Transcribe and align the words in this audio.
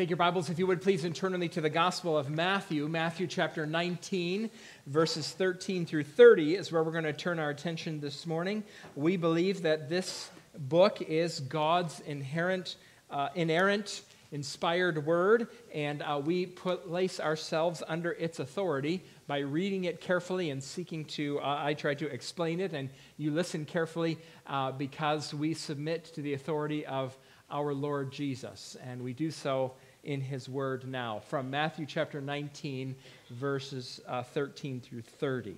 Take 0.00 0.08
your 0.08 0.16
Bibles, 0.16 0.48
if 0.48 0.58
you 0.58 0.66
would 0.66 0.80
please, 0.80 1.04
and 1.04 1.14
turn 1.14 1.32
with 1.32 1.42
me 1.42 1.48
to 1.48 1.60
the 1.60 1.68
Gospel 1.68 2.16
of 2.16 2.30
Matthew. 2.30 2.88
Matthew 2.88 3.26
chapter 3.26 3.66
19, 3.66 4.48
verses 4.86 5.30
13 5.32 5.84
through 5.84 6.04
30 6.04 6.54
is 6.54 6.72
where 6.72 6.82
we're 6.82 6.90
going 6.90 7.04
to 7.04 7.12
turn 7.12 7.38
our 7.38 7.50
attention 7.50 8.00
this 8.00 8.26
morning. 8.26 8.64
We 8.96 9.18
believe 9.18 9.60
that 9.60 9.90
this 9.90 10.30
book 10.56 11.02
is 11.02 11.40
God's 11.40 12.00
inherent, 12.00 12.76
uh, 13.10 13.28
inerrant, 13.34 14.00
inspired 14.32 15.04
word, 15.04 15.48
and 15.74 16.00
uh, 16.00 16.18
we 16.24 16.46
place 16.46 17.20
ourselves 17.20 17.82
under 17.86 18.12
its 18.12 18.38
authority 18.38 19.04
by 19.26 19.40
reading 19.40 19.84
it 19.84 20.00
carefully 20.00 20.48
and 20.48 20.64
seeking 20.64 21.04
to, 21.04 21.40
uh, 21.40 21.58
I 21.62 21.74
try 21.74 21.92
to 21.92 22.06
explain 22.06 22.60
it, 22.60 22.72
and 22.72 22.88
you 23.18 23.32
listen 23.32 23.66
carefully 23.66 24.16
uh, 24.46 24.72
because 24.72 25.34
we 25.34 25.52
submit 25.52 26.06
to 26.14 26.22
the 26.22 26.32
authority 26.32 26.86
of 26.86 27.14
our 27.50 27.74
Lord 27.74 28.12
Jesus, 28.12 28.78
and 28.82 29.02
we 29.02 29.12
do 29.12 29.30
so 29.30 29.74
in 30.04 30.20
his 30.20 30.48
word 30.48 30.86
now 30.86 31.20
from 31.28 31.50
Matthew 31.50 31.86
chapter 31.86 32.20
19, 32.20 32.96
verses 33.30 34.00
uh, 34.06 34.22
13 34.22 34.80
through 34.80 35.02
30. 35.02 35.56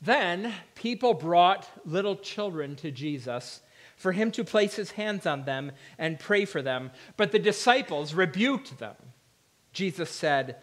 Then 0.00 0.52
people 0.74 1.14
brought 1.14 1.68
little 1.84 2.16
children 2.16 2.76
to 2.76 2.90
Jesus 2.90 3.60
for 3.96 4.12
him 4.12 4.32
to 4.32 4.42
place 4.42 4.74
his 4.74 4.90
hands 4.92 5.26
on 5.26 5.44
them 5.44 5.72
and 5.96 6.18
pray 6.18 6.44
for 6.44 6.60
them, 6.60 6.90
but 7.16 7.30
the 7.30 7.38
disciples 7.38 8.14
rebuked 8.14 8.78
them. 8.78 8.96
Jesus 9.72 10.10
said, 10.10 10.56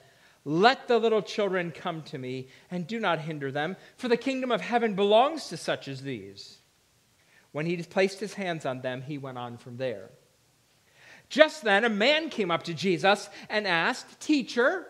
Let 0.44 0.88
the 0.88 0.98
little 0.98 1.22
children 1.22 1.72
come 1.72 2.02
to 2.04 2.18
me, 2.18 2.50
and 2.70 2.86
do 2.86 3.00
not 3.00 3.22
hinder 3.22 3.52
them, 3.52 3.78
for 3.96 4.10
the 4.10 4.18
kingdom 4.18 4.52
of 4.52 4.62
heaven 4.62 4.94
belongs 4.94 5.48
to 5.48 5.58
such 5.58 5.88
as 5.88 6.02
these. 6.02 6.58
When 7.52 7.66
he 7.66 7.78
placed 7.82 8.20
his 8.20 8.34
hands 8.34 8.66
on 8.66 8.82
them, 8.82 9.02
he 9.02 9.18
went 9.18 9.38
on 9.38 9.58
from 9.58 9.78
there. 9.78 10.10
Just 11.30 11.64
then, 11.64 11.86
a 11.86 11.90
man 11.90 12.30
came 12.30 12.50
up 12.52 12.64
to 12.64 12.74
Jesus 12.74 13.30
and 13.50 13.68
asked, 13.68 14.20
Teacher, 14.20 14.88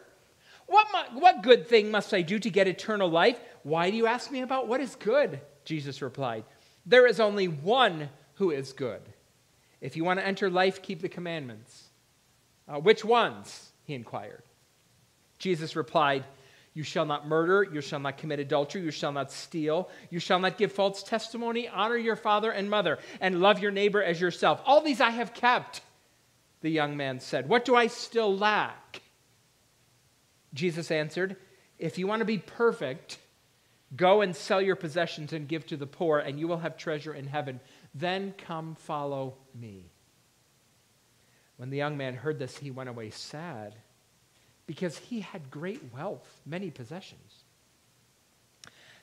what, 0.68 0.88
what 1.14 1.44
good 1.44 1.68
thing 1.68 1.92
must 1.92 2.14
I 2.14 2.22
do 2.22 2.40
to 2.40 2.50
get 2.50 2.68
eternal 2.68 3.10
life? 3.10 3.40
Why 3.64 3.90
do 3.90 3.98
you 3.98 4.08
ask 4.08 4.32
me 4.32 4.42
about 4.42 4.68
what 4.68 4.82
is 4.82 4.96
good? 4.96 5.42
Jesus 5.66 6.02
replied, 6.02 6.46
There 6.86 7.08
is 7.08 7.20
only 7.20 7.48
one 7.48 8.10
who 8.36 8.52
is 8.52 8.72
good. 8.72 9.02
If 9.82 9.98
you 9.98 10.04
want 10.04 10.20
to 10.20 10.28
enter 10.28 10.50
life, 10.50 10.82
keep 10.82 11.02
the 11.02 11.10
commandments. 11.10 11.90
Uh, 12.68 12.80
which 12.80 13.04
ones? 13.04 13.72
He 13.84 13.96
inquired. 13.96 14.44
Jesus 15.40 15.76
replied, 15.76 16.24
You 16.74 16.84
shall 16.84 17.06
not 17.06 17.28
murder, 17.28 17.68
you 17.72 17.82
shall 17.82 18.00
not 18.00 18.18
commit 18.18 18.40
adultery, 18.40 18.82
you 18.82 18.92
shall 18.92 19.12
not 19.12 19.32
steal, 19.32 19.90
you 20.10 20.20
shall 20.20 20.40
not 20.40 20.58
give 20.58 20.72
false 20.72 21.02
testimony, 21.02 21.68
honor 21.68 21.98
your 21.98 22.16
father 22.16 22.52
and 22.52 22.70
mother, 22.70 23.00
and 23.20 23.42
love 23.42 23.60
your 23.60 23.72
neighbor 23.72 24.04
as 24.04 24.22
yourself. 24.22 24.62
All 24.66 24.82
these 24.82 25.02
I 25.02 25.10
have 25.10 25.34
kept. 25.34 25.82
The 26.62 26.70
young 26.70 26.98
man 26.98 27.20
said, 27.20 27.48
What 27.48 27.66
do 27.66 27.76
I 27.76 27.88
still 27.88 28.36
lack? 28.36 29.02
Jesus 30.54 30.92
answered, 30.92 31.38
If 31.78 31.98
you 31.98 32.08
want 32.08 32.20
to 32.20 32.26
be 32.26 32.38
perfect, 32.38 33.20
go 33.96 34.22
and 34.22 34.36
sell 34.36 34.62
your 34.62 34.76
possessions 34.76 35.34
and 35.34 35.48
give 35.48 35.66
to 35.68 35.78
the 35.78 35.88
poor, 35.88 36.20
and 36.20 36.40
you 36.40 36.48
will 36.48 36.58
have 36.58 36.78
treasure 36.78 37.14
in 37.14 37.28
heaven. 37.28 37.60
Then 37.94 38.34
come 38.38 38.76
follow 38.76 39.36
me. 39.54 39.92
When 41.58 41.70
the 41.70 41.78
young 41.78 41.98
man 41.98 42.16
heard 42.16 42.40
this, 42.40 42.58
he 42.58 42.72
went 42.72 42.90
away 42.90 43.10
sad 43.10 43.76
because 44.66 44.98
he 44.98 45.22
had 45.22 45.50
great 45.50 45.82
wealth, 45.94 46.40
many 46.46 46.70
possessions. 46.72 47.29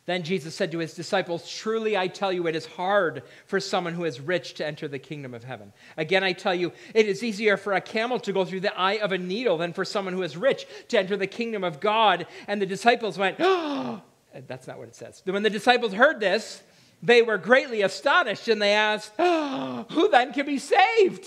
Then 0.06 0.22
Jesus 0.22 0.54
said 0.54 0.70
to 0.70 0.78
his 0.78 0.94
disciples, 0.94 1.50
Truly 1.50 1.96
I 1.96 2.06
tell 2.06 2.32
you, 2.32 2.46
it 2.46 2.54
is 2.54 2.64
hard 2.64 3.24
for 3.46 3.58
someone 3.58 3.94
who 3.94 4.04
is 4.04 4.20
rich 4.20 4.54
to 4.54 4.66
enter 4.66 4.86
the 4.86 5.00
kingdom 5.00 5.34
of 5.34 5.42
heaven. 5.42 5.72
Again, 5.96 6.22
I 6.22 6.32
tell 6.32 6.54
you, 6.54 6.72
it 6.94 7.06
is 7.06 7.24
easier 7.24 7.56
for 7.56 7.72
a 7.72 7.80
camel 7.80 8.20
to 8.20 8.32
go 8.32 8.44
through 8.44 8.60
the 8.60 8.78
eye 8.78 8.98
of 8.98 9.10
a 9.10 9.18
needle 9.18 9.58
than 9.58 9.72
for 9.72 9.84
someone 9.84 10.14
who 10.14 10.22
is 10.22 10.36
rich 10.36 10.66
to 10.88 10.98
enter 10.98 11.16
the 11.16 11.27
kingdom 11.27 11.64
of 11.64 11.80
God. 11.80 12.28
And 12.46 12.62
the 12.62 12.66
disciples 12.66 13.18
went, 13.18 13.36
Oh, 13.40 14.00
that's 14.46 14.68
not 14.68 14.78
what 14.78 14.86
it 14.86 14.94
says. 14.94 15.22
When 15.24 15.42
the 15.42 15.50
disciples 15.50 15.92
heard 15.92 16.20
this, 16.20 16.62
they 17.02 17.22
were 17.22 17.39
greatly 17.39 17.83
astonished 17.83 18.46
and 18.46 18.62
they 18.62 18.72
asked, 18.72 19.12
oh, 19.18 19.86
Who 19.90 20.08
then 20.08 20.33
can 20.33 20.46
be 20.46 20.58
saved? 20.58 21.27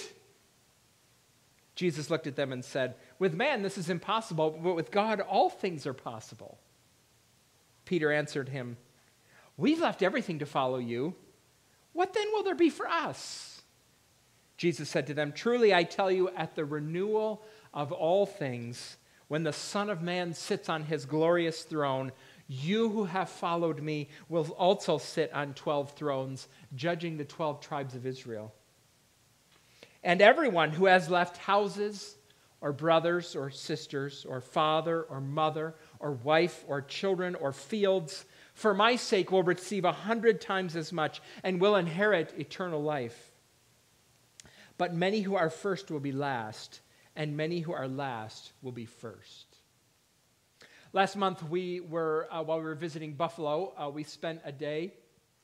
Jesus 1.75 2.09
looked 2.09 2.27
at 2.27 2.35
them 2.37 2.53
and 2.53 2.63
said, 2.63 2.95
With 3.19 3.33
man, 3.33 3.61
this 3.61 3.77
is 3.77 3.89
impossible, 3.89 4.57
but 4.63 4.75
with 4.75 4.89
God, 4.89 5.19
all 5.19 5.49
things 5.49 5.85
are 5.85 5.93
possible. 5.93 6.59
Peter 7.89 8.11
answered 8.11 8.49
him, 8.49 8.77
We've 9.57 9.79
left 9.79 10.03
everything 10.03 10.37
to 10.39 10.45
follow 10.45 10.77
you. 10.77 11.15
What 11.93 12.13
then 12.13 12.27
will 12.31 12.43
there 12.43 12.53
be 12.53 12.69
for 12.69 12.87
us? 12.87 13.63
Jesus 14.57 14.87
said 14.87 15.07
to 15.07 15.15
them, 15.15 15.31
Truly 15.31 15.73
I 15.73 15.85
tell 15.85 16.11
you, 16.11 16.29
at 16.29 16.53
the 16.55 16.65
renewal 16.65 17.41
of 17.73 17.91
all 17.91 18.27
things, 18.27 18.97
when 19.27 19.41
the 19.41 19.51
Son 19.51 19.89
of 19.89 20.03
Man 20.03 20.35
sits 20.35 20.69
on 20.69 20.83
his 20.83 21.07
glorious 21.07 21.63
throne, 21.63 22.11
you 22.47 22.89
who 22.89 23.05
have 23.05 23.27
followed 23.27 23.81
me 23.81 24.09
will 24.29 24.47
also 24.51 24.99
sit 24.99 25.33
on 25.33 25.55
12 25.55 25.93
thrones, 25.93 26.47
judging 26.75 27.17
the 27.17 27.25
12 27.25 27.59
tribes 27.59 27.95
of 27.95 28.05
Israel. 28.05 28.53
And 30.03 30.21
everyone 30.21 30.69
who 30.69 30.85
has 30.85 31.09
left 31.09 31.37
houses, 31.37 32.17
or 32.61 32.71
brothers, 32.71 33.35
or 33.35 33.49
sisters, 33.49 34.27
or 34.29 34.41
father, 34.41 35.03
or 35.03 35.19
mother, 35.19 35.73
or 35.99 36.11
wife 36.11 36.63
or 36.67 36.81
children 36.81 37.35
or 37.35 37.51
fields 37.51 38.25
for 38.53 38.73
my 38.73 38.97
sake 38.97 39.31
will 39.31 39.43
receive 39.43 39.85
a 39.85 39.91
hundred 39.91 40.41
times 40.41 40.75
as 40.75 40.91
much 40.91 41.21
and 41.43 41.61
will 41.61 41.77
inherit 41.77 42.33
eternal 42.37 42.83
life. 42.83 43.31
But 44.77 44.93
many 44.93 45.21
who 45.21 45.35
are 45.35 45.49
first 45.49 45.89
will 45.89 46.01
be 46.01 46.11
last, 46.11 46.81
and 47.15 47.37
many 47.37 47.61
who 47.61 47.71
are 47.71 47.87
last 47.87 48.51
will 48.61 48.71
be 48.71 48.85
first. 48.85 49.45
Last 50.91 51.15
month, 51.15 51.43
we 51.43 51.79
were, 51.79 52.27
uh, 52.31 52.43
while 52.43 52.57
we 52.57 52.65
were 52.65 52.75
visiting 52.75 53.13
Buffalo, 53.13 53.73
uh, 53.77 53.89
we 53.89 54.03
spent 54.03 54.41
a 54.43 54.51
day 54.51 54.93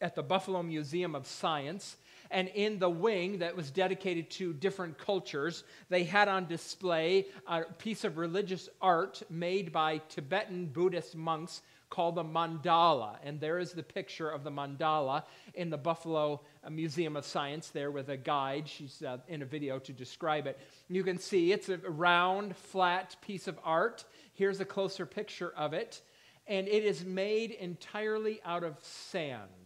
at 0.02 0.16
the 0.16 0.24
Buffalo 0.24 0.64
Museum 0.64 1.16
of 1.16 1.28
Science. 1.28 1.98
And 2.36 2.50
in 2.50 2.80
the 2.80 2.90
wing 2.90 3.40
that 3.40 3.56
was 3.56 3.72
dedicated 3.72 4.30
to 4.32 4.52
different 4.52 4.98
cultures, 4.98 5.64
they 5.88 6.04
had 6.04 6.28
on 6.28 6.48
display 6.48 7.28
a 7.48 7.64
piece 7.64 8.04
of 8.04 8.18
religious 8.18 8.68
art 8.82 9.24
made 9.30 9.72
by 9.72 10.02
Tibetan 10.10 10.66
Buddhist 10.66 11.16
monks 11.16 11.62
called 11.90 12.16
the 12.16 12.26
mandala. 12.26 13.20
And 13.24 13.40
there 13.40 13.58
is 13.58 13.72
the 13.72 13.84
picture 13.84 14.30
of 14.30 14.44
the 14.44 14.52
mandala 14.52 15.24
in 15.54 15.70
the 15.70 15.78
Buffalo 15.78 16.42
uh, 16.62 16.70
Museum 16.70 17.16
of 17.16 17.24
Science 17.24 17.70
there 17.70 17.90
with 17.90 18.10
a 18.10 18.18
guide. 18.18 18.68
She's 18.68 19.02
uh, 19.02 19.20
in 19.30 19.42
a 19.42 19.46
video 19.46 19.80
to 19.80 19.94
describe 19.94 20.46
it. 20.46 20.60
You 20.90 21.06
can 21.06 21.18
see 21.18 21.54
it's 21.54 21.70
a 21.70 21.78
round, 21.78 22.58
flat 22.58 23.16
piece 23.22 23.48
of 23.48 23.58
art. 23.64 24.04
Here's 24.34 24.60
a 24.60 24.66
closer 24.66 25.06
picture 25.06 25.54
of 25.56 25.72
it. 25.72 26.02
And 26.48 26.68
it 26.68 26.84
is 26.84 27.06
made 27.06 27.52
entirely 27.52 28.42
out 28.44 28.66
of 28.66 28.76
sand. 28.82 29.65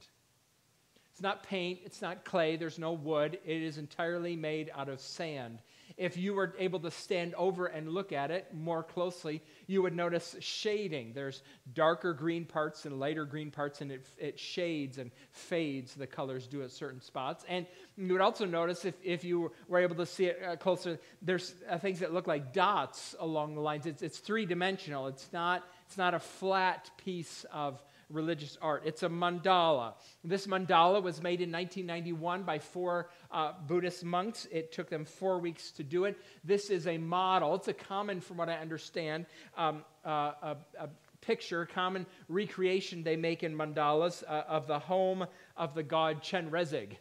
It's 1.20 1.24
not 1.26 1.44
paint, 1.44 1.80
it's 1.84 2.02
not 2.02 2.24
clay, 2.24 2.56
there's 2.56 2.80
no 2.80 2.94
wood. 2.94 3.40
It 3.46 3.62
is 3.62 3.78
entirely 3.78 4.38
made 4.38 4.72
out 4.74 4.88
of 4.88 5.02
sand. 5.02 5.60
If 5.98 6.16
you 6.16 6.34
were 6.34 6.56
able 6.58 6.80
to 6.80 6.92
stand 6.92 7.36
over 7.36 7.66
and 7.66 7.90
look 7.90 8.14
at 8.14 8.32
it 8.32 8.48
more 8.54 8.84
closely, 8.84 9.42
you 9.68 9.82
would 9.82 9.94
notice 9.94 10.38
shading. 10.40 11.12
There's 11.14 11.44
darker 11.74 12.14
green 12.14 12.46
parts 12.46 12.86
and 12.86 13.02
lighter 13.02 13.26
green 13.26 13.52
parts, 13.52 13.82
and 13.82 13.92
it, 13.92 14.08
it 14.18 14.40
shades 14.40 14.98
and 14.98 15.12
fades, 15.32 15.94
the 15.94 16.08
colors 16.08 16.48
do 16.48 16.64
at 16.64 16.72
certain 16.72 17.02
spots. 17.02 17.44
And 17.50 17.66
you 17.98 18.14
would 18.14 18.22
also 18.22 18.46
notice, 18.46 18.86
if, 18.86 18.96
if 19.04 19.26
you 19.26 19.52
were 19.68 19.80
able 19.80 19.98
to 19.98 20.06
see 20.06 20.28
it 20.28 20.42
uh, 20.42 20.56
closer, 20.56 21.00
there's 21.22 21.54
uh, 21.70 21.78
things 21.80 22.00
that 22.00 22.14
look 22.14 22.28
like 22.28 22.54
dots 22.54 23.14
along 23.20 23.56
the 23.56 23.62
lines. 23.62 23.86
It's, 23.86 24.02
it's 24.02 24.20
three 24.20 24.46
dimensional, 24.46 25.08
it's 25.08 25.28
not, 25.34 25.66
it's 25.86 25.98
not 25.98 26.14
a 26.14 26.20
flat 26.20 26.90
piece 26.96 27.46
of 27.52 27.84
religious 28.10 28.58
art. 28.62 28.84
It's 28.86 29.04
a 29.04 29.10
mandala. 29.10 29.94
This 30.24 30.48
mandala 30.48 31.02
was 31.02 31.22
made 31.22 31.42
in 31.42 31.52
1991 31.52 32.44
by 32.44 32.60
four 32.60 33.10
uh, 33.32 33.54
Buddhist 33.68 34.04
monks. 34.04 34.48
It 34.52 34.72
took 34.72 34.90
them 34.90 35.06
four 35.06 35.40
weeks 35.40 35.72
to 35.72 35.84
do 35.84 36.06
it. 36.06 36.18
This 36.44 36.70
is 36.70 36.88
a 36.88 36.98
model. 36.98 37.56
It's 37.56 37.68
a 37.68 37.74
common, 37.74 38.22
from 38.22 38.38
what 38.38 38.50
I 38.50 38.56
understand, 38.56 39.26
um, 39.58 39.84
uh, 40.06 40.32
a, 40.42 40.58
a, 40.80 40.90
picture, 41.22 41.66
common 41.66 42.06
recreation 42.30 43.04
they 43.04 43.18
make 43.18 43.44
in 43.44 43.54
mandalas 43.54 44.24
uh, 44.24 44.44
of 44.48 44.68
the 44.68 44.80
home 44.80 45.28
of 45.58 45.76
the 45.76 45.84
god 45.84 46.24
Chenrezig. 46.24 46.96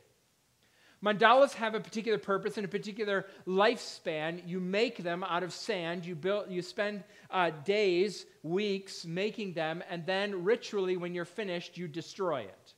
Mandalas 1.03 1.53
have 1.55 1.75
a 1.75 1.81
particular 1.81 2.19
purpose 2.19 2.57
and 2.57 2.65
a 2.65 2.69
particular 2.69 3.27
lifespan. 3.47 4.43
You 4.47 4.59
make 4.59 4.99
them 4.99 5.23
out 5.23 5.43
of 5.43 5.53
sand. 5.53 6.05
You, 6.05 6.17
build, 6.17 6.51
you 6.51 6.61
spend 6.61 7.05
uh, 7.31 7.51
days, 7.65 8.27
weeks 8.43 9.05
making 9.05 9.53
them, 9.53 9.83
and 9.89 10.05
then 10.07 10.45
ritually, 10.45 10.97
when 10.97 11.15
you're 11.15 11.25
finished, 11.25 11.79
you 11.79 11.87
destroy 11.87 12.41
it. 12.41 12.75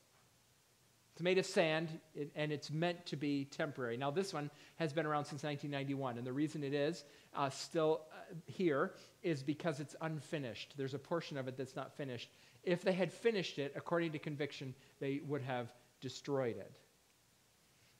It's 1.14 1.22
made 1.22 1.38
of 1.38 1.46
sand, 1.46 2.00
and 2.34 2.52
it's 2.52 2.70
meant 2.70 3.05
to 3.06 3.17
be 3.17 3.44
temporary. 3.46 3.96
Now, 3.96 4.11
this 4.11 4.32
one 4.32 4.50
has 4.76 4.93
been 4.93 5.06
around 5.06 5.25
since 5.25 5.43
1991, 5.43 6.19
and 6.19 6.26
the 6.26 6.32
reason 6.32 6.62
it 6.62 6.75
is 6.75 7.05
uh, 7.34 7.50
still 7.50 8.02
uh, 8.12 8.34
here 8.46 8.93
is 9.22 9.43
because 9.43 9.81
it's 9.81 9.96
unfinished. 10.00 10.75
There's 10.76 10.94
a 10.94 10.99
portion 10.99 11.37
of 11.37 11.49
it 11.49 11.56
that's 11.56 11.76
not 11.76 11.94
finished. 11.96 12.31
If 12.64 12.82
they 12.82 12.93
had 12.93 13.12
finished 13.12 13.58
it, 13.58 13.72
according 13.76 14.12
to 14.12 14.19
conviction, 14.19 14.75
they 14.99 15.20
would 15.26 15.43
have 15.43 15.72
destroyed 16.00 16.56
it. 16.56 16.72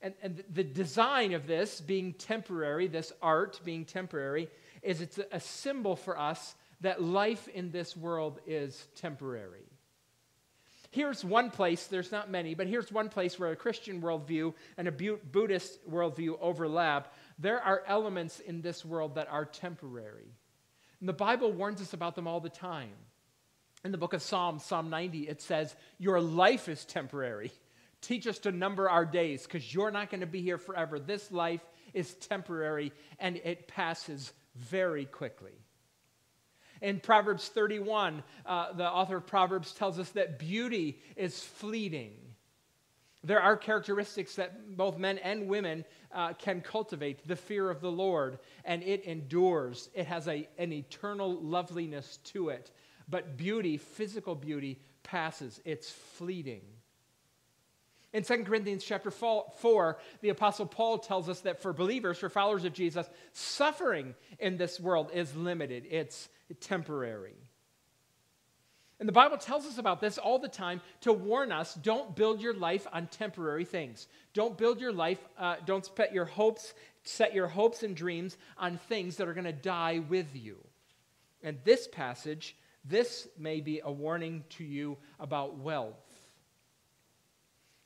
And, 0.03 0.15
and 0.23 0.43
the 0.53 0.65
design 0.65 1.35
of 1.35 1.47
this 1.47 1.81
being 1.81 2.15
temporary, 2.15 2.89
this 2.89 3.13
art 3.21 3.61
being 3.65 3.85
temporary, 3.85 4.49
is 4.83 5.01
it's 5.01 5.19
a 5.31 5.41
symbol 5.41 5.97
for 5.97 6.19
us 6.19 6.55
that 6.81 7.03
life 7.03 7.49
in 7.49 7.71
this 7.71 7.97
world 7.97 8.41
is 8.47 8.87
temporary. 8.97 9.67
Here's 10.93 11.25
one 11.25 11.51
place, 11.51 11.87
there's 11.87 12.11
not 12.11 12.31
many, 12.31 12.55
but 12.55 12.67
here's 12.67 12.91
one 12.91 13.11
place 13.11 13.39
where 13.39 13.53
a 13.53 13.57
Christian 13.57 14.03
worldview 14.03 14.55
and 14.77 14.89
a 14.89 14.93
Buddhist 14.93 15.89
worldview 15.89 16.37
overlap. 16.41 17.15
There 17.39 17.61
are 17.61 17.85
elements 17.87 18.41
in 18.41 18.61
this 18.61 18.85
world 18.85 19.15
that 19.15 19.29
are 19.31 19.45
temporary. 19.45 20.35
And 20.99 21.09
the 21.09 21.13
Bible 21.13 21.53
warns 21.53 21.81
us 21.81 21.93
about 21.93 22.17
them 22.17 22.27
all 22.27 22.41
the 22.41 22.49
time. 22.49 22.91
In 23.85 23.93
the 23.93 23.99
book 23.99 24.15
of 24.15 24.23
Psalms, 24.23 24.65
Psalm 24.65 24.91
90, 24.91 25.29
it 25.29 25.41
says, 25.41 25.75
Your 25.99 26.21
life 26.21 26.69
is 26.69 26.85
temporary. 26.85 27.53
Teach 28.01 28.27
us 28.27 28.39
to 28.41 28.53
number 28.53 28.89
our 28.89 29.05
days 29.05 29.45
because 29.45 29.75
you're 29.75 29.91
not 29.91 30.11
going 30.11 30.21
to 30.21 30.27
be 30.27 30.41
here 30.41 30.59
forever. 30.59 30.99
This 30.99 31.31
life 31.31 31.61
is 31.93 32.15
temporary 32.15 32.93
and 33.19 33.37
it 33.45 33.69
passes 33.69 34.33
very 34.57 35.05
quickly. 35.05 35.53
In 36.81 36.99
Proverbs 36.99 37.49
31, 37.49 38.23
uh, 38.47 38.73
the 38.73 38.89
author 38.89 39.19
of 39.19 39.27
Proverbs 39.27 39.73
tells 39.73 39.99
us 39.99 40.11
that 40.11 40.39
beauty 40.39 40.99
is 41.15 41.39
fleeting. 41.43 42.13
There 43.23 43.41
are 43.41 43.57
characteristics 43.57 44.37
that 44.37 44.77
both 44.77 44.97
men 44.97 45.19
and 45.19 45.47
women 45.47 45.85
uh, 46.11 46.33
can 46.33 46.63
cultivate 46.63 47.27
the 47.29 47.37
fear 47.37 47.69
of 47.69 47.83
the 47.83 47.93
Lord, 47.93 48.39
and 48.65 48.83
it 48.83 49.05
endures. 49.05 49.91
It 49.95 50.07
has 50.07 50.27
a, 50.27 50.49
an 50.57 50.73
eternal 50.73 51.39
loveliness 51.43 52.19
to 52.25 52.49
it. 52.49 52.71
But 53.11 53.37
beauty, 53.37 53.77
physical 53.77 54.35
beauty, 54.35 54.81
passes, 55.03 55.61
it's 55.67 55.91
fleeting. 55.91 56.63
In 58.13 58.25
2 58.25 58.45
Corinthians 58.45 58.85
chapter 58.85 59.11
4, 59.11 59.99
the 60.21 60.31
Apostle 60.31 60.67
Paul 60.67 60.99
tells 60.99 61.29
us 61.29 61.41
that 61.41 61.63
for 61.63 61.73
believers, 61.73 62.19
for 62.19 62.29
followers 62.29 62.65
of 62.65 62.73
Jesus, 62.73 63.09
suffering 63.33 64.15
in 64.41 64.57
this 64.57 64.81
world 64.81 65.11
is 65.15 65.35
limited, 65.37 65.87
it's 65.89 66.29
temporary. 66.61 67.37
And 68.99 69.09
the 69.09 69.13
Bible 69.13 69.39
tells 69.39 69.65
us 69.65 69.79
about 69.79 70.01
this 70.01 70.19
all 70.19 70.39
the 70.39 70.49
time 70.49 70.83
to 71.03 71.13
warn 71.13 71.53
us 71.53 71.75
don't 71.75 72.15
build 72.15 72.43
your 72.43 72.53
life 72.53 72.87
on 72.93 73.07
temporary 73.07 73.65
things. 73.65 74.09
Don't 74.35 74.59
build 74.59 74.81
your 74.81 74.93
life, 74.93 75.19
uh, 75.39 75.57
don't 75.65 75.89
set 75.97 76.13
your 76.13 76.27
hopes, 76.27 76.75
set 77.05 77.33
your 77.33 77.47
hopes 77.47 77.83
and 77.83 77.97
dreams 77.97 78.37
on 78.59 78.77
things 78.77 79.17
that 79.17 79.29
are 79.29 79.35
going 79.35 79.45
to 79.45 79.53
die 79.53 80.01
with 80.09 80.35
you. 80.35 80.59
And 81.43 81.59
this 81.65 81.89
passage, 81.89 82.57
this 82.85 83.27
may 83.39 83.61
be 83.61 83.81
a 83.83 83.91
warning 83.91 84.45
to 84.51 84.65
you 84.65 84.99
about 85.19 85.57
wealth. 85.57 86.10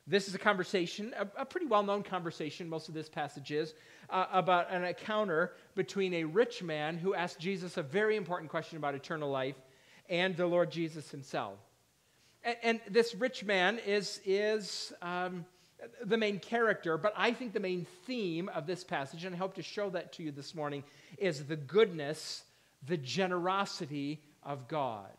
This 0.07 0.27
is 0.27 0.35
a 0.35 0.39
conversation, 0.39 1.13
a, 1.17 1.41
a 1.41 1.45
pretty 1.45 1.65
well 1.65 1.81
known 1.81 2.03
conversation, 2.03 2.69
most 2.69 2.87
of 2.87 2.93
this 2.93 3.09
passage 3.09 3.51
is, 3.51 3.73
uh, 4.09 4.25
about 4.31 4.71
an 4.71 4.83
encounter 4.83 5.53
between 5.73 6.13
a 6.13 6.23
rich 6.23 6.61
man 6.61 6.97
who 6.97 7.15
asked 7.15 7.39
Jesus 7.39 7.77
a 7.77 7.83
very 7.83 8.15
important 8.15 8.51
question 8.51 8.77
about 8.77 8.93
eternal 8.93 9.31
life 9.31 9.55
and 10.07 10.37
the 10.37 10.45
Lord 10.45 10.69
Jesus 10.69 11.09
himself. 11.09 11.57
And, 12.43 12.57
and 12.61 12.81
this 12.89 13.15
rich 13.15 13.43
man 13.43 13.79
is, 13.79 14.21
is 14.25 14.93
um, 15.01 15.43
the 16.03 16.17
main 16.17 16.37
character, 16.37 16.99
but 16.99 17.13
I 17.17 17.33
think 17.33 17.53
the 17.53 17.59
main 17.59 17.87
theme 18.05 18.49
of 18.49 18.67
this 18.67 18.83
passage, 18.83 19.25
and 19.25 19.35
I 19.35 19.39
hope 19.39 19.55
to 19.55 19.63
show 19.63 19.89
that 19.89 20.13
to 20.13 20.23
you 20.23 20.31
this 20.31 20.53
morning, 20.53 20.83
is 21.17 21.45
the 21.45 21.55
goodness, 21.55 22.43
the 22.85 22.97
generosity 22.97 24.21
of 24.43 24.67
God. 24.67 25.09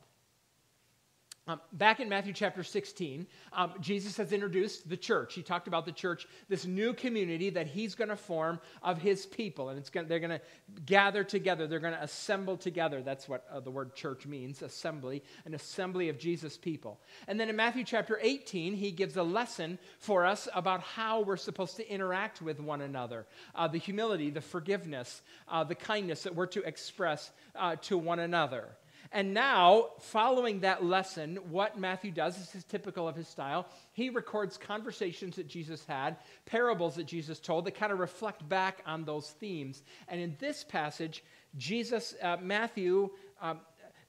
Um, 1.48 1.60
back 1.74 2.00
in 2.00 2.08
Matthew 2.08 2.32
chapter 2.32 2.64
16, 2.64 3.24
um, 3.52 3.74
Jesus 3.80 4.16
has 4.16 4.32
introduced 4.32 4.88
the 4.88 4.96
church. 4.96 5.34
He 5.34 5.42
talked 5.42 5.68
about 5.68 5.86
the 5.86 5.92
church, 5.92 6.26
this 6.48 6.66
new 6.66 6.92
community 6.92 7.50
that 7.50 7.68
he's 7.68 7.94
going 7.94 8.08
to 8.08 8.16
form 8.16 8.58
of 8.82 8.98
his 8.98 9.26
people. 9.26 9.68
And 9.68 9.78
it's 9.78 9.88
gonna, 9.88 10.08
they're 10.08 10.18
going 10.18 10.30
to 10.30 10.40
gather 10.86 11.22
together, 11.22 11.68
they're 11.68 11.78
going 11.78 11.94
to 11.94 12.02
assemble 12.02 12.56
together. 12.56 13.00
That's 13.00 13.28
what 13.28 13.44
uh, 13.48 13.60
the 13.60 13.70
word 13.70 13.94
church 13.94 14.26
means 14.26 14.62
assembly, 14.62 15.22
an 15.44 15.54
assembly 15.54 16.08
of 16.08 16.18
Jesus' 16.18 16.56
people. 16.56 16.98
And 17.28 17.38
then 17.38 17.48
in 17.48 17.54
Matthew 17.54 17.84
chapter 17.84 18.18
18, 18.20 18.74
he 18.74 18.90
gives 18.90 19.16
a 19.16 19.22
lesson 19.22 19.78
for 20.00 20.26
us 20.26 20.48
about 20.52 20.80
how 20.80 21.20
we're 21.20 21.36
supposed 21.36 21.76
to 21.76 21.88
interact 21.88 22.42
with 22.42 22.58
one 22.58 22.80
another 22.80 23.24
uh, 23.54 23.68
the 23.68 23.78
humility, 23.78 24.30
the 24.30 24.40
forgiveness, 24.40 25.22
uh, 25.48 25.62
the 25.62 25.76
kindness 25.76 26.24
that 26.24 26.34
we're 26.34 26.46
to 26.46 26.62
express 26.64 27.30
uh, 27.54 27.76
to 27.82 27.96
one 27.96 28.18
another. 28.18 28.70
And 29.16 29.32
now, 29.32 29.92
following 30.00 30.60
that 30.60 30.84
lesson, 30.84 31.38
what 31.48 31.80
Matthew 31.80 32.10
does 32.10 32.36
this 32.36 32.54
is 32.54 32.64
typical 32.64 33.08
of 33.08 33.16
his 33.16 33.26
style. 33.26 33.66
He 33.94 34.10
records 34.10 34.58
conversations 34.58 35.36
that 35.36 35.48
Jesus 35.48 35.86
had, 35.86 36.18
parables 36.44 36.96
that 36.96 37.06
Jesus 37.06 37.40
told 37.40 37.64
that 37.64 37.76
kind 37.76 37.92
of 37.92 37.98
reflect 37.98 38.46
back 38.46 38.82
on 38.84 39.06
those 39.06 39.30
themes. 39.30 39.82
And 40.08 40.20
in 40.20 40.36
this 40.38 40.64
passage, 40.64 41.24
Jesus, 41.56 42.14
uh, 42.20 42.36
Matthew, 42.42 43.08
um, 43.40 43.60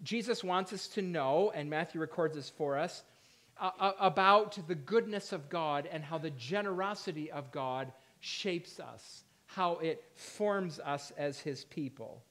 Jesus 0.04 0.44
wants 0.44 0.74
us 0.74 0.90
to 0.90 1.02
know, 1.02 1.54
and 1.56 1.70
Matthew 1.70 2.02
records 2.02 2.36
this 2.36 2.50
for 2.50 2.78
us, 2.78 3.06
uh, 3.62 3.94
about 4.02 4.60
the 4.68 4.76
goodness 4.76 5.32
of 5.32 5.50
God 5.50 5.88
and 5.90 6.04
how 6.04 6.18
the 6.18 6.32
generosity 6.32 7.32
of 7.32 7.50
God 7.54 7.94
shapes 8.20 8.78
us, 8.82 9.24
how 9.46 9.76
it 9.76 10.04
forms 10.16 10.82
us 10.82 11.14
as 11.18 11.40
his 11.40 11.64
people. 11.64 12.26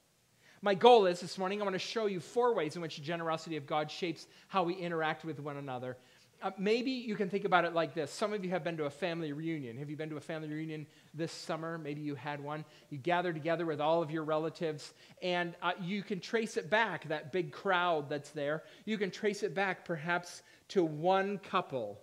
My 0.67 0.75
goal 0.75 1.07
is 1.07 1.21
this 1.21 1.39
morning, 1.39 1.61
I 1.61 1.65
want 1.65 1.75
to 1.75 1.79
show 1.79 2.07
you 2.07 2.19
four 2.19 2.53
ways 2.53 2.75
in 2.75 2.83
which 2.83 2.97
the 2.97 3.03
generosity 3.03 3.57
of 3.57 3.69
God 3.69 3.89
shapes 3.89 4.27
how 4.49 4.65
we 4.65 4.75
interact 4.75 5.25
with 5.25 5.39
one 5.39 5.59
another. 5.59 5.97
Uh, 6.43 6.51
maybe 6.59 6.91
you 6.91 7.15
can 7.15 7.31
think 7.31 7.45
about 7.45 7.65
it 7.65 7.73
like 7.73 7.95
this. 7.95 8.11
Some 8.11 8.33
of 8.33 8.45
you 8.45 8.51
have 8.51 8.65
been 8.65 8.77
to 8.79 8.87
a 8.87 8.91
family 8.91 9.33
reunion. 9.33 9.77
Have 9.77 9.89
you 9.89 9.97
been 9.97 10.11
to 10.11 10.17
a 10.17 10.21
family 10.21 10.49
reunion 10.49 10.85
this 11.15 11.31
summer? 11.31 11.79
Maybe 11.79 12.01
you 12.01 12.17
had 12.17 12.43
one. 12.43 12.65
You 12.91 12.99
gather 12.99 13.33
together 13.33 13.65
with 13.65 13.81
all 13.81 14.03
of 14.03 14.11
your 14.11 14.25
relatives, 14.25 14.93
and 15.23 15.55
uh, 15.63 15.71
you 15.81 16.03
can 16.03 16.19
trace 16.19 16.57
it 16.57 16.69
back, 16.69 17.07
that 17.07 17.31
big 17.31 17.53
crowd 17.53 18.09
that's 18.09 18.31
there. 18.31 18.65
You 18.87 18.99
can 18.99 19.13
trace 19.13 19.45
it 19.45 19.55
back 19.55 19.85
perhaps 19.85 20.43
to 20.71 20.83
one 20.83 21.39
couple, 21.39 22.01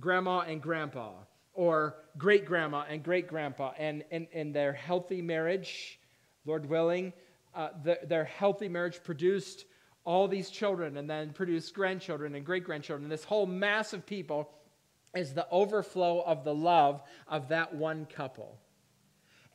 grandma 0.00 0.40
and 0.40 0.60
grandpa, 0.60 1.12
or 1.54 1.94
great 2.18 2.44
grandma 2.44 2.84
and 2.90 3.02
great 3.02 3.26
grandpa, 3.26 3.72
and, 3.78 4.04
and, 4.10 4.26
and 4.34 4.54
their 4.54 4.74
healthy 4.74 5.22
marriage, 5.22 5.98
Lord 6.44 6.68
willing, 6.68 7.14
uh, 7.56 7.70
the, 7.82 7.98
their 8.04 8.24
healthy 8.24 8.68
marriage 8.68 9.02
produced 9.02 9.64
all 10.04 10.28
these 10.28 10.50
children 10.50 10.98
and 10.98 11.10
then 11.10 11.32
produced 11.32 11.74
grandchildren 11.74 12.34
and 12.34 12.44
great 12.44 12.64
grandchildren. 12.64 13.08
This 13.08 13.24
whole 13.24 13.46
mass 13.46 13.92
of 13.92 14.06
people 14.06 14.50
is 15.14 15.32
the 15.32 15.48
overflow 15.50 16.20
of 16.20 16.44
the 16.44 16.54
love 16.54 17.02
of 17.26 17.48
that 17.48 17.74
one 17.74 18.06
couple. 18.06 18.58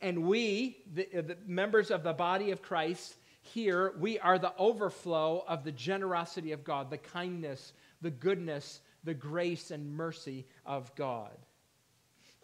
And 0.00 0.26
we, 0.26 0.78
the, 0.92 1.06
the 1.12 1.36
members 1.46 1.92
of 1.92 2.02
the 2.02 2.12
body 2.12 2.50
of 2.50 2.60
Christ, 2.60 3.16
here, 3.40 3.94
we 3.98 4.18
are 4.18 4.38
the 4.38 4.52
overflow 4.58 5.44
of 5.46 5.62
the 5.62 5.72
generosity 5.72 6.50
of 6.50 6.64
God, 6.64 6.90
the 6.90 6.98
kindness, 6.98 7.72
the 8.00 8.10
goodness, 8.10 8.80
the 9.04 9.14
grace, 9.14 9.70
and 9.70 9.94
mercy 9.94 10.46
of 10.66 10.92
God. 10.96 11.30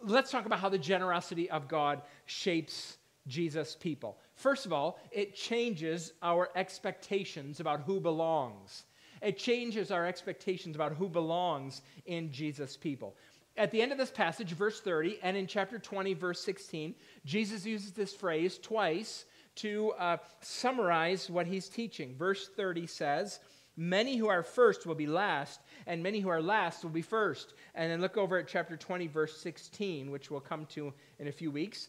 Let's 0.00 0.30
talk 0.30 0.46
about 0.46 0.60
how 0.60 0.68
the 0.68 0.78
generosity 0.78 1.50
of 1.50 1.66
God 1.66 2.02
shapes 2.26 2.97
Jesus' 3.28 3.76
people. 3.78 4.18
First 4.34 4.66
of 4.66 4.72
all, 4.72 4.98
it 5.10 5.34
changes 5.34 6.12
our 6.22 6.50
expectations 6.56 7.60
about 7.60 7.82
who 7.82 8.00
belongs. 8.00 8.84
It 9.22 9.38
changes 9.38 9.90
our 9.90 10.06
expectations 10.06 10.76
about 10.76 10.92
who 10.92 11.08
belongs 11.08 11.82
in 12.06 12.32
Jesus' 12.32 12.76
people. 12.76 13.16
At 13.56 13.72
the 13.72 13.82
end 13.82 13.90
of 13.90 13.98
this 13.98 14.10
passage, 14.10 14.52
verse 14.52 14.80
30, 14.80 15.18
and 15.22 15.36
in 15.36 15.48
chapter 15.48 15.78
20, 15.78 16.14
verse 16.14 16.40
16, 16.44 16.94
Jesus 17.24 17.66
uses 17.66 17.90
this 17.90 18.14
phrase 18.14 18.56
twice 18.58 19.24
to 19.56 19.92
uh, 19.98 20.18
summarize 20.40 21.28
what 21.28 21.48
he's 21.48 21.68
teaching. 21.68 22.14
Verse 22.16 22.48
30 22.56 22.86
says, 22.86 23.40
Many 23.76 24.16
who 24.16 24.28
are 24.28 24.42
first 24.42 24.86
will 24.86 24.94
be 24.94 25.06
last, 25.06 25.60
and 25.86 26.02
many 26.02 26.20
who 26.20 26.28
are 26.28 26.42
last 26.42 26.82
will 26.82 26.90
be 26.90 27.02
first. 27.02 27.54
And 27.74 27.90
then 27.90 28.00
look 28.00 28.16
over 28.16 28.38
at 28.38 28.48
chapter 28.48 28.76
20, 28.76 29.06
verse 29.08 29.36
16, 29.36 30.10
which 30.10 30.30
we'll 30.30 30.40
come 30.40 30.66
to 30.66 30.92
in 31.18 31.28
a 31.28 31.32
few 31.32 31.50
weeks. 31.50 31.88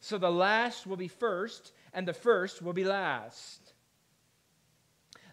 So 0.00 0.18
the 0.18 0.30
last 0.30 0.86
will 0.86 0.96
be 0.96 1.08
first, 1.08 1.72
and 1.92 2.06
the 2.06 2.12
first 2.12 2.62
will 2.62 2.72
be 2.72 2.84
last. 2.84 3.72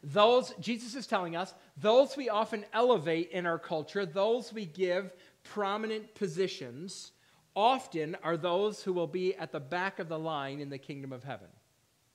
Those, 0.04 0.54
Jesus 0.60 0.96
is 0.96 1.08
telling 1.08 1.36
us, 1.36 1.54
those 1.78 2.18
we 2.18 2.30
often 2.30 2.66
elevate 2.74 3.32
in 3.32 3.46
our 3.46 3.60
culture, 3.60 4.06
those 4.06 4.52
we 4.52 4.66
give 4.66 5.14
prominent 5.44 6.14
positions, 6.16 7.12
often 7.56 8.18
are 8.24 8.36
those 8.36 8.84
who 8.84 8.94
will 8.94 9.08
be 9.08 9.36
at 9.36 9.52
the 9.52 9.60
back 9.60 10.00
of 10.00 10.10
the 10.10 10.20
line 10.20 10.60
in 10.60 10.70
the 10.70 10.78
kingdom 10.78 11.14
of 11.14 11.24
heaven. 11.24 11.48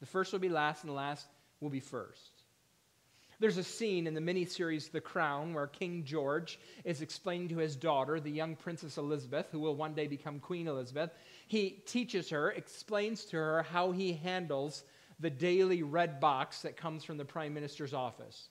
The 0.01 0.07
first 0.07 0.33
will 0.33 0.41
be 0.41 0.49
last, 0.49 0.83
and 0.83 0.91
the 0.91 0.95
last 0.97 1.27
will 1.61 1.71
be 1.71 1.81
first. 1.81 2.38
There's 3.41 3.57
a 3.57 3.63
scene 3.63 4.09
in 4.09 4.15
the 4.15 4.21
miniseries 4.21 4.91
The 4.91 5.01
Crown 5.01 5.55
where 5.55 5.69
King 5.69 6.03
George 6.03 6.59
is 6.85 7.03
explaining 7.03 7.49
to 7.51 7.59
his 7.59 7.77
daughter, 7.77 8.19
the 8.19 8.31
young 8.31 8.57
Princess 8.57 8.97
Elizabeth, 8.97 9.47
who 9.53 9.61
will 9.61 9.77
one 9.77 9.95
day 9.95 10.09
become 10.09 10.41
Queen 10.41 10.67
Elizabeth, 10.67 11.13
he 11.47 11.83
teaches 11.87 12.29
her, 12.31 12.51
explains 12.51 13.25
to 13.27 13.37
her 13.37 13.63
how 13.63 13.93
he 13.93 14.13
handles 14.13 14.83
the 15.21 15.31
daily 15.31 15.85
red 15.85 16.19
box 16.19 16.63
that 16.63 16.77
comes 16.77 17.05
from 17.05 17.17
the 17.17 17.25
Prime 17.25 17.55
Minister's 17.55 17.95
office. 17.95 18.49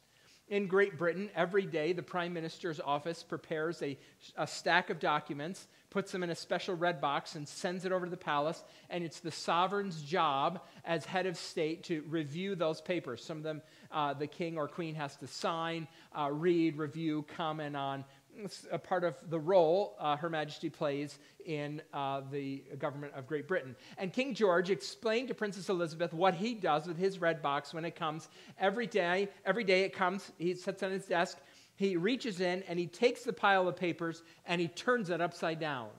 In 0.48 0.68
Great 0.68 0.98
Britain, 0.98 1.30
every 1.36 1.66
day 1.66 1.92
the 1.92 2.02
Prime 2.02 2.32
Minister's 2.32 2.80
office 2.80 3.24
prepares 3.24 3.82
a, 3.82 3.98
a 4.38 4.48
stack 4.48 4.90
of 4.90 5.00
documents 5.00 5.68
puts 5.90 6.12
them 6.12 6.24
in 6.24 6.30
a 6.30 6.36
special 6.36 6.76
red 6.76 7.00
box, 7.00 7.36
and 7.36 7.48
sends 7.48 7.86
it 7.86 7.92
over 7.92 8.06
to 8.06 8.12
the 8.12 8.18
palace. 8.18 8.64
And 8.90 9.04
it's 9.04 9.20
the 9.20 9.32
sovereign's 9.32 10.02
job 10.02 10.62
as 10.86 11.06
head 11.06 11.26
of 11.26 11.38
state 11.38 11.84
to 11.86 12.04
review 12.08 12.56
those 12.56 12.82
papers. 12.82 13.24
Some 13.24 13.38
of 13.38 13.44
them 13.44 13.62
uh, 13.92 14.14
the 14.14 14.28
king 14.28 14.58
or 14.58 14.68
queen 14.68 14.96
has 14.96 15.16
to 15.18 15.28
sign, 15.28 15.88
uh, 16.18 16.30
read, 16.32 16.78
review, 16.78 17.26
comment 17.36 17.76
on. 17.76 18.04
It's 18.40 18.68
a 18.72 18.78
part 18.78 19.04
of 19.04 19.16
the 19.30 19.40
role 19.40 19.96
uh, 20.00 20.16
Her 20.16 20.30
Majesty 20.30 20.70
plays 20.70 21.18
in 21.44 21.82
uh, 21.92 22.22
the 22.32 22.62
government 22.78 23.14
of 23.16 23.26
Great 23.26 23.48
Britain. 23.48 23.76
And 23.98 24.14
King 24.14 24.36
George 24.36 24.70
explained 24.70 25.30
to 25.30 25.34
Princess 25.34 25.70
Elizabeth 25.70 26.14
what 26.14 26.36
he 26.36 26.54
does 26.54 26.86
with 26.86 26.98
his 26.98 27.20
red 27.20 27.42
box 27.42 27.74
when 27.74 27.84
it 27.84 27.96
comes 27.96 28.30
every 28.60 28.86
day. 28.86 29.30
Every 29.44 29.64
day 29.64 29.82
it 29.82 29.94
comes, 29.94 30.32
he 30.38 30.54
sits 30.54 30.84
on 30.84 30.92
his 30.92 31.06
desk, 31.06 31.40
he 31.78 31.96
reaches 31.96 32.42
in 32.42 32.64
and 32.64 32.78
he 32.78 32.88
takes 32.88 33.24
the 33.24 33.32
pile 33.32 33.68
of 33.68 33.76
papers 33.76 34.24
and 34.46 34.60
he 34.60 34.68
turns 34.68 35.10
it 35.10 35.22
upside 35.22 35.60
down. 35.60 35.90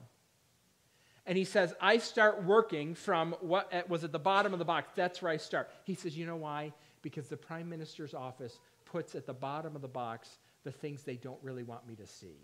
And 1.25 1.37
he 1.37 1.45
says, 1.45 1.73
I 1.79 1.97
start 1.99 2.43
working 2.43 2.95
from 2.95 3.33
what 3.39 3.89
was 3.89 4.03
at 4.03 4.11
the 4.11 4.19
bottom 4.19 4.51
of 4.51 4.59
the 4.59 4.65
box. 4.65 4.91
That's 4.95 5.21
where 5.21 5.31
I 5.31 5.37
start. 5.37 5.69
He 5.85 5.95
says, 5.95 6.17
You 6.17 6.25
know 6.25 6.35
why? 6.35 6.73
Because 7.01 7.27
the 7.27 7.37
prime 7.37 7.69
minister's 7.69 8.13
office 8.13 8.59
puts 8.83 9.15
at 9.15 9.25
the 9.25 9.33
bottom 9.33 9.75
of 9.75 9.81
the 9.81 9.87
box 9.87 10.37
the 10.63 10.71
things 10.71 11.03
they 11.03 11.15
don't 11.15 11.39
really 11.41 11.63
want 11.63 11.87
me 11.87 11.95
to 11.95 12.05
see 12.05 12.37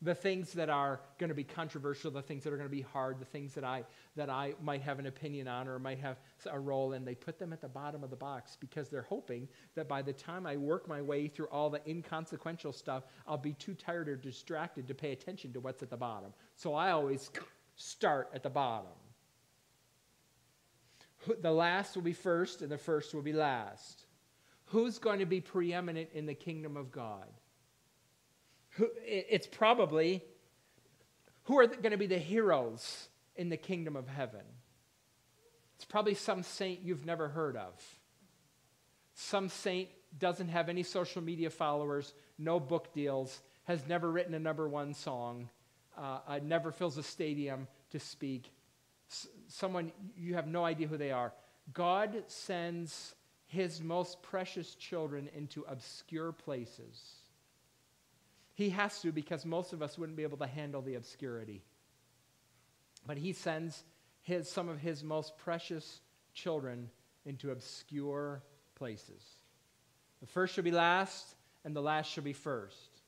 the 0.00 0.14
things 0.14 0.52
that 0.52 0.70
are 0.70 1.00
going 1.18 1.28
to 1.28 1.34
be 1.34 1.42
controversial, 1.42 2.10
the 2.10 2.22
things 2.22 2.44
that 2.44 2.52
are 2.52 2.56
going 2.56 2.68
to 2.68 2.74
be 2.74 2.82
hard, 2.82 3.18
the 3.18 3.24
things 3.24 3.54
that 3.54 3.64
I, 3.64 3.82
that 4.14 4.30
I 4.30 4.54
might 4.62 4.80
have 4.82 5.00
an 5.00 5.06
opinion 5.06 5.48
on 5.48 5.66
or 5.66 5.80
might 5.80 5.98
have 5.98 6.18
a 6.48 6.58
role 6.58 6.92
in, 6.92 7.04
they 7.04 7.16
put 7.16 7.38
them 7.38 7.52
at 7.52 7.60
the 7.60 7.68
bottom 7.68 8.04
of 8.04 8.10
the 8.10 8.16
box 8.16 8.56
because 8.60 8.88
they're 8.88 9.02
hoping 9.02 9.48
that 9.74 9.88
by 9.88 10.02
the 10.02 10.12
time 10.12 10.46
I 10.46 10.56
work 10.56 10.86
my 10.86 11.02
way 11.02 11.26
through 11.26 11.46
all 11.46 11.68
the 11.68 11.80
inconsequential 11.88 12.72
stuff, 12.72 13.04
I'll 13.26 13.36
be 13.36 13.54
too 13.54 13.74
tired 13.74 14.08
or 14.08 14.14
distracted 14.14 14.86
to 14.86 14.94
pay 14.94 15.10
attention 15.10 15.52
to 15.54 15.60
what's 15.60 15.82
at 15.82 15.90
the 15.90 15.96
bottom. 15.96 16.32
So 16.54 16.74
I 16.74 16.92
always 16.92 17.30
start 17.74 18.30
at 18.32 18.44
the 18.44 18.50
bottom. 18.50 18.92
The 21.40 21.50
last 21.50 21.96
will 21.96 22.04
be 22.04 22.12
first, 22.12 22.62
and 22.62 22.70
the 22.70 22.78
first 22.78 23.12
will 23.12 23.22
be 23.22 23.32
last. 23.32 24.06
Who's 24.66 24.98
going 24.98 25.18
to 25.18 25.26
be 25.26 25.40
preeminent 25.40 26.10
in 26.14 26.26
the 26.26 26.34
kingdom 26.34 26.76
of 26.76 26.92
God? 26.92 27.26
It's 29.04 29.46
probably 29.46 30.22
who 31.44 31.58
are 31.58 31.66
going 31.66 31.92
to 31.92 31.96
be 31.96 32.06
the 32.06 32.18
heroes 32.18 33.08
in 33.36 33.48
the 33.48 33.56
kingdom 33.56 33.96
of 33.96 34.06
heaven? 34.08 34.42
It's 35.76 35.84
probably 35.84 36.14
some 36.14 36.42
saint 36.42 36.80
you've 36.82 37.06
never 37.06 37.28
heard 37.28 37.56
of. 37.56 37.72
Some 39.14 39.48
saint 39.48 39.88
doesn't 40.18 40.48
have 40.48 40.68
any 40.68 40.82
social 40.82 41.22
media 41.22 41.50
followers, 41.50 42.14
no 42.38 42.58
book 42.58 42.92
deals, 42.92 43.40
has 43.64 43.86
never 43.86 44.10
written 44.10 44.34
a 44.34 44.38
number 44.38 44.68
one 44.68 44.94
song, 44.94 45.48
uh, 45.96 46.18
uh, 46.26 46.40
never 46.42 46.72
fills 46.72 46.96
a 46.98 47.02
stadium 47.02 47.68
to 47.90 48.00
speak. 48.00 48.50
S- 49.10 49.28
someone 49.46 49.92
you 50.16 50.34
have 50.34 50.46
no 50.46 50.64
idea 50.64 50.86
who 50.86 50.96
they 50.96 51.10
are. 51.10 51.32
God 51.72 52.24
sends 52.26 53.14
his 53.46 53.80
most 53.80 54.22
precious 54.22 54.74
children 54.74 55.28
into 55.34 55.64
obscure 55.68 56.32
places 56.32 57.27
he 58.58 58.70
has 58.70 59.00
to 59.02 59.12
because 59.12 59.46
most 59.46 59.72
of 59.72 59.82
us 59.82 59.96
wouldn't 59.96 60.16
be 60.16 60.24
able 60.24 60.36
to 60.38 60.46
handle 60.46 60.82
the 60.82 60.96
obscurity. 60.96 61.62
But 63.06 63.16
he 63.16 63.32
sends 63.32 63.84
his, 64.22 64.50
some 64.50 64.68
of 64.68 64.80
his 64.80 65.04
most 65.04 65.38
precious 65.38 66.00
children 66.34 66.90
into 67.24 67.52
obscure 67.52 68.42
places. 68.74 69.22
The 70.18 70.26
first 70.26 70.54
shall 70.54 70.64
be 70.64 70.72
last, 70.72 71.36
and 71.64 71.74
the 71.74 71.80
last 71.80 72.10
shall 72.10 72.24
be 72.24 72.32
first. 72.32 73.00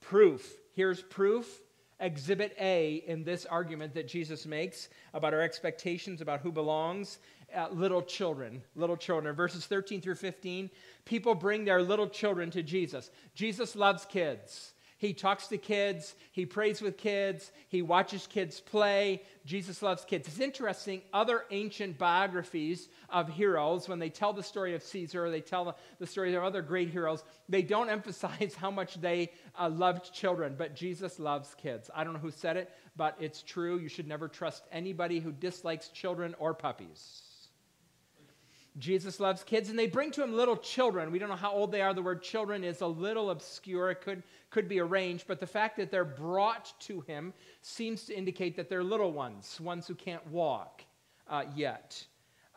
Proof. 0.00 0.52
Here's 0.74 1.00
proof. 1.00 1.62
Exhibit 2.00 2.56
A 2.60 3.04
in 3.06 3.22
this 3.22 3.46
argument 3.46 3.94
that 3.94 4.08
Jesus 4.08 4.46
makes 4.46 4.88
about 5.14 5.32
our 5.32 5.42
expectations 5.42 6.20
about 6.20 6.40
who 6.40 6.50
belongs 6.50 7.20
uh, 7.56 7.68
little 7.70 8.02
children, 8.02 8.62
little 8.74 8.96
children. 8.96 9.34
Verses 9.34 9.66
13 9.66 10.00
through 10.00 10.14
15, 10.14 10.70
people 11.04 11.34
bring 11.34 11.64
their 11.64 11.82
little 11.82 12.08
children 12.08 12.50
to 12.50 12.62
Jesus. 12.62 13.10
Jesus 13.34 13.74
loves 13.74 14.04
kids. 14.04 14.72
He 14.98 15.12
talks 15.12 15.48
to 15.48 15.58
kids, 15.58 16.14
he 16.32 16.46
prays 16.46 16.80
with 16.80 16.96
kids, 16.96 17.52
he 17.68 17.82
watches 17.82 18.26
kids 18.26 18.60
play. 18.60 19.22
Jesus 19.44 19.82
loves 19.82 20.06
kids. 20.06 20.26
It's 20.26 20.40
interesting, 20.40 21.02
other 21.12 21.44
ancient 21.50 21.98
biographies 21.98 22.88
of 23.10 23.28
heroes, 23.28 23.90
when 23.90 23.98
they 23.98 24.08
tell 24.08 24.32
the 24.32 24.42
story 24.42 24.74
of 24.74 24.82
Caesar, 24.82 25.30
they 25.30 25.42
tell 25.42 25.76
the 25.98 26.06
story 26.06 26.34
of 26.34 26.42
other 26.42 26.62
great 26.62 26.88
heroes, 26.88 27.24
they 27.46 27.60
don't 27.60 27.90
emphasize 27.98 28.54
how 28.56 28.70
much 28.70 28.98
they 28.98 29.32
uh, 29.58 29.68
loved 29.68 30.14
children, 30.14 30.54
but 30.56 30.74
Jesus 30.74 31.18
loves 31.18 31.54
kids. 31.56 31.90
I 31.94 32.02
don't 32.02 32.14
know 32.14 32.18
who 32.18 32.30
said 32.30 32.56
it, 32.56 32.72
but 32.96 33.16
it's 33.20 33.42
true. 33.42 33.78
You 33.78 33.88
should 33.88 34.08
never 34.08 34.28
trust 34.28 34.64
anybody 34.72 35.20
who 35.20 35.30
dislikes 35.30 35.88
children 35.88 36.34
or 36.38 36.54
puppies. 36.54 37.25
Jesus 38.78 39.20
loves 39.20 39.42
kids, 39.42 39.70
and 39.70 39.78
they 39.78 39.86
bring 39.86 40.10
to 40.12 40.22
him 40.22 40.34
little 40.34 40.56
children. 40.56 41.10
We 41.10 41.18
don't 41.18 41.30
know 41.30 41.36
how 41.36 41.52
old 41.52 41.72
they 41.72 41.80
are. 41.80 41.94
The 41.94 42.02
word 42.02 42.22
children 42.22 42.62
is 42.62 42.82
a 42.82 42.86
little 42.86 43.30
obscure. 43.30 43.90
It 43.90 44.02
could, 44.02 44.22
could 44.50 44.68
be 44.68 44.80
arranged, 44.80 45.26
but 45.26 45.40
the 45.40 45.46
fact 45.46 45.76
that 45.78 45.90
they're 45.90 46.04
brought 46.04 46.78
to 46.80 47.00
him 47.02 47.32
seems 47.62 48.04
to 48.04 48.14
indicate 48.14 48.56
that 48.56 48.68
they're 48.68 48.84
little 48.84 49.12
ones, 49.12 49.58
ones 49.60 49.86
who 49.86 49.94
can't 49.94 50.26
walk 50.28 50.82
uh, 51.28 51.44
yet. 51.54 52.04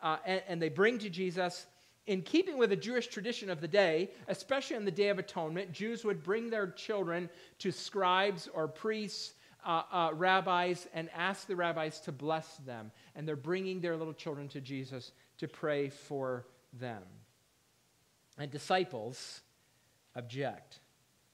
Uh, 0.02 0.18
and, 0.26 0.42
and 0.46 0.62
they 0.62 0.68
bring 0.68 0.98
to 0.98 1.08
Jesus, 1.08 1.66
in 2.06 2.22
keeping 2.22 2.58
with 2.58 2.70
the 2.70 2.76
Jewish 2.76 3.06
tradition 3.06 3.48
of 3.48 3.60
the 3.60 3.68
day, 3.68 4.10
especially 4.28 4.76
on 4.76 4.84
the 4.84 4.90
Day 4.90 5.08
of 5.08 5.18
Atonement, 5.18 5.72
Jews 5.72 6.04
would 6.04 6.22
bring 6.22 6.50
their 6.50 6.70
children 6.72 7.30
to 7.60 7.70
scribes 7.70 8.48
or 8.52 8.68
priests 8.68 9.34
uh, 9.64 9.82
uh, 9.92 10.10
rabbis 10.14 10.88
and 10.94 11.08
ask 11.14 11.46
the 11.46 11.56
rabbis 11.56 12.00
to 12.00 12.12
bless 12.12 12.56
them. 12.66 12.90
And 13.14 13.28
they're 13.28 13.36
bringing 13.36 13.80
their 13.80 13.96
little 13.96 14.14
children 14.14 14.48
to 14.48 14.60
Jesus 14.60 15.12
to 15.40 15.48
pray 15.48 15.88
for 15.88 16.46
them. 16.78 17.02
And 18.38 18.50
disciples 18.50 19.40
object. 20.14 20.78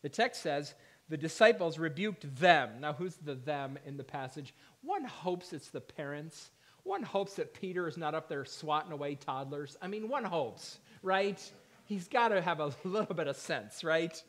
The 0.02 0.08
text 0.08 0.42
says, 0.42 0.74
the 1.08 1.16
disciples 1.16 1.78
rebuked 1.78 2.36
them. 2.36 2.80
Now, 2.80 2.92
who's 2.92 3.16
the 3.16 3.34
them 3.34 3.78
in 3.84 3.96
the 3.96 4.04
passage? 4.04 4.54
One 4.82 5.04
hopes 5.04 5.52
it's 5.52 5.70
the 5.70 5.80
parents. 5.80 6.50
One 6.82 7.02
hopes 7.02 7.34
that 7.34 7.54
Peter 7.54 7.88
is 7.88 7.96
not 7.96 8.14
up 8.14 8.28
there 8.28 8.44
swatting 8.44 8.92
away 8.92 9.16
toddlers. 9.16 9.76
I 9.82 9.88
mean, 9.88 10.08
one 10.08 10.24
hopes, 10.24 10.78
right? 11.02 11.40
He's 11.84 12.08
got 12.08 12.28
to 12.28 12.40
have 12.40 12.60
a 12.60 12.72
little 12.84 13.14
bit 13.14 13.28
of 13.28 13.36
sense, 13.36 13.84
right? 13.84 14.20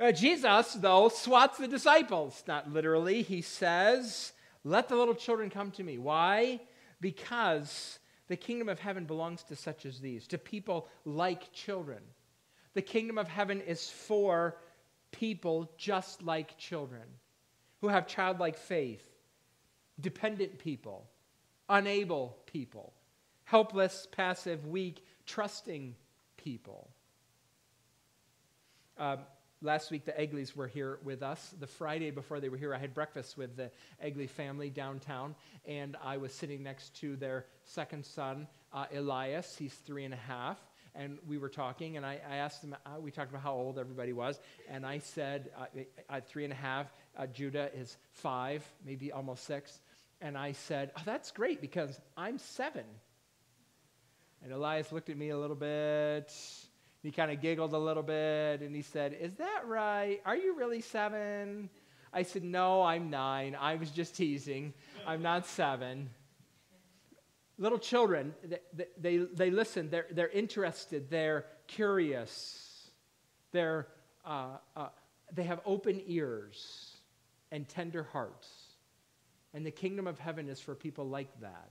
Uh, 0.00 0.12
Jesus, 0.12 0.74
though, 0.74 1.08
swats 1.08 1.58
the 1.58 1.68
disciples. 1.68 2.42
Not 2.46 2.72
literally. 2.72 3.22
He 3.22 3.40
says, 3.42 4.32
Let 4.64 4.88
the 4.88 4.96
little 4.96 5.14
children 5.14 5.50
come 5.50 5.70
to 5.72 5.82
me. 5.82 5.98
Why? 5.98 6.60
Because 7.00 7.98
the 8.32 8.36
kingdom 8.36 8.70
of 8.70 8.78
heaven 8.78 9.04
belongs 9.04 9.42
to 9.42 9.54
such 9.54 9.84
as 9.84 10.00
these, 10.00 10.26
to 10.28 10.38
people 10.38 10.88
like 11.04 11.52
children. 11.52 11.98
The 12.72 12.80
kingdom 12.80 13.18
of 13.18 13.28
heaven 13.28 13.60
is 13.60 13.90
for 13.90 14.56
people 15.10 15.70
just 15.76 16.22
like 16.22 16.56
children 16.56 17.02
who 17.82 17.88
have 17.88 18.06
childlike 18.06 18.56
faith, 18.56 19.04
dependent 20.00 20.58
people, 20.58 21.10
unable 21.68 22.38
people, 22.46 22.94
helpless, 23.44 24.08
passive, 24.10 24.66
weak, 24.66 25.04
trusting 25.26 25.94
people. 26.38 26.88
Um, 28.96 29.18
Last 29.64 29.92
week, 29.92 30.04
the 30.04 30.12
Egleys 30.20 30.56
were 30.56 30.66
here 30.66 30.98
with 31.04 31.22
us. 31.22 31.54
The 31.60 31.68
Friday 31.68 32.10
before 32.10 32.40
they 32.40 32.48
were 32.48 32.56
here, 32.56 32.74
I 32.74 32.78
had 32.78 32.92
breakfast 32.94 33.38
with 33.38 33.56
the 33.56 33.70
Egley 34.00 34.26
family 34.26 34.70
downtown, 34.70 35.36
and 35.64 35.96
I 36.02 36.16
was 36.16 36.34
sitting 36.34 36.64
next 36.64 36.96
to 36.96 37.14
their 37.14 37.46
second 37.62 38.04
son, 38.04 38.48
uh, 38.72 38.86
Elias. 38.92 39.54
He's 39.56 39.72
three 39.72 40.04
and 40.04 40.12
a 40.12 40.16
half. 40.16 40.58
And 40.96 41.18
we 41.28 41.38
were 41.38 41.48
talking, 41.48 41.96
and 41.96 42.04
I, 42.04 42.20
I 42.28 42.36
asked 42.36 42.62
them, 42.62 42.74
uh, 42.84 42.98
we 42.98 43.12
talked 43.12 43.30
about 43.30 43.42
how 43.42 43.52
old 43.52 43.78
everybody 43.78 44.12
was, 44.12 44.40
and 44.68 44.84
I 44.84 44.98
said, 44.98 45.50
uh, 45.56 46.20
three 46.26 46.42
and 46.42 46.52
a 46.52 46.56
half, 46.56 46.92
uh, 47.16 47.28
Judah 47.28 47.70
is 47.72 47.96
five, 48.10 48.68
maybe 48.84 49.12
almost 49.12 49.44
six. 49.44 49.78
And 50.20 50.36
I 50.36 50.52
said, 50.52 50.90
oh, 50.98 51.02
that's 51.04 51.30
great 51.30 51.60
because 51.60 52.00
I'm 52.16 52.38
seven. 52.38 52.84
And 54.42 54.52
Elias 54.52 54.90
looked 54.90 55.08
at 55.08 55.16
me 55.16 55.28
a 55.28 55.38
little 55.38 55.54
bit 55.54 56.32
he 57.02 57.10
kind 57.10 57.30
of 57.32 57.40
giggled 57.40 57.72
a 57.72 57.78
little 57.78 58.02
bit 58.02 58.60
and 58.60 58.74
he 58.74 58.82
said, 58.82 59.16
Is 59.20 59.34
that 59.36 59.66
right? 59.66 60.20
Are 60.24 60.36
you 60.36 60.56
really 60.56 60.80
seven? 60.80 61.68
I 62.12 62.22
said, 62.22 62.44
No, 62.44 62.82
I'm 62.82 63.10
nine. 63.10 63.56
I 63.58 63.74
was 63.74 63.90
just 63.90 64.16
teasing. 64.16 64.72
I'm 65.06 65.22
not 65.22 65.46
seven. 65.46 66.10
Little 67.58 67.78
children, 67.78 68.34
they, 68.74 68.86
they, 68.98 69.18
they 69.18 69.50
listen, 69.50 69.90
they're, 69.90 70.06
they're 70.10 70.30
interested, 70.30 71.10
they're 71.10 71.44
curious, 71.68 72.90
they're, 73.52 73.88
uh, 74.24 74.56
uh, 74.74 74.88
they 75.32 75.44
have 75.44 75.60
open 75.64 76.02
ears 76.06 76.96
and 77.52 77.68
tender 77.68 78.02
hearts. 78.02 78.48
And 79.54 79.66
the 79.66 79.70
kingdom 79.70 80.06
of 80.06 80.18
heaven 80.18 80.48
is 80.48 80.60
for 80.60 80.74
people 80.74 81.06
like 81.06 81.28
that. 81.40 81.70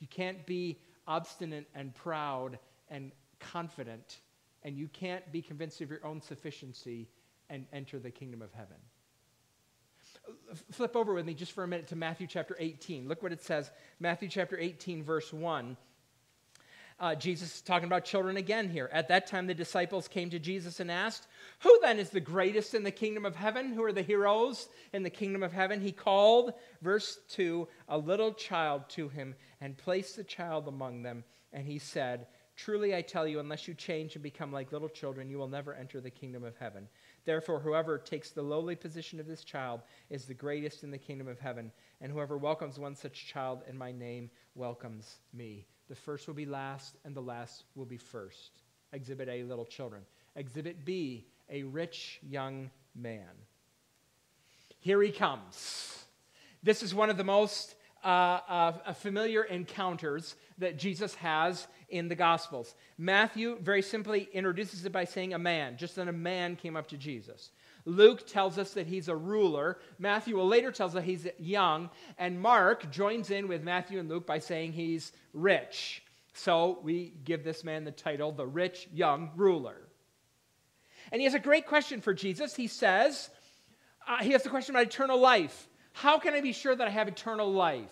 You 0.00 0.08
can't 0.08 0.44
be 0.46 0.80
obstinate 1.06 1.68
and 1.74 1.94
proud 1.94 2.58
and 2.88 3.12
confident, 3.50 4.20
and 4.62 4.76
you 4.76 4.88
can't 4.88 5.30
be 5.32 5.42
convinced 5.42 5.80
of 5.80 5.90
your 5.90 6.04
own 6.04 6.20
sufficiency 6.20 7.08
and 7.50 7.66
enter 7.72 7.98
the 7.98 8.10
kingdom 8.10 8.42
of 8.42 8.52
heaven. 8.52 8.76
Flip 10.70 10.96
over 10.96 11.14
with 11.14 11.26
me 11.26 11.34
just 11.34 11.52
for 11.52 11.64
a 11.64 11.68
minute 11.68 11.88
to 11.88 11.96
Matthew 11.96 12.26
chapter 12.26 12.56
18. 12.58 13.08
Look 13.08 13.22
what 13.22 13.32
it 13.32 13.42
says. 13.42 13.70
Matthew 14.00 14.28
chapter 14.28 14.58
18, 14.58 15.02
verse 15.02 15.32
1. 15.32 15.76
Uh, 17.00 17.14
Jesus 17.16 17.56
is 17.56 17.60
talking 17.62 17.86
about 17.86 18.04
children 18.04 18.36
again 18.36 18.68
here. 18.68 18.88
At 18.92 19.08
that 19.08 19.26
time, 19.26 19.48
the 19.48 19.54
disciples 19.54 20.06
came 20.06 20.30
to 20.30 20.38
Jesus 20.38 20.78
and 20.78 20.90
asked, 20.90 21.26
Who 21.60 21.78
then 21.82 21.98
is 21.98 22.10
the 22.10 22.20
greatest 22.20 22.74
in 22.74 22.84
the 22.84 22.92
kingdom 22.92 23.26
of 23.26 23.34
heaven? 23.34 23.72
Who 23.72 23.82
are 23.82 23.92
the 23.92 24.02
heroes 24.02 24.68
in 24.92 25.02
the 25.02 25.10
kingdom 25.10 25.42
of 25.42 25.52
heaven? 25.52 25.80
He 25.80 25.90
called, 25.90 26.52
verse 26.80 27.18
2, 27.30 27.66
a 27.88 27.98
little 27.98 28.32
child 28.32 28.88
to 28.90 29.08
him 29.08 29.34
and 29.60 29.76
placed 29.76 30.16
the 30.16 30.24
child 30.24 30.68
among 30.68 31.02
them. 31.02 31.24
And 31.52 31.66
he 31.66 31.78
said, 31.78 32.26
Truly 32.56 32.94
I 32.94 33.02
tell 33.02 33.26
you, 33.26 33.40
unless 33.40 33.66
you 33.66 33.74
change 33.74 34.14
and 34.14 34.22
become 34.22 34.52
like 34.52 34.72
little 34.72 34.88
children, 34.88 35.30
you 35.30 35.38
will 35.38 35.48
never 35.48 35.74
enter 35.74 36.00
the 36.00 36.10
kingdom 36.10 36.44
of 36.44 36.56
heaven. 36.56 36.86
Therefore, 37.24 37.58
whoever 37.58 37.98
takes 37.98 38.30
the 38.30 38.42
lowly 38.42 38.76
position 38.76 39.18
of 39.18 39.26
this 39.26 39.42
child 39.42 39.80
is 40.10 40.26
the 40.26 40.34
greatest 40.34 40.84
in 40.84 40.90
the 40.90 40.98
kingdom 40.98 41.28
of 41.28 41.40
heaven. 41.40 41.72
And 42.00 42.12
whoever 42.12 42.36
welcomes 42.36 42.78
one 42.78 42.94
such 42.94 43.26
child 43.26 43.62
in 43.68 43.76
my 43.76 43.90
name 43.90 44.30
welcomes 44.54 45.16
me. 45.32 45.66
The 45.88 45.94
first 45.94 46.26
will 46.26 46.34
be 46.34 46.46
last, 46.46 46.96
and 47.04 47.14
the 47.14 47.22
last 47.22 47.64
will 47.74 47.86
be 47.86 47.96
first. 47.96 48.60
Exhibit 48.92 49.28
A, 49.28 49.42
little 49.44 49.64
children. 49.64 50.02
Exhibit 50.36 50.84
B, 50.84 51.26
a 51.50 51.62
rich 51.62 52.20
young 52.22 52.70
man. 52.94 53.30
Here 54.78 55.00
he 55.00 55.10
comes. 55.10 56.04
This 56.62 56.82
is 56.82 56.94
one 56.94 57.10
of 57.10 57.16
the 57.16 57.24
most 57.24 57.74
uh, 58.04 58.40
uh, 58.48 58.92
familiar 58.94 59.42
encounters 59.44 60.34
that 60.58 60.78
Jesus 60.78 61.14
has 61.16 61.66
in 61.88 62.08
the 62.08 62.14
Gospels. 62.14 62.74
Matthew 62.98 63.58
very 63.60 63.82
simply 63.82 64.28
introduces 64.32 64.84
it 64.84 64.92
by 64.92 65.04
saying 65.04 65.34
a 65.34 65.38
man, 65.38 65.76
just 65.76 65.96
that 65.96 66.08
a 66.08 66.12
man 66.12 66.56
came 66.56 66.76
up 66.76 66.88
to 66.88 66.96
Jesus. 66.96 67.50
Luke 67.84 68.26
tells 68.26 68.58
us 68.58 68.74
that 68.74 68.86
he's 68.86 69.08
a 69.08 69.16
ruler. 69.16 69.78
Matthew 69.98 70.36
will 70.36 70.46
later 70.46 70.70
tells 70.70 70.94
us 70.94 71.04
he's 71.04 71.26
young. 71.38 71.90
And 72.18 72.40
Mark 72.40 72.90
joins 72.90 73.30
in 73.30 73.48
with 73.48 73.62
Matthew 73.62 73.98
and 73.98 74.08
Luke 74.08 74.26
by 74.26 74.38
saying 74.38 74.72
he's 74.72 75.12
rich. 75.32 76.02
So 76.34 76.78
we 76.82 77.12
give 77.24 77.44
this 77.44 77.64
man 77.64 77.84
the 77.84 77.90
title, 77.90 78.32
the 78.32 78.46
rich 78.46 78.88
young 78.92 79.30
ruler. 79.36 79.76
And 81.10 81.20
he 81.20 81.24
has 81.24 81.34
a 81.34 81.40
great 81.40 81.66
question 81.66 82.00
for 82.00 82.14
Jesus. 82.14 82.54
He 82.54 82.68
says, 82.68 83.30
uh, 84.06 84.18
he 84.18 84.30
has 84.32 84.42
the 84.42 84.48
question 84.48 84.74
about 84.74 84.86
eternal 84.86 85.18
life. 85.18 85.68
How 85.92 86.18
can 86.18 86.34
I 86.34 86.40
be 86.40 86.52
sure 86.52 86.74
that 86.74 86.86
I 86.86 86.90
have 86.90 87.08
eternal 87.08 87.52
life? 87.52 87.90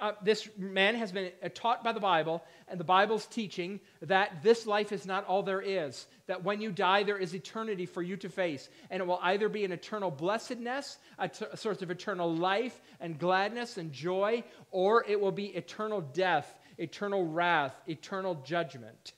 uh, 0.00 0.12
this 0.22 0.48
man 0.56 0.94
has 0.94 1.12
been 1.12 1.30
uh, 1.42 1.48
taught 1.54 1.84
by 1.84 1.92
the 1.92 2.00
Bible, 2.00 2.42
and 2.68 2.80
the 2.80 2.84
Bible's 2.84 3.26
teaching 3.26 3.80
that 4.02 4.42
this 4.42 4.66
life 4.66 4.92
is 4.92 5.04
not 5.04 5.26
all 5.26 5.42
there 5.42 5.60
is. 5.60 6.06
That 6.26 6.42
when 6.42 6.60
you 6.60 6.72
die, 6.72 7.02
there 7.02 7.18
is 7.18 7.34
eternity 7.34 7.86
for 7.86 8.02
you 8.02 8.16
to 8.18 8.28
face. 8.28 8.68
And 8.88 9.02
it 9.02 9.06
will 9.06 9.20
either 9.22 9.48
be 9.48 9.64
an 9.64 9.72
eternal 9.72 10.10
blessedness, 10.10 10.98
a, 11.18 11.28
t- 11.28 11.44
a 11.52 11.56
source 11.56 11.82
of 11.82 11.90
eternal 11.90 12.34
life 12.34 12.80
and 12.98 13.18
gladness 13.18 13.76
and 13.76 13.92
joy, 13.92 14.42
or 14.70 15.04
it 15.06 15.20
will 15.20 15.32
be 15.32 15.46
eternal 15.46 16.00
death, 16.00 16.58
eternal 16.78 17.26
wrath, 17.26 17.74
eternal 17.86 18.36
judgment. 18.46 19.12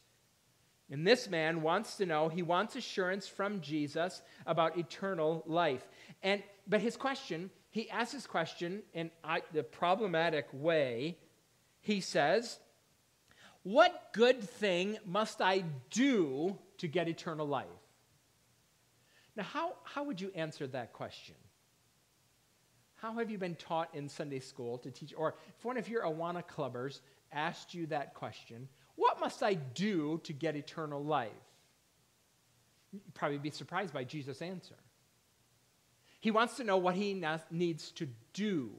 And 0.91 1.07
this 1.07 1.31
man 1.31 1.63
wants 1.63 1.97
to 1.99 2.07
know, 2.07 2.29
he 2.29 2.43
wants 2.43 2.77
assurance 2.77 3.27
from 3.27 3.61
Jesus 3.61 4.21
about 4.47 4.77
eternal 4.77 5.43
life. 5.47 5.87
And, 6.23 6.43
but 6.67 6.81
his 6.81 6.97
question 6.97 7.51
he 7.73 7.89
asks 7.89 8.13
this 8.13 8.27
question 8.27 8.83
in 8.93 9.11
the 9.53 9.63
problematic 9.63 10.47
way. 10.53 11.17
He 11.81 12.03
says, 12.03 12.61
What 13.63 14.13
good 14.13 14.43
thing 14.43 14.99
must 15.07 15.41
I 15.41 15.65
do 15.91 16.59
to 16.79 16.87
get 16.87 17.09
eternal 17.09 17.47
life? 17.47 17.67
Now, 19.35 19.45
how, 19.45 19.73
how 19.85 20.05
would 20.05 20.21
you 20.21 20.31
answer 20.35 20.67
that 20.67 20.93
question? 20.93 21.35
How 22.97 23.15
have 23.15 23.31
you 23.31 23.39
been 23.39 23.57
taught 23.57 23.89
in 23.95 24.07
Sunday 24.07 24.41
school 24.41 24.77
to 24.79 24.91
teach? 24.91 25.15
Or 25.17 25.35
if 25.59 25.65
one 25.65 25.79
of 25.79 25.89
your 25.89 26.03
Awana 26.03 26.47
clubbers 26.47 27.01
asked 27.33 27.73
you 27.73 27.87
that 27.87 28.13
question, 28.13 28.69
what 28.97 29.19
must 29.19 29.43
I 29.43 29.55
do 29.55 30.21
to 30.25 30.35
get 30.35 30.57
eternal 30.57 31.03
life? 31.03 31.31
You'd 32.93 33.15
probably 33.15 33.39
be 33.39 33.49
surprised 33.49 33.95
by 33.95 34.05
Jesus' 34.05 34.43
answer. 34.43 34.77
He 36.23 36.31
wants 36.31 36.57
to 36.59 36.65
know 36.65 36.77
what 36.77 36.95
he 36.95 37.21
needs 37.51 37.91
to 37.93 38.09
do. 38.33 38.71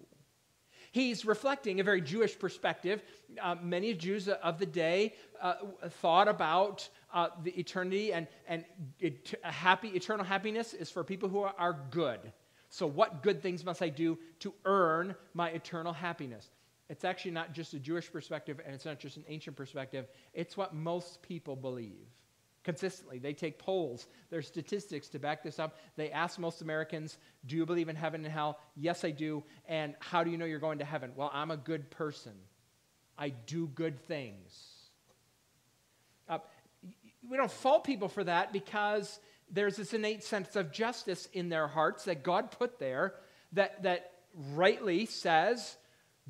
He's 0.93 1.25
reflecting 1.25 1.81
a 1.81 1.83
very 1.83 1.99
Jewish 1.99 2.39
perspective. 2.39 3.03
Uh, 3.41 3.55
many 3.61 3.93
Jews 3.93 4.29
of 4.29 4.59
the 4.59 4.65
day 4.65 5.13
uh, 5.41 5.55
thought 6.01 6.29
about 6.29 6.87
uh, 7.13 7.27
the 7.43 7.51
eternity 7.59 8.13
and, 8.13 8.27
and 8.47 8.63
happy, 9.43 9.89
eternal 9.89 10.25
happiness 10.25 10.73
is 10.73 10.89
for 10.89 11.03
people 11.03 11.27
who 11.27 11.41
are, 11.41 11.53
are 11.57 11.77
good. 11.91 12.31
So, 12.69 12.87
what 12.87 13.21
good 13.21 13.41
things 13.41 13.65
must 13.65 13.81
I 13.81 13.89
do 13.89 14.17
to 14.39 14.53
earn 14.63 15.13
my 15.33 15.49
eternal 15.49 15.91
happiness? 15.91 16.49
It's 16.87 17.03
actually 17.03 17.31
not 17.31 17.51
just 17.51 17.73
a 17.73 17.79
Jewish 17.79 18.09
perspective 18.09 18.61
and 18.63 18.73
it's 18.73 18.85
not 18.85 18.99
just 18.99 19.17
an 19.17 19.25
ancient 19.27 19.57
perspective, 19.57 20.07
it's 20.33 20.55
what 20.55 20.73
most 20.73 21.21
people 21.21 21.57
believe 21.57 22.07
consistently. 22.63 23.19
They 23.19 23.33
take 23.33 23.59
polls, 23.59 24.07
there's 24.29 24.47
statistics 24.47 25.09
to 25.09 25.19
back 25.19 25.43
this 25.43 25.59
up. 25.59 25.77
They 25.95 26.11
ask 26.11 26.39
most 26.39 26.61
Americans, 26.61 27.17
Do 27.45 27.55
you 27.55 27.65
believe 27.65 27.89
in 27.89 27.95
heaven 27.95 28.23
and 28.23 28.33
hell? 28.33 28.59
Yes, 28.75 29.03
I 29.03 29.11
do. 29.11 29.43
And 29.67 29.95
how 29.99 30.23
do 30.23 30.31
you 30.31 30.37
know 30.37 30.45
you're 30.45 30.59
going 30.59 30.79
to 30.79 30.85
heaven? 30.85 31.11
Well, 31.15 31.31
I'm 31.33 31.51
a 31.51 31.57
good 31.57 31.89
person, 31.89 32.33
I 33.17 33.29
do 33.29 33.67
good 33.67 33.99
things. 33.99 34.69
Uh, 36.27 36.39
we 37.29 37.37
don't 37.37 37.51
fault 37.51 37.83
people 37.83 38.07
for 38.07 38.23
that 38.23 38.51
because 38.51 39.19
there's 39.51 39.75
this 39.77 39.93
innate 39.93 40.23
sense 40.23 40.55
of 40.55 40.71
justice 40.71 41.27
in 41.33 41.49
their 41.49 41.67
hearts 41.67 42.05
that 42.05 42.23
God 42.23 42.51
put 42.51 42.79
there 42.79 43.13
that, 43.53 43.83
that 43.83 44.11
rightly 44.51 45.05
says, 45.05 45.77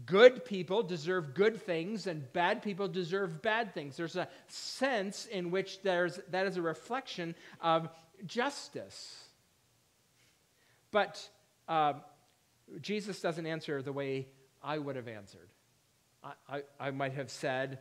Good 0.06 0.44
people 0.44 0.82
deserve 0.82 1.36
good 1.36 1.62
things, 1.62 2.08
and 2.08 2.32
bad 2.34 2.64
people 2.64 2.88
deserve 2.88 3.44
bad 3.44 3.74
things. 3.74 3.96
There's 3.96 4.16
a 4.16 4.28
sense 4.48 5.28
in 5.28 5.52
which 5.52 5.84
there's, 5.84 6.20
that 6.32 6.48
is 6.48 6.58
a 6.58 6.64
reflection 6.64 7.36
of 7.62 7.90
justice. 8.26 9.26
But 10.90 11.30
uh, 11.68 11.94
Jesus 12.82 13.22
doesn't 13.22 13.46
answer 13.46 13.84
the 13.84 13.94
way 13.94 14.28
I 14.64 14.80
would 14.80 14.96
have 14.96 15.08
answered. 15.08 15.50
I, 16.24 16.34
I, 16.50 16.62
I 16.80 16.92
might 16.92 17.14
have 17.14 17.30
said, 17.30 17.80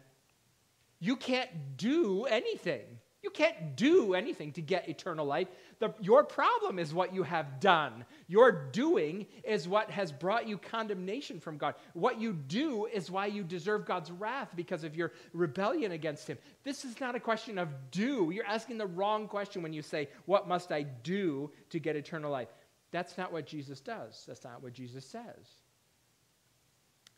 You 1.00 1.16
can't 1.16 1.76
do 1.78 2.24
anything. 2.24 2.98
You 3.22 3.30
can't 3.30 3.76
do 3.76 4.14
anything 4.14 4.50
to 4.52 4.60
get 4.60 4.88
eternal 4.88 5.24
life. 5.24 5.46
The, 5.78 5.94
your 6.00 6.24
problem 6.24 6.80
is 6.80 6.92
what 6.92 7.14
you 7.14 7.22
have 7.22 7.60
done. 7.60 8.04
Your 8.26 8.50
doing 8.50 9.26
is 9.44 9.68
what 9.68 9.90
has 9.92 10.10
brought 10.10 10.48
you 10.48 10.58
condemnation 10.58 11.38
from 11.38 11.56
God. 11.56 11.76
What 11.92 12.20
you 12.20 12.32
do 12.32 12.86
is 12.86 13.12
why 13.12 13.26
you 13.26 13.44
deserve 13.44 13.86
God's 13.86 14.10
wrath 14.10 14.48
because 14.56 14.82
of 14.82 14.96
your 14.96 15.12
rebellion 15.32 15.92
against 15.92 16.26
Him. 16.26 16.36
This 16.64 16.84
is 16.84 16.98
not 17.00 17.14
a 17.14 17.20
question 17.20 17.58
of 17.58 17.68
do. 17.92 18.32
You're 18.34 18.44
asking 18.44 18.78
the 18.78 18.86
wrong 18.86 19.28
question 19.28 19.62
when 19.62 19.72
you 19.72 19.82
say, 19.82 20.08
What 20.26 20.48
must 20.48 20.72
I 20.72 20.82
do 20.82 21.52
to 21.70 21.78
get 21.78 21.94
eternal 21.94 22.32
life? 22.32 22.48
That's 22.90 23.16
not 23.16 23.32
what 23.32 23.46
Jesus 23.46 23.80
does. 23.80 24.24
That's 24.26 24.44
not 24.44 24.64
what 24.64 24.72
Jesus 24.72 25.06
says. 25.06 25.61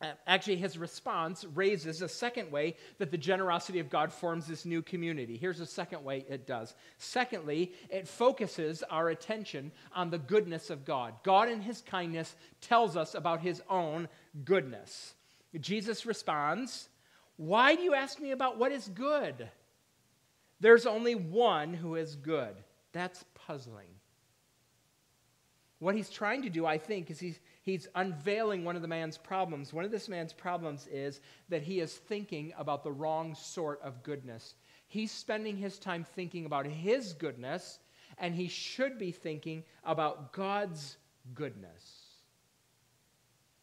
Uh, 0.04 0.12
actually, 0.26 0.56
his 0.56 0.76
response 0.76 1.46
raises 1.54 2.02
a 2.02 2.08
second 2.08 2.50
way 2.52 2.76
that 2.98 3.10
the 3.10 3.16
generosity 3.16 3.78
of 3.78 3.88
God 3.88 4.12
forms 4.12 4.46
this 4.46 4.66
new 4.66 4.82
community. 4.82 5.38
Here's 5.38 5.60
a 5.60 5.66
second 5.66 6.04
way 6.04 6.26
it 6.28 6.46
does. 6.46 6.74
Secondly, 6.98 7.72
it 7.88 8.06
focuses 8.06 8.82
our 8.90 9.08
attention 9.08 9.72
on 9.94 10.10
the 10.10 10.18
goodness 10.18 10.68
of 10.68 10.84
God. 10.84 11.14
God, 11.22 11.48
in 11.48 11.62
his 11.62 11.80
kindness, 11.80 12.36
tells 12.60 12.98
us 12.98 13.14
about 13.14 13.40
his 13.40 13.62
own 13.70 14.08
goodness. 14.44 15.14
Jesus 15.58 16.04
responds, 16.04 16.90
Why 17.36 17.74
do 17.74 17.82
you 17.82 17.94
ask 17.94 18.20
me 18.20 18.32
about 18.32 18.58
what 18.58 18.72
is 18.72 18.88
good? 18.88 19.48
There's 20.60 20.84
only 20.84 21.14
one 21.14 21.72
who 21.72 21.94
is 21.94 22.14
good. 22.14 22.54
That's 22.92 23.24
puzzling. 23.34 23.88
What 25.78 25.94
he's 25.94 26.10
trying 26.10 26.42
to 26.42 26.50
do, 26.50 26.66
I 26.66 26.78
think, 26.78 27.10
is 27.10 27.20
he's 27.20 27.38
he's 27.64 27.88
unveiling 27.94 28.64
one 28.64 28.76
of 28.76 28.82
the 28.82 28.88
man's 28.88 29.18
problems. 29.18 29.72
One 29.72 29.84
of 29.84 29.90
this 29.90 30.08
man's 30.08 30.32
problems 30.32 30.86
is 30.86 31.20
that 31.48 31.62
he 31.62 31.80
is 31.80 31.92
thinking 31.92 32.52
about 32.56 32.84
the 32.84 32.92
wrong 32.92 33.34
sort 33.34 33.80
of 33.82 34.02
goodness. 34.02 34.54
He's 34.86 35.10
spending 35.10 35.56
his 35.56 35.78
time 35.78 36.04
thinking 36.04 36.44
about 36.44 36.66
his 36.66 37.14
goodness, 37.14 37.80
and 38.18 38.34
he 38.34 38.48
should 38.48 38.98
be 38.98 39.10
thinking 39.10 39.64
about 39.82 40.32
God's 40.32 40.98
goodness. 41.34 42.04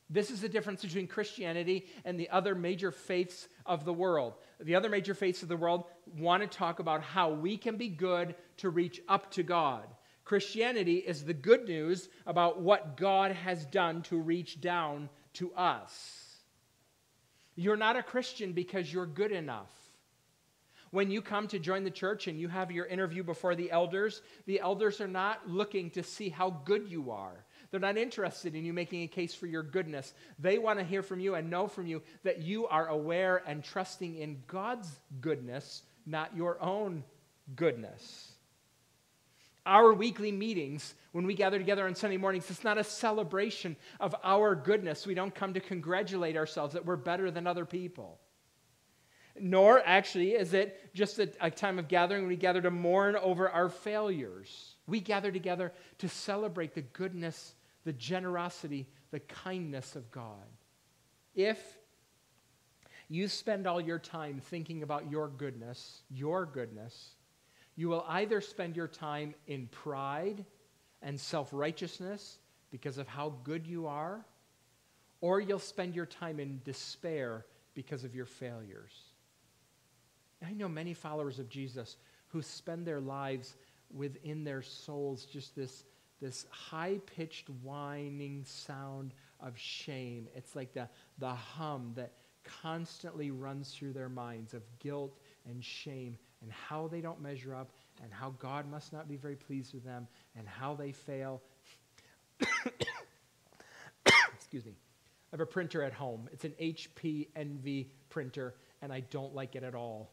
This 0.09 0.29
is 0.29 0.41
the 0.41 0.49
difference 0.49 0.81
between 0.81 1.07
Christianity 1.07 1.85
and 2.03 2.19
the 2.19 2.29
other 2.31 2.53
major 2.53 2.91
faiths 2.91 3.47
of 3.65 3.85
the 3.85 3.93
world. 3.93 4.33
The 4.59 4.75
other 4.75 4.89
major 4.89 5.13
faiths 5.13 5.41
of 5.41 5.47
the 5.47 5.55
world 5.55 5.85
want 6.17 6.41
to 6.41 6.47
talk 6.47 6.79
about 6.79 7.01
how 7.01 7.29
we 7.29 7.55
can 7.55 7.77
be 7.77 7.87
good 7.87 8.35
to 8.57 8.69
reach 8.69 8.99
up 9.07 9.31
to 9.31 9.43
God. 9.43 9.85
Christianity 10.31 10.95
is 10.95 11.25
the 11.25 11.33
good 11.33 11.67
news 11.67 12.07
about 12.25 12.61
what 12.61 12.95
God 12.95 13.33
has 13.33 13.65
done 13.65 14.01
to 14.03 14.17
reach 14.17 14.61
down 14.61 15.09
to 15.33 15.53
us. 15.55 16.37
You're 17.57 17.75
not 17.75 17.97
a 17.97 18.01
Christian 18.01 18.53
because 18.53 18.93
you're 18.93 19.05
good 19.05 19.33
enough. 19.33 19.69
When 20.91 21.11
you 21.11 21.21
come 21.21 21.49
to 21.49 21.59
join 21.59 21.83
the 21.83 21.91
church 21.91 22.27
and 22.27 22.39
you 22.39 22.47
have 22.47 22.71
your 22.71 22.85
interview 22.85 23.23
before 23.23 23.55
the 23.55 23.71
elders, 23.71 24.21
the 24.45 24.61
elders 24.61 25.01
are 25.01 25.07
not 25.09 25.49
looking 25.49 25.89
to 25.89 26.01
see 26.01 26.29
how 26.29 26.51
good 26.63 26.87
you 26.87 27.11
are. 27.11 27.43
They're 27.69 27.81
not 27.81 27.97
interested 27.97 28.55
in 28.55 28.63
you 28.63 28.71
making 28.71 29.03
a 29.03 29.07
case 29.07 29.35
for 29.35 29.47
your 29.47 29.63
goodness. 29.63 30.13
They 30.39 30.59
want 30.59 30.79
to 30.79 30.85
hear 30.85 31.03
from 31.03 31.19
you 31.19 31.35
and 31.35 31.49
know 31.49 31.67
from 31.67 31.87
you 31.87 32.03
that 32.23 32.41
you 32.41 32.67
are 32.67 32.87
aware 32.87 33.43
and 33.45 33.61
trusting 33.61 34.15
in 34.15 34.43
God's 34.47 34.89
goodness, 35.19 35.83
not 36.05 36.37
your 36.37 36.57
own 36.61 37.03
goodness. 37.57 38.30
Our 39.65 39.93
weekly 39.93 40.31
meetings, 40.31 40.95
when 41.11 41.25
we 41.25 41.35
gather 41.35 41.59
together 41.59 41.85
on 41.85 41.93
Sunday 41.93 42.17
mornings, 42.17 42.49
it's 42.49 42.63
not 42.63 42.77
a 42.77 42.83
celebration 42.83 43.75
of 43.99 44.15
our 44.23 44.55
goodness. 44.55 45.05
We 45.05 45.13
don't 45.13 45.35
come 45.35 45.53
to 45.53 45.59
congratulate 45.59 46.35
ourselves 46.35 46.73
that 46.73 46.85
we're 46.85 46.95
better 46.95 47.29
than 47.29 47.45
other 47.45 47.65
people. 47.65 48.19
Nor, 49.39 49.81
actually, 49.85 50.31
is 50.31 50.53
it 50.53 50.93
just 50.93 51.19
a, 51.19 51.31
a 51.39 51.51
time 51.51 51.79
of 51.79 51.87
gathering 51.87 52.27
we 52.27 52.35
gather 52.35 52.61
to 52.61 52.71
mourn 52.71 53.15
over 53.15 53.49
our 53.49 53.69
failures. 53.69 54.75
We 54.87 54.99
gather 54.99 55.31
together 55.31 55.71
to 55.99 56.09
celebrate 56.09 56.73
the 56.73 56.81
goodness, 56.81 57.53
the 57.85 57.93
generosity, 57.93 58.87
the 59.11 59.19
kindness 59.19 59.95
of 59.95 60.11
God. 60.11 60.47
If 61.33 61.59
you 63.07 63.27
spend 63.27 63.67
all 63.67 63.79
your 63.79 63.99
time 63.99 64.41
thinking 64.41 64.83
about 64.83 65.09
your 65.11 65.27
goodness, 65.27 66.01
your 66.09 66.45
goodness, 66.45 67.11
you 67.81 67.89
will 67.89 68.05
either 68.09 68.41
spend 68.41 68.75
your 68.75 68.87
time 68.87 69.33
in 69.47 69.65
pride 69.65 70.45
and 71.01 71.19
self 71.19 71.49
righteousness 71.51 72.37
because 72.69 72.99
of 72.99 73.07
how 73.07 73.33
good 73.43 73.65
you 73.65 73.87
are, 73.87 74.23
or 75.19 75.41
you'll 75.41 75.57
spend 75.57 75.95
your 75.95 76.05
time 76.05 76.39
in 76.39 76.61
despair 76.63 77.43
because 77.73 78.03
of 78.03 78.13
your 78.13 78.27
failures. 78.27 78.93
I 80.45 80.53
know 80.53 80.69
many 80.69 80.93
followers 80.93 81.39
of 81.39 81.49
Jesus 81.49 81.97
who 82.27 82.43
spend 82.43 82.85
their 82.85 83.01
lives 83.01 83.55
within 83.91 84.43
their 84.43 84.61
souls 84.61 85.25
just 85.25 85.55
this, 85.55 85.83
this 86.21 86.45
high 86.51 86.99
pitched 87.07 87.49
whining 87.63 88.43
sound 88.45 89.15
of 89.39 89.57
shame. 89.57 90.27
It's 90.35 90.55
like 90.55 90.71
the, 90.75 90.87
the 91.17 91.33
hum 91.33 91.93
that 91.95 92.11
constantly 92.43 93.31
runs 93.31 93.71
through 93.71 93.93
their 93.93 94.09
minds 94.09 94.53
of 94.53 94.61
guilt 94.77 95.17
and 95.49 95.63
shame 95.63 96.19
and 96.41 96.51
how 96.51 96.87
they 96.87 97.01
don't 97.01 97.21
measure 97.21 97.55
up 97.55 97.69
and 98.03 98.11
how 98.11 98.33
God 98.39 98.69
must 98.69 98.93
not 98.93 99.07
be 99.07 99.15
very 99.15 99.35
pleased 99.35 99.73
with 99.73 99.83
them 99.83 100.07
and 100.37 100.47
how 100.47 100.75
they 100.75 100.91
fail. 100.91 101.41
Excuse 104.33 104.65
me. 104.65 104.73
I 105.31 105.35
have 105.35 105.41
a 105.41 105.45
printer 105.45 105.83
at 105.83 105.93
home. 105.93 106.27
It's 106.33 106.43
an 106.43 106.53
HP 106.59 107.27
Envy 107.35 107.89
printer, 108.09 108.55
and 108.81 108.91
I 108.91 108.99
don't 108.99 109.33
like 109.33 109.55
it 109.55 109.63
at 109.63 109.75
all. 109.75 110.11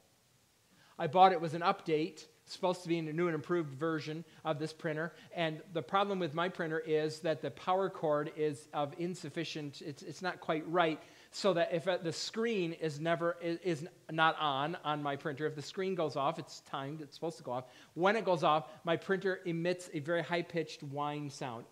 I 0.98 1.06
bought 1.06 1.32
it 1.32 1.40
was 1.40 1.54
an 1.54 1.62
update. 1.62 2.24
Supposed 2.44 2.82
to 2.82 2.88
be 2.88 2.98
a 2.98 3.02
new 3.02 3.26
and 3.26 3.34
improved 3.34 3.74
version 3.74 4.24
of 4.44 4.58
this 4.58 4.72
printer. 4.72 5.12
And 5.34 5.60
the 5.74 5.82
problem 5.82 6.18
with 6.18 6.34
my 6.34 6.48
printer 6.48 6.78
is 6.78 7.20
that 7.20 7.42
the 7.42 7.50
power 7.50 7.90
cord 7.90 8.30
is 8.36 8.68
of 8.72 8.94
insufficient, 8.96 9.82
it's, 9.82 10.02
it's 10.02 10.22
not 10.22 10.40
quite 10.40 10.66
right 10.70 10.98
so 11.30 11.52
that 11.54 11.72
if 11.72 11.84
the 12.02 12.12
screen 12.12 12.72
is 12.72 13.00
never 13.00 13.36
is 13.42 13.86
not 14.10 14.36
on 14.38 14.76
on 14.84 15.02
my 15.02 15.16
printer 15.16 15.46
if 15.46 15.54
the 15.54 15.62
screen 15.62 15.94
goes 15.94 16.16
off 16.16 16.38
it's 16.38 16.60
timed 16.60 17.00
it's 17.00 17.14
supposed 17.14 17.36
to 17.36 17.42
go 17.42 17.52
off. 17.52 17.64
When 17.94 18.16
it 18.16 18.24
goes 18.24 18.42
off 18.42 18.68
my 18.84 18.96
printer 18.96 19.40
emits 19.44 19.90
a 19.92 20.00
very 20.00 20.22
high 20.22 20.42
pitched 20.42 20.82
whine 20.82 21.30
sound. 21.30 21.64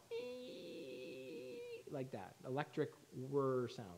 Like 1.90 2.10
that 2.10 2.34
electric 2.46 2.90
whir 3.30 3.68
sound. 3.68 3.88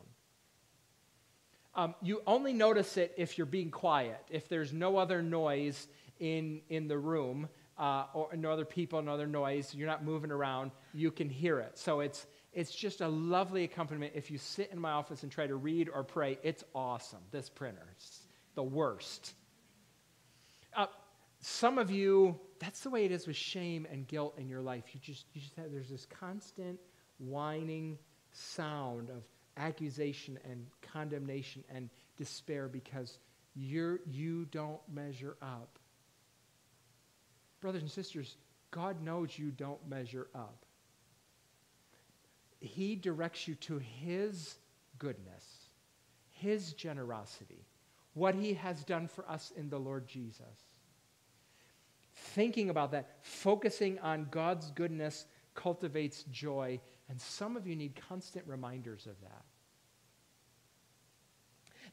Um, 1.75 1.95
you 2.01 2.21
only 2.25 2.53
notice 2.53 2.97
it 2.97 3.13
if 3.17 3.37
you're 3.37 3.47
being 3.47 3.71
quiet. 3.71 4.19
If 4.29 4.47
there's 4.47 4.71
no 4.71 4.97
other 4.97 5.21
noise 5.21 5.87
in 6.19 6.61
in 6.69 6.87
the 6.87 6.97
room 6.97 7.49
uh, 7.77 8.05
or 8.13 8.35
no 8.35 8.51
other 8.51 8.65
people 8.65 9.01
no 9.01 9.13
other 9.13 9.27
noise 9.27 9.73
you're 9.73 9.87
not 9.87 10.03
moving 10.03 10.31
around 10.31 10.71
you 10.93 11.11
can 11.11 11.29
hear 11.29 11.59
it. 11.59 11.77
So 11.77 11.99
it's 11.99 12.25
it's 12.53 12.73
just 12.73 13.01
a 13.01 13.07
lovely 13.07 13.63
accompaniment. 13.63 14.13
If 14.15 14.31
you 14.31 14.37
sit 14.37 14.71
in 14.71 14.79
my 14.79 14.91
office 14.91 15.23
and 15.23 15.31
try 15.31 15.47
to 15.47 15.55
read 15.55 15.89
or 15.89 16.03
pray, 16.03 16.39
it's 16.43 16.63
awesome. 16.73 17.19
This 17.31 17.49
printer, 17.49 17.87
it's 17.91 18.21
the 18.55 18.63
worst. 18.63 19.33
Uh, 20.75 20.87
some 21.41 21.77
of 21.77 21.91
you, 21.91 22.39
that's 22.59 22.81
the 22.81 22.89
way 22.89 23.05
it 23.05 23.11
is 23.11 23.27
with 23.27 23.35
shame 23.35 23.87
and 23.91 24.07
guilt 24.07 24.35
in 24.37 24.49
your 24.49 24.61
life. 24.61 24.83
You 24.93 24.99
just, 24.99 25.25
you 25.33 25.41
just 25.41 25.55
have, 25.55 25.71
there's 25.71 25.89
this 25.89 26.05
constant 26.05 26.79
whining 27.19 27.97
sound 28.31 29.09
of 29.09 29.23
accusation 29.57 30.39
and 30.49 30.65
condemnation 30.81 31.63
and 31.73 31.89
despair 32.17 32.67
because 32.67 33.19
you're, 33.55 33.99
you 34.09 34.45
don't 34.45 34.79
measure 34.91 35.37
up. 35.41 35.77
Brothers 37.61 37.81
and 37.81 37.91
sisters, 37.91 38.37
God 38.71 39.01
knows 39.03 39.37
you 39.37 39.51
don't 39.51 39.85
measure 39.87 40.27
up. 40.33 40.65
He 42.59 42.95
directs 42.95 43.47
you 43.47 43.55
to 43.55 43.79
His 43.79 44.55
goodness, 44.97 45.45
His 46.29 46.73
generosity, 46.73 47.65
what 48.13 48.35
He 48.35 48.53
has 48.53 48.83
done 48.83 49.07
for 49.07 49.29
us 49.29 49.51
in 49.55 49.69
the 49.69 49.79
Lord 49.79 50.07
Jesus. 50.07 50.65
Thinking 52.13 52.69
about 52.69 52.91
that, 52.91 53.17
focusing 53.21 53.97
on 53.99 54.27
God's 54.29 54.71
goodness 54.71 55.25
cultivates 55.55 56.23
joy, 56.23 56.79
and 57.07 57.19
some 57.19 57.55
of 57.55 57.65
you 57.65 57.75
need 57.75 57.99
constant 58.07 58.45
reminders 58.47 59.05
of 59.05 59.19
that. 59.21 59.45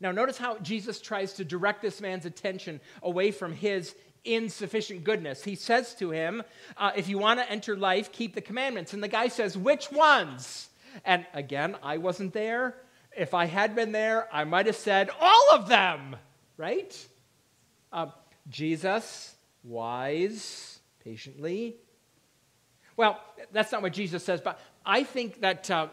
Now, 0.00 0.12
notice 0.12 0.37
how 0.37 0.59
Jesus 0.59 1.00
tries 1.00 1.35
to 1.35 1.44
direct 1.44 1.81
this 1.81 2.00
man's 2.00 2.26
attention 2.26 2.81
away 3.02 3.31
from 3.31 3.52
his 3.52 3.94
insufficient 4.27 5.05
goodness. 5.05 5.45
He 5.45 5.55
says 5.55 5.95
to 5.97 6.11
him, 6.11 6.43
uh, 6.77 6.93
If 6.97 7.09
you 7.09 7.19
want 7.19 7.41
to 7.41 7.51
enter 7.51 7.77
life, 7.77 8.12
keep 8.12 8.35
the 8.35 8.41
commandments. 8.41 8.93
And 8.93 9.03
the 9.03 9.09
guy 9.09 9.29
says, 9.29 9.57
Which 9.57 9.91
ones? 9.93 10.69
And 11.05 11.27
again, 11.35 11.77
I 11.83 11.99
wasn't 11.99 12.33
there. 12.33 12.75
If 13.17 13.35
I 13.35 13.47
had 13.47 13.75
been 13.75 13.93
there, 13.93 14.29
I 14.33 14.45
might 14.45 14.67
have 14.67 14.77
said, 14.77 15.11
All 15.21 15.51
of 15.53 15.69
them, 15.69 16.17
right? 16.57 17.07
Uh, 17.93 18.07
Jesus, 18.49 19.35
wise, 19.62 20.79
patiently. 21.05 21.77
Well, 22.97 23.21
that's 23.53 23.73
not 23.73 23.83
what 23.83 23.93
Jesus 23.93 24.25
says, 24.25 24.41
but 24.41 24.61
I 24.85 25.03
think 25.03 25.41
that 25.41 25.71
uh, 25.71 25.89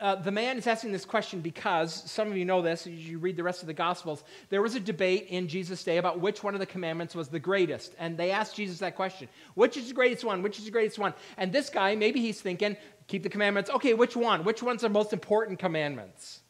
uh, 0.00 0.14
the 0.16 0.30
man 0.30 0.58
is 0.58 0.66
asking 0.66 0.92
this 0.92 1.04
question 1.04 1.40
because 1.40 2.10
some 2.10 2.30
of 2.30 2.36
you 2.36 2.44
know 2.44 2.60
this, 2.60 2.86
you 2.86 3.18
read 3.18 3.36
the 3.36 3.42
rest 3.42 3.62
of 3.62 3.66
the 3.66 3.74
Gospels. 3.74 4.24
There 4.50 4.60
was 4.60 4.74
a 4.74 4.80
debate 4.80 5.28
in 5.30 5.48
Jesus' 5.48 5.82
day 5.82 5.96
about 5.96 6.20
which 6.20 6.42
one 6.42 6.54
of 6.54 6.60
the 6.60 6.66
commandments 6.66 7.14
was 7.14 7.28
the 7.28 7.38
greatest. 7.38 7.94
And 7.98 8.16
they 8.16 8.30
asked 8.30 8.56
Jesus 8.56 8.78
that 8.80 8.94
question 8.94 9.28
Which 9.54 9.76
is 9.76 9.88
the 9.88 9.94
greatest 9.94 10.24
one? 10.24 10.42
Which 10.42 10.58
is 10.58 10.66
the 10.66 10.70
greatest 10.70 10.98
one? 10.98 11.14
And 11.38 11.52
this 11.52 11.70
guy, 11.70 11.94
maybe 11.94 12.20
he's 12.20 12.40
thinking, 12.40 12.76
keep 13.06 13.22
the 13.22 13.28
commandments. 13.28 13.70
Okay, 13.70 13.94
which 13.94 14.16
one? 14.16 14.44
Which 14.44 14.62
one's 14.62 14.82
the 14.82 14.88
most 14.88 15.12
important 15.12 15.58
commandments? 15.58 16.40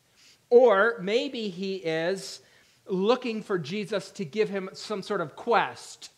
Or 0.51 0.99
maybe 1.01 1.49
he 1.49 1.77
is 1.77 2.41
looking 2.87 3.43
for 3.43 3.59
Jesus 3.59 4.11
to 4.13 4.25
give 4.25 4.49
him 4.49 4.71
some 4.73 5.03
sort 5.03 5.21
of 5.21 5.37
quest. 5.37 6.11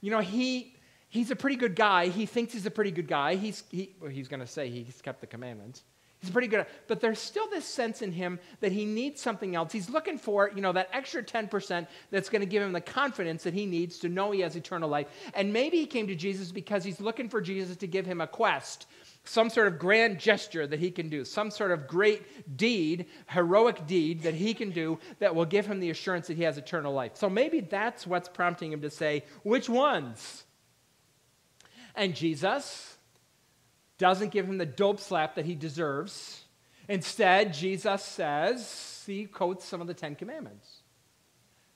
You 0.00 0.10
know, 0.10 0.20
he 0.20 0.74
he's 1.08 1.30
a 1.30 1.36
pretty 1.36 1.56
good 1.56 1.76
guy. 1.76 2.08
He 2.08 2.26
thinks 2.26 2.52
he's 2.52 2.66
a 2.66 2.70
pretty 2.70 2.90
good 2.90 3.08
guy. 3.08 3.36
He's, 3.36 3.62
he, 3.70 3.94
well, 4.00 4.10
he's 4.10 4.28
going 4.28 4.40
to 4.40 4.46
say 4.46 4.68
he's 4.68 5.00
kept 5.00 5.20
the 5.20 5.26
commandments. 5.26 5.82
He's 6.24 6.32
pretty 6.32 6.48
good. 6.48 6.64
But 6.86 7.00
there's 7.00 7.18
still 7.18 7.46
this 7.50 7.66
sense 7.66 8.00
in 8.00 8.10
him 8.10 8.40
that 8.60 8.72
he 8.72 8.86
needs 8.86 9.20
something 9.20 9.54
else. 9.54 9.72
He's 9.72 9.90
looking 9.90 10.16
for, 10.16 10.50
you 10.54 10.62
know, 10.62 10.72
that 10.72 10.88
extra 10.90 11.22
10% 11.22 11.86
that's 12.10 12.30
going 12.30 12.40
to 12.40 12.46
give 12.46 12.62
him 12.62 12.72
the 12.72 12.80
confidence 12.80 13.42
that 13.42 13.52
he 13.52 13.66
needs 13.66 13.98
to 13.98 14.08
know 14.08 14.30
he 14.30 14.40
has 14.40 14.56
eternal 14.56 14.88
life. 14.88 15.06
And 15.34 15.52
maybe 15.52 15.76
he 15.76 15.86
came 15.86 16.06
to 16.06 16.14
Jesus 16.14 16.50
because 16.50 16.82
he's 16.82 16.98
looking 16.98 17.28
for 17.28 17.42
Jesus 17.42 17.76
to 17.76 17.86
give 17.86 18.06
him 18.06 18.22
a 18.22 18.26
quest, 18.26 18.86
some 19.24 19.50
sort 19.50 19.66
of 19.66 19.78
grand 19.78 20.18
gesture 20.18 20.66
that 20.66 20.80
he 20.80 20.90
can 20.90 21.10
do, 21.10 21.26
some 21.26 21.50
sort 21.50 21.70
of 21.70 21.86
great 21.86 22.56
deed, 22.56 23.04
heroic 23.28 23.86
deed 23.86 24.22
that 24.22 24.34
he 24.34 24.54
can 24.54 24.70
do 24.70 24.98
that 25.18 25.34
will 25.34 25.44
give 25.44 25.66
him 25.66 25.78
the 25.78 25.90
assurance 25.90 26.28
that 26.28 26.38
he 26.38 26.44
has 26.44 26.56
eternal 26.56 26.94
life. 26.94 27.12
So 27.16 27.28
maybe 27.28 27.60
that's 27.60 28.06
what's 28.06 28.30
prompting 28.30 28.72
him 28.72 28.80
to 28.80 28.88
say, 28.88 29.24
which 29.42 29.68
ones? 29.68 30.44
And 31.94 32.14
Jesus, 32.14 32.93
doesn't 33.98 34.32
give 34.32 34.46
him 34.46 34.58
the 34.58 34.66
dope 34.66 35.00
slap 35.00 35.36
that 35.36 35.44
he 35.44 35.54
deserves. 35.54 36.42
Instead, 36.88 37.54
Jesus 37.54 38.02
says, 38.02 39.02
he 39.06 39.24
quotes 39.26 39.64
some 39.64 39.80
of 39.80 39.86
the 39.86 39.94
Ten 39.94 40.14
Commandments. 40.14 40.68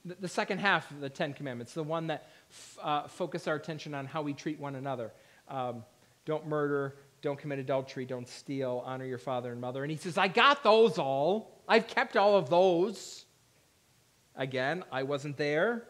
The, 0.05 0.15
the 0.19 0.27
second 0.27 0.59
half 0.59 0.89
of 0.91 1.01
the 1.01 1.09
Ten 1.09 1.33
Commandments, 1.33 1.73
the 1.73 1.83
one 1.83 2.07
that 2.07 2.29
f- 2.49 2.77
uh, 2.81 3.07
focus 3.07 3.47
our 3.47 3.55
attention 3.55 3.93
on 3.93 4.05
how 4.05 4.21
we 4.21 4.33
treat 4.33 4.59
one 4.59 4.75
another. 4.75 5.11
Um, 5.47 5.83
don't 6.25 6.47
murder, 6.47 6.95
don't 7.21 7.39
commit 7.39 7.59
adultery, 7.59 8.05
don't 8.05 8.27
steal, 8.27 8.83
honor 8.85 9.05
your 9.05 9.17
father 9.17 9.51
and 9.51 9.59
mother. 9.59 9.83
And 9.83 9.91
he 9.91 9.97
says, 9.97 10.17
I 10.17 10.27
got 10.27 10.63
those 10.63 10.97
all. 10.97 11.61
I've 11.67 11.87
kept 11.87 12.15
all 12.15 12.37
of 12.37 12.49
those. 12.49 13.25
Again, 14.35 14.83
I 14.91 15.03
wasn't 15.03 15.37
there. 15.37 15.83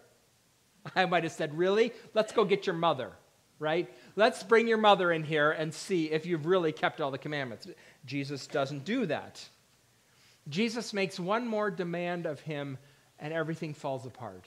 I 0.96 1.06
might 1.06 1.24
have 1.24 1.34
said, 1.34 1.58
Really? 1.58 1.94
Let's 2.14 2.32
go 2.32 2.46
get 2.46 2.66
your 2.66 2.76
mother, 2.76 3.12
right? 3.60 3.94
Let's 4.16 4.44
bring 4.44 4.68
your 4.68 4.78
mother 4.78 5.12
in 5.12 5.24
here 5.24 5.52
and 5.52 5.74
see 5.74 6.12
if 6.12 6.26
you've 6.26 6.46
really 6.46 6.72
kept 6.72 7.02
all 7.02 7.12
the 7.12 7.18
commandments. 7.18 7.68
Jesus 8.06 8.48
doesn't 8.48 8.86
do 8.86 9.06
that. 9.06 9.48
Jesus 10.48 10.94
makes 10.94 11.20
one 11.20 11.48
more 11.48 11.70
demand 11.70 12.26
of 12.26 12.40
him, 12.42 12.78
and 13.20 13.34
everything 13.34 13.74
falls 13.74 14.06
apart. 14.06 14.46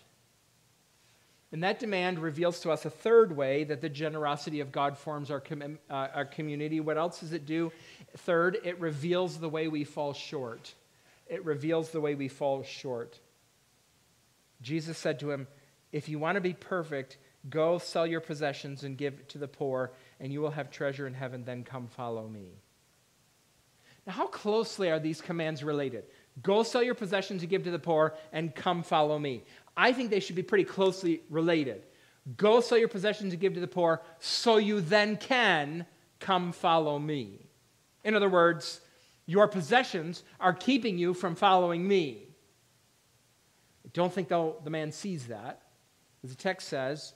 And 1.52 1.62
that 1.62 1.78
demand 1.78 2.18
reveals 2.18 2.60
to 2.60 2.70
us 2.70 2.86
a 2.86 2.90
third 2.90 3.36
way 3.36 3.64
that 3.64 3.82
the 3.82 3.90
generosity 3.90 4.60
of 4.60 4.72
God 4.72 4.96
forms 4.96 5.30
our, 5.30 5.40
com- 5.40 5.78
uh, 5.90 6.08
our 6.14 6.24
community. 6.24 6.80
What 6.80 6.96
else 6.96 7.20
does 7.20 7.34
it 7.34 7.44
do? 7.44 7.70
Third, 8.16 8.58
it 8.64 8.80
reveals 8.80 9.38
the 9.38 9.50
way 9.50 9.68
we 9.68 9.84
fall 9.84 10.14
short. 10.14 10.72
It 11.28 11.44
reveals 11.44 11.90
the 11.90 12.00
way 12.00 12.14
we 12.14 12.28
fall 12.28 12.62
short. 12.62 13.20
Jesus 14.62 14.96
said 14.96 15.20
to 15.20 15.30
him, 15.30 15.46
If 15.92 16.08
you 16.08 16.18
want 16.18 16.36
to 16.36 16.40
be 16.40 16.54
perfect, 16.54 17.18
go 17.50 17.78
sell 17.78 18.06
your 18.06 18.20
possessions 18.20 18.84
and 18.84 18.96
give 18.96 19.26
to 19.28 19.38
the 19.38 19.48
poor, 19.48 19.92
and 20.20 20.32
you 20.32 20.40
will 20.40 20.50
have 20.50 20.70
treasure 20.70 21.06
in 21.06 21.14
heaven. 21.14 21.44
Then 21.44 21.64
come 21.64 21.86
follow 21.86 22.28
me. 22.28 22.50
Now, 24.06 24.14
how 24.14 24.26
closely 24.26 24.90
are 24.90 24.98
these 24.98 25.20
commands 25.20 25.62
related? 25.62 26.04
Go 26.42 26.62
sell 26.62 26.82
your 26.82 26.94
possessions 26.94 27.42
and 27.42 27.50
give 27.50 27.64
to 27.64 27.70
the 27.70 27.78
poor, 27.78 28.16
and 28.32 28.54
come 28.54 28.82
follow 28.82 29.18
me. 29.18 29.44
I 29.76 29.92
think 29.92 30.10
they 30.10 30.20
should 30.20 30.36
be 30.36 30.42
pretty 30.42 30.64
closely 30.64 31.22
related. 31.30 31.82
Go 32.36 32.60
sell 32.60 32.78
your 32.78 32.88
possessions 32.88 33.32
and 33.32 33.40
give 33.40 33.54
to 33.54 33.60
the 33.60 33.66
poor, 33.66 34.02
so 34.18 34.56
you 34.56 34.80
then 34.80 35.16
can 35.16 35.86
come 36.20 36.52
follow 36.52 36.98
me. 36.98 37.46
In 38.04 38.14
other 38.14 38.28
words, 38.28 38.80
your 39.26 39.46
possessions 39.46 40.24
are 40.40 40.52
keeping 40.52 40.98
you 40.98 41.14
from 41.14 41.34
following 41.34 41.86
me. 41.86 42.26
I 43.84 43.88
don't 43.92 44.12
think, 44.12 44.28
the 44.28 44.70
man 44.70 44.90
sees 44.92 45.26
that. 45.26 45.62
As 46.24 46.30
the 46.30 46.36
text 46.36 46.68
says, 46.68 47.14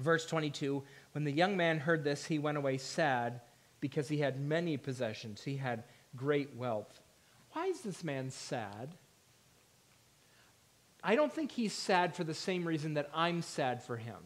verse 0.00 0.26
22 0.26 0.82
When 1.12 1.24
the 1.24 1.32
young 1.32 1.56
man 1.56 1.78
heard 1.78 2.04
this, 2.04 2.24
he 2.24 2.38
went 2.38 2.58
away 2.58 2.78
sad 2.78 3.40
because 3.80 4.08
he 4.08 4.18
had 4.18 4.40
many 4.40 4.76
possessions. 4.76 5.42
He 5.42 5.56
had 5.56 5.84
great 6.16 6.56
wealth. 6.56 7.00
Why 7.52 7.66
is 7.66 7.80
this 7.80 8.04
man 8.04 8.30
sad? 8.30 8.94
I 11.02 11.14
don't 11.14 11.32
think 11.32 11.52
he's 11.52 11.72
sad 11.72 12.14
for 12.14 12.24
the 12.24 12.34
same 12.34 12.66
reason 12.66 12.94
that 12.94 13.10
I'm 13.14 13.42
sad 13.42 13.82
for 13.82 13.96
him. 13.96 14.18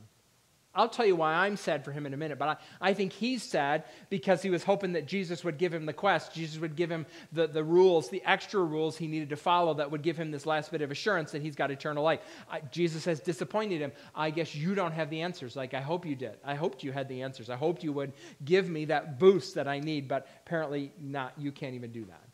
I'll 0.75 0.89
tell 0.89 1.05
you 1.05 1.17
why 1.17 1.35
I'm 1.35 1.57
sad 1.57 1.85
for 1.85 1.93
him 1.93 2.07
in 2.07 2.15
a 2.15 2.17
minute, 2.17 2.39
but 2.39 2.49
I, 2.81 2.91
I 2.91 2.95
think 2.95 3.13
he's 3.13 3.43
sad 3.43 3.85
because 4.09 4.41
he 4.41 4.49
was 4.49 4.65
hoping 4.65 4.95
that 4.95 5.07
Jesus 5.07 5.45
would 5.45 5.59
give 5.59 5.75
him 5.75 5.85
the 5.85 5.93
quest. 5.93 6.33
Jesus 6.33 6.59
would 6.59 6.77
give 6.77 6.91
him 6.91 7.05
the, 7.31 7.47
the 7.47 7.63
rules, 7.63 8.09
the 8.09 8.23
extra 8.25 8.63
rules 8.63 8.97
he 8.97 9.07
needed 9.07 9.29
to 9.31 9.37
follow 9.37 9.75
that 9.75 9.91
would 9.91 10.01
give 10.01 10.17
him 10.17 10.31
this 10.31 10.47
last 10.47 10.73
bit 10.73 10.81
of 10.81 10.91
assurance 10.91 11.33
that 11.33 11.43
he's 11.43 11.57
got 11.57 11.71
eternal 11.71 12.03
life. 12.03 12.21
I, 12.51 12.61
Jesus 12.71 13.05
has 13.05 13.21
disappointed 13.21 13.83
him. 13.83 13.93
I 14.15 14.31
guess 14.31 14.55
you 14.55 14.75
don't 14.75 14.93
have 14.93 15.11
the 15.11 15.21
answers 15.21 15.57
like 15.57 15.75
I 15.75 15.83
hope 15.83 16.07
you 16.07 16.15
did. 16.15 16.37
I 16.43 16.55
hoped 16.55 16.83
you 16.83 16.91
had 16.91 17.07
the 17.09 17.21
answers. 17.21 17.51
I 17.51 17.57
hoped 17.57 17.85
you 17.85 17.93
would 17.93 18.13
give 18.43 18.71
me 18.71 18.87
that 18.87 19.19
boost 19.19 19.57
that 19.57 19.69
I 19.69 19.79
need, 19.79 20.09
but 20.09 20.27
apparently 20.47 20.93
not. 20.99 21.35
You 21.37 21.53
can't 21.53 21.75
even 21.75 21.93
do 21.93 22.07
that. 22.07 22.29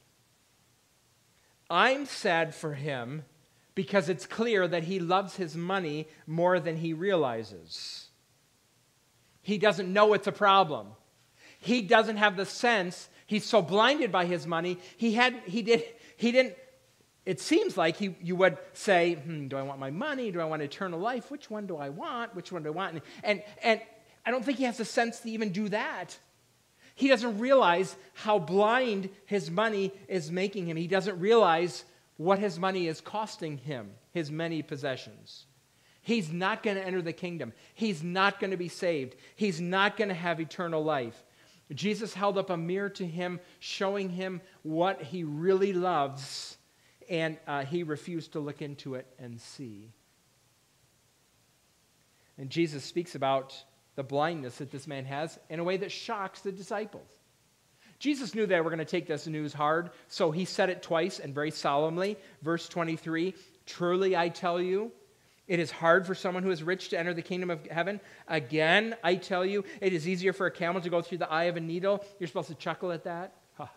I'm 1.68 2.06
sad 2.06 2.54
for 2.54 2.74
him 2.74 3.24
because 3.74 4.08
it's 4.08 4.26
clear 4.26 4.66
that 4.66 4.84
he 4.84 5.00
loves 5.00 5.36
his 5.36 5.56
money 5.56 6.08
more 6.26 6.60
than 6.60 6.76
he 6.76 6.92
realizes. 6.92 8.07
He 9.48 9.56
doesn't 9.56 9.90
know 9.90 10.12
it's 10.12 10.26
a 10.26 10.32
problem. 10.32 10.88
He 11.58 11.80
doesn't 11.80 12.18
have 12.18 12.36
the 12.36 12.44
sense. 12.44 13.08
He's 13.26 13.46
so 13.46 13.62
blinded 13.62 14.12
by 14.12 14.26
his 14.26 14.46
money. 14.46 14.76
He 14.98 15.14
had 15.14 15.32
he 15.46 15.62
did 15.62 15.84
he 16.18 16.32
didn't 16.32 16.54
it 17.24 17.40
seems 17.40 17.74
like 17.74 17.96
he, 17.96 18.14
you 18.22 18.36
would 18.36 18.58
say, 18.74 19.14
hmm, 19.14 19.48
do 19.48 19.56
I 19.56 19.62
want 19.62 19.80
my 19.80 19.90
money? 19.90 20.30
Do 20.30 20.40
I 20.40 20.44
want 20.44 20.60
eternal 20.60 21.00
life? 21.00 21.30
Which 21.30 21.48
one 21.48 21.66
do 21.66 21.78
I 21.78 21.88
want? 21.88 22.36
Which 22.36 22.52
one 22.52 22.62
do 22.62 22.68
I 22.68 22.72
want? 22.72 22.92
And, 22.92 23.02
and, 23.24 23.42
and 23.62 23.80
I 24.26 24.30
don't 24.30 24.44
think 24.44 24.58
he 24.58 24.64
has 24.64 24.76
the 24.76 24.84
sense 24.84 25.20
to 25.20 25.30
even 25.30 25.50
do 25.50 25.70
that. 25.70 26.18
He 26.94 27.08
doesn't 27.08 27.38
realize 27.38 27.96
how 28.12 28.38
blind 28.38 29.08
his 29.24 29.50
money 29.50 29.92
is 30.08 30.30
making 30.30 30.66
him. 30.68 30.76
He 30.76 30.88
doesn't 30.88 31.20
realize 31.20 31.84
what 32.18 32.38
his 32.38 32.58
money 32.58 32.86
is 32.86 33.00
costing 33.00 33.56
him, 33.56 33.92
his 34.12 34.30
many 34.30 34.62
possessions. 34.62 35.46
He's 36.08 36.32
not 36.32 36.62
going 36.62 36.78
to 36.78 36.82
enter 36.82 37.02
the 37.02 37.12
kingdom. 37.12 37.52
He's 37.74 38.02
not 38.02 38.40
going 38.40 38.52
to 38.52 38.56
be 38.56 38.68
saved. 38.68 39.14
He's 39.36 39.60
not 39.60 39.98
going 39.98 40.08
to 40.08 40.14
have 40.14 40.40
eternal 40.40 40.82
life. 40.82 41.22
Jesus 41.74 42.14
held 42.14 42.38
up 42.38 42.48
a 42.48 42.56
mirror 42.56 42.88
to 42.88 43.06
him, 43.06 43.40
showing 43.58 44.08
him 44.08 44.40
what 44.62 45.02
he 45.02 45.22
really 45.22 45.74
loves, 45.74 46.56
and 47.10 47.36
uh, 47.46 47.66
he 47.66 47.82
refused 47.82 48.32
to 48.32 48.40
look 48.40 48.62
into 48.62 48.94
it 48.94 49.06
and 49.18 49.38
see. 49.38 49.92
And 52.38 52.48
Jesus 52.48 52.84
speaks 52.84 53.14
about 53.14 53.54
the 53.94 54.02
blindness 54.02 54.56
that 54.56 54.70
this 54.70 54.86
man 54.86 55.04
has 55.04 55.38
in 55.50 55.60
a 55.60 55.64
way 55.64 55.76
that 55.76 55.92
shocks 55.92 56.40
the 56.40 56.52
disciples. 56.52 57.10
Jesus 57.98 58.34
knew 58.34 58.46
they 58.46 58.62
were 58.62 58.70
going 58.70 58.78
to 58.78 58.86
take 58.86 59.08
this 59.08 59.26
news 59.26 59.52
hard, 59.52 59.90
so 60.06 60.30
he 60.30 60.46
said 60.46 60.70
it 60.70 60.82
twice 60.82 61.18
and 61.18 61.34
very 61.34 61.50
solemnly. 61.50 62.16
Verse 62.40 62.66
23 62.66 63.34
Truly 63.66 64.16
I 64.16 64.30
tell 64.30 64.58
you, 64.58 64.90
it 65.48 65.58
is 65.58 65.70
hard 65.70 66.06
for 66.06 66.14
someone 66.14 66.42
who 66.42 66.50
is 66.50 66.62
rich 66.62 66.90
to 66.90 66.98
enter 66.98 67.14
the 67.14 67.22
kingdom 67.22 67.48
of 67.48 67.66
heaven. 67.66 68.00
Again, 68.28 68.94
I 69.02 69.16
tell 69.16 69.46
you, 69.46 69.64
it 69.80 69.94
is 69.94 70.06
easier 70.06 70.34
for 70.34 70.46
a 70.46 70.50
camel 70.50 70.82
to 70.82 70.90
go 70.90 71.00
through 71.00 71.18
the 71.18 71.30
eye 71.30 71.44
of 71.44 71.56
a 71.56 71.60
needle. 71.60 72.04
You're 72.18 72.28
supposed 72.28 72.48
to 72.48 72.54
chuckle 72.54 72.92
at 72.92 73.04
that. 73.04 73.34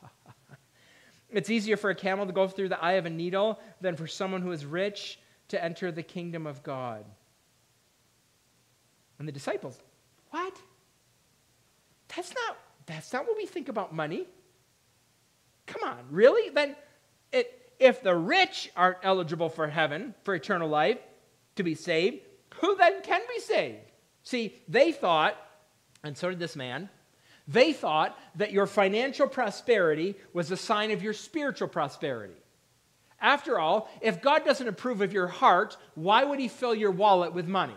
it's 1.29 1.49
easier 1.49 1.77
for 1.77 1.89
a 1.89 1.95
camel 1.95 2.25
to 2.25 2.33
go 2.33 2.49
through 2.49 2.69
the 2.69 2.83
eye 2.83 2.93
of 2.93 3.05
a 3.05 3.09
needle 3.09 3.57
than 3.79 3.95
for 3.95 4.05
someone 4.05 4.41
who 4.41 4.51
is 4.51 4.65
rich 4.65 5.17
to 5.47 5.63
enter 5.63 5.93
the 5.93 6.03
kingdom 6.03 6.45
of 6.45 6.61
God. 6.61 7.05
And 9.17 9.27
the 9.27 9.31
disciples, 9.31 9.79
what? 10.31 10.57
That's 12.13 12.33
not 12.33 12.57
that's 12.85 13.13
not 13.13 13.25
what 13.25 13.37
we 13.37 13.45
think 13.45 13.69
about 13.69 13.93
money. 13.93 14.27
Come 15.67 15.83
on, 15.83 15.99
really? 16.09 16.49
Then 16.49 16.75
it, 17.31 17.71
if 17.79 18.01
the 18.01 18.15
rich 18.15 18.69
aren't 18.75 18.97
eligible 19.03 19.47
for 19.47 19.67
heaven, 19.67 20.13
for 20.23 20.35
eternal 20.35 20.67
life, 20.67 20.97
to 21.55 21.63
be 21.63 21.75
saved, 21.75 22.19
who 22.55 22.75
then 22.75 23.01
can 23.01 23.21
be 23.33 23.41
saved? 23.41 23.91
See, 24.23 24.55
they 24.67 24.91
thought, 24.91 25.35
and 26.03 26.17
so 26.17 26.29
did 26.29 26.39
this 26.39 26.55
man, 26.55 26.89
they 27.47 27.73
thought 27.73 28.17
that 28.35 28.51
your 28.51 28.67
financial 28.67 29.27
prosperity 29.27 30.15
was 30.33 30.51
a 30.51 30.57
sign 30.57 30.91
of 30.91 31.01
your 31.01 31.13
spiritual 31.13 31.67
prosperity. 31.67 32.35
After 33.19 33.59
all, 33.59 33.89
if 34.01 34.21
God 34.21 34.45
doesn't 34.45 34.67
approve 34.67 35.01
of 35.01 35.13
your 35.13 35.27
heart, 35.27 35.77
why 35.95 36.23
would 36.23 36.39
He 36.39 36.47
fill 36.47 36.73
your 36.73 36.91
wallet 36.91 37.33
with 37.33 37.47
money? 37.47 37.73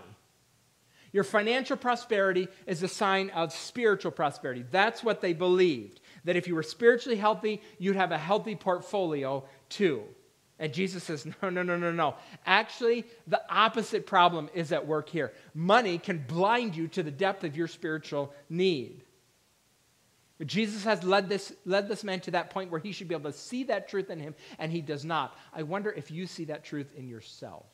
Your 1.12 1.24
financial 1.24 1.76
prosperity 1.76 2.48
is 2.66 2.82
a 2.82 2.88
sign 2.88 3.30
of 3.30 3.52
spiritual 3.52 4.10
prosperity. 4.10 4.64
That's 4.70 5.04
what 5.04 5.20
they 5.20 5.32
believed. 5.32 6.00
That 6.24 6.36
if 6.36 6.48
you 6.48 6.56
were 6.56 6.62
spiritually 6.62 7.16
healthy, 7.16 7.62
you'd 7.78 7.94
have 7.94 8.10
a 8.10 8.18
healthy 8.18 8.56
portfolio 8.56 9.44
too. 9.68 10.02
And 10.58 10.72
Jesus 10.72 11.04
says, 11.04 11.26
no, 11.42 11.50
no, 11.50 11.62
no, 11.62 11.76
no, 11.76 11.92
no. 11.92 12.14
Actually, 12.46 13.04
the 13.26 13.42
opposite 13.50 14.06
problem 14.06 14.48
is 14.54 14.72
at 14.72 14.86
work 14.86 15.08
here. 15.08 15.32
Money 15.54 15.98
can 15.98 16.18
blind 16.18 16.76
you 16.76 16.88
to 16.88 17.02
the 17.02 17.10
depth 17.10 17.44
of 17.44 17.56
your 17.56 17.68
spiritual 17.68 18.32
need. 18.48 19.02
Jesus 20.44 20.84
has 20.84 21.04
led 21.04 21.28
this, 21.28 21.52
led 21.64 21.88
this 21.88 22.02
man 22.02 22.20
to 22.20 22.32
that 22.32 22.50
point 22.50 22.70
where 22.70 22.80
he 22.80 22.92
should 22.92 23.08
be 23.08 23.14
able 23.14 23.30
to 23.30 23.36
see 23.36 23.64
that 23.64 23.88
truth 23.88 24.10
in 24.10 24.18
him, 24.18 24.34
and 24.58 24.70
he 24.70 24.80
does 24.80 25.04
not. 25.04 25.36
I 25.52 25.62
wonder 25.62 25.90
if 25.90 26.10
you 26.10 26.26
see 26.26 26.46
that 26.46 26.64
truth 26.64 26.92
in 26.96 27.08
yourself. 27.08 27.66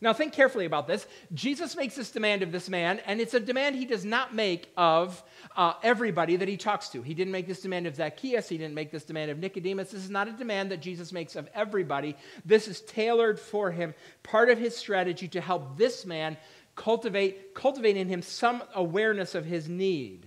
Now, 0.00 0.12
think 0.12 0.34
carefully 0.34 0.66
about 0.66 0.86
this. 0.86 1.06
Jesus 1.32 1.74
makes 1.74 1.94
this 1.94 2.10
demand 2.10 2.42
of 2.42 2.52
this 2.52 2.68
man, 2.68 3.00
and 3.06 3.18
it's 3.18 3.32
a 3.32 3.40
demand 3.40 3.76
he 3.76 3.86
does 3.86 4.04
not 4.04 4.34
make 4.34 4.70
of 4.76 5.22
uh, 5.56 5.72
everybody 5.82 6.36
that 6.36 6.48
he 6.48 6.58
talks 6.58 6.90
to. 6.90 7.00
He 7.00 7.14
didn't 7.14 7.32
make 7.32 7.46
this 7.46 7.62
demand 7.62 7.86
of 7.86 7.96
Zacchaeus. 7.96 8.48
He 8.48 8.58
didn't 8.58 8.74
make 8.74 8.90
this 8.90 9.04
demand 9.04 9.30
of 9.30 9.38
Nicodemus. 9.38 9.92
This 9.92 10.04
is 10.04 10.10
not 10.10 10.28
a 10.28 10.32
demand 10.32 10.70
that 10.70 10.80
Jesus 10.80 11.12
makes 11.12 11.34
of 11.34 11.48
everybody. 11.54 12.14
This 12.44 12.68
is 12.68 12.82
tailored 12.82 13.40
for 13.40 13.70
him, 13.70 13.94
part 14.22 14.50
of 14.50 14.58
his 14.58 14.76
strategy 14.76 15.28
to 15.28 15.40
help 15.40 15.78
this 15.78 16.04
man 16.04 16.36
cultivate, 16.74 17.54
cultivate 17.54 17.96
in 17.96 18.08
him 18.08 18.20
some 18.20 18.62
awareness 18.74 19.34
of 19.34 19.46
his 19.46 19.66
need. 19.66 20.25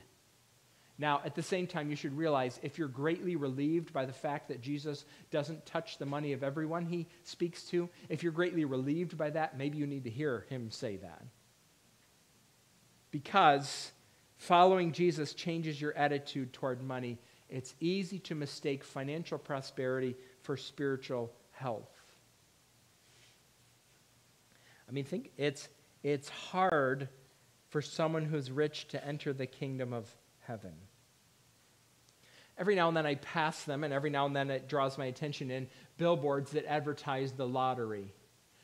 Now, 0.99 1.21
at 1.23 1.33
the 1.33 1.41
same 1.41 1.65
time, 1.65 1.89
you 1.89 1.95
should 1.95 2.15
realize 2.15 2.59
if 2.61 2.77
you're 2.77 2.89
greatly 2.89 3.37
relieved 3.37 3.93
by 3.93 4.05
the 4.05 4.11
fact 4.11 4.49
that 4.49 4.61
Jesus 4.61 5.05
doesn't 5.31 5.65
touch 5.65 5.97
the 5.97 6.05
money 6.05 6.33
of 6.33 6.43
everyone 6.43 6.85
he 6.85 7.07
speaks 7.23 7.63
to, 7.69 7.89
if 8.09 8.21
you're 8.21 8.33
greatly 8.33 8.65
relieved 8.65 9.17
by 9.17 9.29
that, 9.29 9.57
maybe 9.57 9.77
you 9.77 9.87
need 9.87 10.03
to 10.03 10.09
hear 10.09 10.45
him 10.49 10.69
say 10.69 10.97
that. 10.97 11.23
Because 13.11 13.93
following 14.35 14.91
Jesus 14.91 15.33
changes 15.33 15.79
your 15.79 15.95
attitude 15.95 16.51
toward 16.51 16.83
money. 16.83 17.17
It's 17.49 17.75
easy 17.79 18.19
to 18.19 18.35
mistake 18.35 18.83
financial 18.83 19.37
prosperity 19.37 20.17
for 20.41 20.57
spiritual 20.57 21.31
health. 21.51 21.89
I 24.87 24.91
mean, 24.91 25.05
think 25.05 25.31
it's, 25.37 25.69
it's 26.03 26.27
hard 26.27 27.07
for 27.69 27.81
someone 27.81 28.25
who's 28.25 28.51
rich 28.51 28.89
to 28.89 29.05
enter 29.05 29.31
the 29.31 29.47
kingdom 29.47 29.93
of 29.93 30.13
heaven 30.41 30.73
every 32.59 32.75
now 32.75 32.89
and 32.89 32.97
then 32.97 33.05
I 33.05 33.15
pass 33.15 33.63
them, 33.63 33.83
and 33.83 33.91
every 33.93 34.09
now 34.09 34.25
and 34.27 34.35
then 34.35 34.51
it 34.51 34.67
draws 34.67 34.97
my 34.97 35.05
attention 35.05 35.49
in 35.49 35.67
billboards 35.97 36.51
that 36.51 36.65
advertise 36.65 37.31
the 37.31 37.47
lottery. 37.47 38.13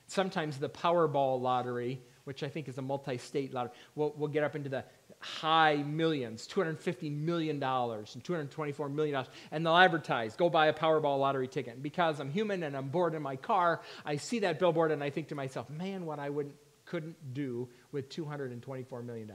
Sometimes 0.07 0.57
the 0.57 0.69
Powerball 0.69 1.41
lottery 1.41 2.01
which 2.25 2.43
I 2.43 2.49
think 2.49 2.67
is 2.67 2.77
a 2.77 2.81
multi 2.81 3.17
state 3.17 3.53
lottery, 3.53 3.71
will 3.95 4.13
will 4.17 4.27
get 4.27 4.43
up 4.43 4.55
into 4.55 4.69
the 4.69 4.83
high 5.19 5.77
millions 5.77 6.47
$250 6.47 7.11
million 7.11 7.55
and 7.63 7.63
$224 7.63 8.93
million. 8.93 9.25
And 9.51 9.65
they'll 9.65 9.77
advertise, 9.77 10.35
go 10.35 10.49
buy 10.49 10.67
a 10.67 10.73
Powerball 10.73 11.19
lottery 11.19 11.47
ticket. 11.47 11.75
And 11.75 11.83
because 11.83 12.19
I'm 12.19 12.29
human 12.29 12.63
and 12.63 12.75
I'm 12.75 12.89
bored 12.89 13.15
in 13.15 13.21
my 13.21 13.37
car, 13.37 13.81
I 14.05 14.17
see 14.17 14.39
that 14.39 14.59
billboard 14.59 14.91
and 14.91 15.03
I 15.03 15.09
think 15.09 15.29
to 15.29 15.35
myself, 15.35 15.69
man, 15.69 16.05
what 16.05 16.19
I 16.19 16.29
wouldn't, 16.29 16.55
couldn't 16.85 17.33
do 17.33 17.69
with 17.91 18.09
$224 18.09 19.03
million. 19.05 19.31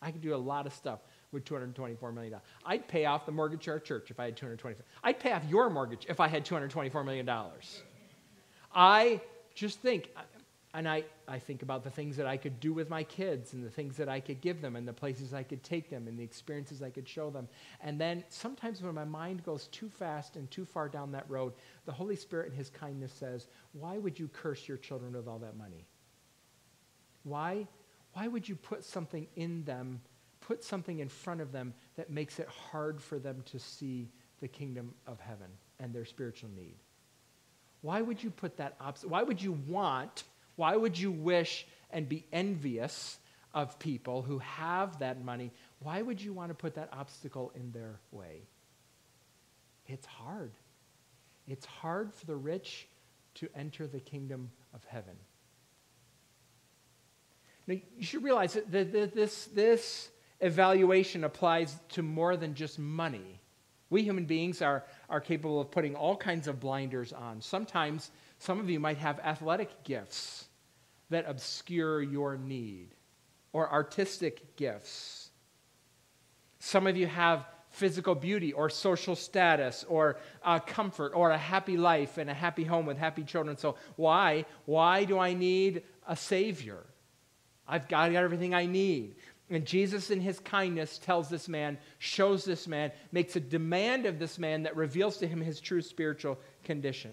I 0.00 0.10
could 0.10 0.22
do 0.22 0.34
a 0.34 0.36
lot 0.36 0.66
of 0.66 0.72
stuff 0.74 1.00
with 1.34 1.44
$224 1.44 2.14
million. 2.14 2.34
I'd 2.64 2.88
pay 2.88 3.04
off 3.04 3.26
the 3.26 3.32
mortgage 3.32 3.66
of 3.66 3.72
our 3.72 3.78
church 3.80 4.10
if 4.10 4.18
I 4.18 4.26
had 4.26 4.36
224. 4.36 4.84
I'd 5.02 5.18
pay 5.18 5.32
off 5.32 5.42
your 5.48 5.68
mortgage 5.68 6.06
if 6.08 6.20
I 6.20 6.28
had 6.28 6.46
$224 6.46 7.04
million. 7.04 7.28
I 8.74 9.20
just 9.54 9.80
think, 9.80 10.10
and 10.72 10.88
I, 10.88 11.04
I 11.28 11.38
think 11.38 11.62
about 11.62 11.84
the 11.84 11.90
things 11.90 12.16
that 12.16 12.26
I 12.26 12.36
could 12.36 12.58
do 12.58 12.72
with 12.72 12.90
my 12.90 13.04
kids 13.04 13.52
and 13.52 13.64
the 13.64 13.70
things 13.70 13.96
that 13.96 14.08
I 14.08 14.18
could 14.18 14.40
give 14.40 14.60
them 14.60 14.74
and 14.74 14.86
the 14.86 14.92
places 14.92 15.32
I 15.32 15.42
could 15.42 15.62
take 15.62 15.90
them 15.90 16.08
and 16.08 16.18
the 16.18 16.24
experiences 16.24 16.82
I 16.82 16.90
could 16.90 17.08
show 17.08 17.30
them. 17.30 17.48
And 17.80 18.00
then 18.00 18.24
sometimes 18.28 18.82
when 18.82 18.94
my 18.94 19.04
mind 19.04 19.44
goes 19.44 19.68
too 19.68 19.88
fast 19.88 20.36
and 20.36 20.50
too 20.50 20.64
far 20.64 20.88
down 20.88 21.12
that 21.12 21.28
road, 21.28 21.52
the 21.86 21.92
Holy 21.92 22.16
Spirit 22.16 22.50
in 22.50 22.56
His 22.56 22.70
kindness 22.70 23.12
says, 23.12 23.46
Why 23.72 23.98
would 23.98 24.18
you 24.18 24.28
curse 24.28 24.66
your 24.66 24.76
children 24.76 25.12
with 25.12 25.28
all 25.28 25.38
that 25.38 25.56
money? 25.56 25.86
Why, 27.22 27.66
why 28.12 28.28
would 28.28 28.48
you 28.48 28.56
put 28.56 28.84
something 28.84 29.26
in 29.36 29.64
them, 29.64 30.00
put 30.46 30.64
something 30.64 30.98
in 31.00 31.08
front 31.08 31.40
of 31.40 31.52
them 31.52 31.74
that 31.96 32.10
makes 32.10 32.38
it 32.38 32.48
hard 32.48 33.02
for 33.02 33.18
them 33.18 33.42
to 33.46 33.58
see 33.58 34.08
the 34.40 34.48
kingdom 34.48 34.94
of 35.06 35.20
heaven 35.20 35.48
and 35.80 35.92
their 35.92 36.04
spiritual 36.04 36.50
need? 36.56 36.76
Why 37.82 38.00
would 38.00 38.22
you 38.22 38.30
put 38.30 38.56
that 38.58 38.76
obstacle? 38.80 39.12
Why 39.12 39.22
would 39.22 39.42
you 39.42 39.52
want 39.68 40.24
why 40.56 40.76
would 40.76 40.98
you 40.98 41.10
wish 41.10 41.66
and 41.90 42.08
be 42.08 42.24
envious 42.32 43.18
of 43.52 43.78
people 43.78 44.22
who 44.22 44.38
have 44.38 44.98
that 45.00 45.24
money? 45.24 45.50
Why 45.80 46.00
would 46.00 46.20
you 46.20 46.32
want 46.32 46.50
to 46.50 46.54
put 46.54 46.74
that 46.74 46.90
obstacle 46.92 47.52
in 47.54 47.72
their 47.72 47.98
way? 48.12 48.42
It's 49.86 50.06
hard. 50.06 50.52
It's 51.46 51.66
hard 51.66 52.12
for 52.14 52.26
the 52.26 52.36
rich 52.36 52.88
to 53.36 53.48
enter 53.54 53.86
the 53.86 54.00
kingdom 54.00 54.50
of 54.72 54.84
heaven. 54.84 55.16
Now, 57.66 57.76
you 57.96 58.04
should 58.04 58.22
realize 58.22 58.54
that 58.54 58.92
this, 58.92 59.46
this 59.46 60.08
evaluation 60.40 61.24
applies 61.24 61.76
to 61.90 62.02
more 62.02 62.36
than 62.36 62.54
just 62.54 62.78
money. 62.78 63.40
We 63.90 64.02
human 64.02 64.24
beings 64.24 64.62
are, 64.62 64.84
are 65.08 65.20
capable 65.20 65.60
of 65.60 65.70
putting 65.70 65.94
all 65.94 66.16
kinds 66.16 66.48
of 66.48 66.60
blinders 66.60 67.12
on. 67.12 67.40
Sometimes 67.40 68.10
some 68.38 68.58
of 68.58 68.68
you 68.68 68.80
might 68.80 68.98
have 68.98 69.20
athletic 69.20 69.84
gifts 69.84 70.46
that 71.10 71.24
obscure 71.28 72.02
your 72.02 72.36
need, 72.36 72.88
or 73.52 73.70
artistic 73.70 74.56
gifts. 74.56 75.30
Some 76.58 76.86
of 76.86 76.96
you 76.96 77.06
have 77.06 77.46
physical 77.70 78.14
beauty, 78.14 78.52
or 78.52 78.70
social 78.70 79.16
status, 79.16 79.84
or 79.88 80.16
uh, 80.44 80.60
comfort, 80.60 81.12
or 81.14 81.30
a 81.30 81.38
happy 81.38 81.76
life 81.76 82.18
and 82.18 82.30
a 82.30 82.34
happy 82.34 82.64
home 82.64 82.86
with 82.86 82.96
happy 82.96 83.24
children. 83.24 83.56
So, 83.56 83.76
why? 83.96 84.44
Why 84.64 85.04
do 85.04 85.18
I 85.18 85.34
need 85.34 85.82
a 86.06 86.16
Savior? 86.16 86.84
I've 87.66 87.88
got 87.88 88.12
everything 88.12 88.54
I 88.54 88.66
need. 88.66 89.16
And 89.50 89.66
Jesus, 89.66 90.10
in 90.10 90.20
his 90.20 90.40
kindness, 90.40 90.98
tells 90.98 91.28
this 91.28 91.48
man, 91.48 91.78
shows 91.98 92.44
this 92.44 92.66
man, 92.66 92.92
makes 93.12 93.36
a 93.36 93.40
demand 93.40 94.06
of 94.06 94.18
this 94.18 94.38
man 94.38 94.62
that 94.62 94.76
reveals 94.76 95.18
to 95.18 95.26
him 95.26 95.40
his 95.40 95.60
true 95.60 95.82
spiritual 95.82 96.38
condition. 96.64 97.12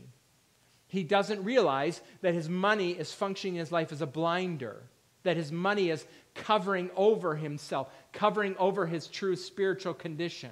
He 0.88 1.04
doesn't 1.04 1.44
realize 1.44 2.02
that 2.22 2.34
his 2.34 2.50
money 2.50 2.92
is 2.92 3.14
functioning 3.14 3.56
in 3.56 3.60
his 3.60 3.72
life 3.72 3.92
as 3.92 4.02
a 4.02 4.08
blinder, 4.08 4.82
that 5.24 5.38
his 5.38 5.52
money 5.52 5.90
is 5.90 6.06
covering 6.34 6.90
over 6.96 7.36
himself, 7.36 7.90
covering 8.14 8.56
over 8.58 8.86
his 8.86 9.08
true 9.08 9.36
spiritual 9.36 9.94
condition. 9.94 10.52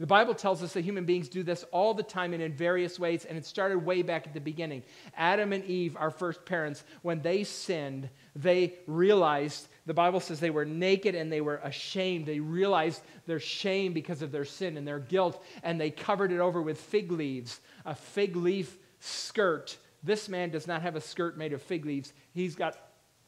The 0.00 0.06
Bible 0.06 0.34
tells 0.34 0.62
us 0.62 0.72
that 0.72 0.84
human 0.84 1.04
beings 1.04 1.28
do 1.28 1.42
this 1.42 1.64
all 1.70 1.94
the 1.94 2.02
time 2.02 2.32
and 2.32 2.42
in 2.42 2.52
various 2.52 2.98
ways, 2.98 3.24
and 3.24 3.38
it 3.38 3.46
started 3.46 3.78
way 3.78 4.02
back 4.02 4.26
at 4.26 4.34
the 4.34 4.40
beginning. 4.40 4.82
Adam 5.16 5.52
and 5.52 5.64
Eve, 5.64 5.96
our 5.96 6.10
first 6.10 6.44
parents, 6.44 6.82
when 7.02 7.22
they 7.22 7.44
sinned, 7.44 8.10
they 8.34 8.74
realized, 8.86 9.68
the 9.86 9.94
Bible 9.94 10.20
says 10.20 10.40
they 10.40 10.50
were 10.50 10.64
naked 10.64 11.14
and 11.14 11.30
they 11.30 11.42
were 11.42 11.60
ashamed. 11.62 12.26
They 12.26 12.40
realized 12.40 13.02
their 13.26 13.40
shame 13.40 13.92
because 13.92 14.22
of 14.22 14.32
their 14.32 14.44
sin 14.44 14.76
and 14.76 14.88
their 14.88 14.98
guilt, 14.98 15.44
and 15.62 15.78
they 15.78 15.90
covered 15.90 16.32
it 16.32 16.40
over 16.40 16.62
with 16.62 16.80
fig 16.80 17.12
leaves 17.12 17.60
a 17.84 17.94
fig 17.94 18.34
leaf 18.34 18.78
skirt. 19.00 19.76
This 20.02 20.28
man 20.28 20.50
does 20.50 20.66
not 20.66 20.82
have 20.82 20.96
a 20.96 21.00
skirt 21.00 21.36
made 21.36 21.52
of 21.52 21.62
fig 21.62 21.84
leaves. 21.84 22.12
He's 22.32 22.54
got 22.54 22.78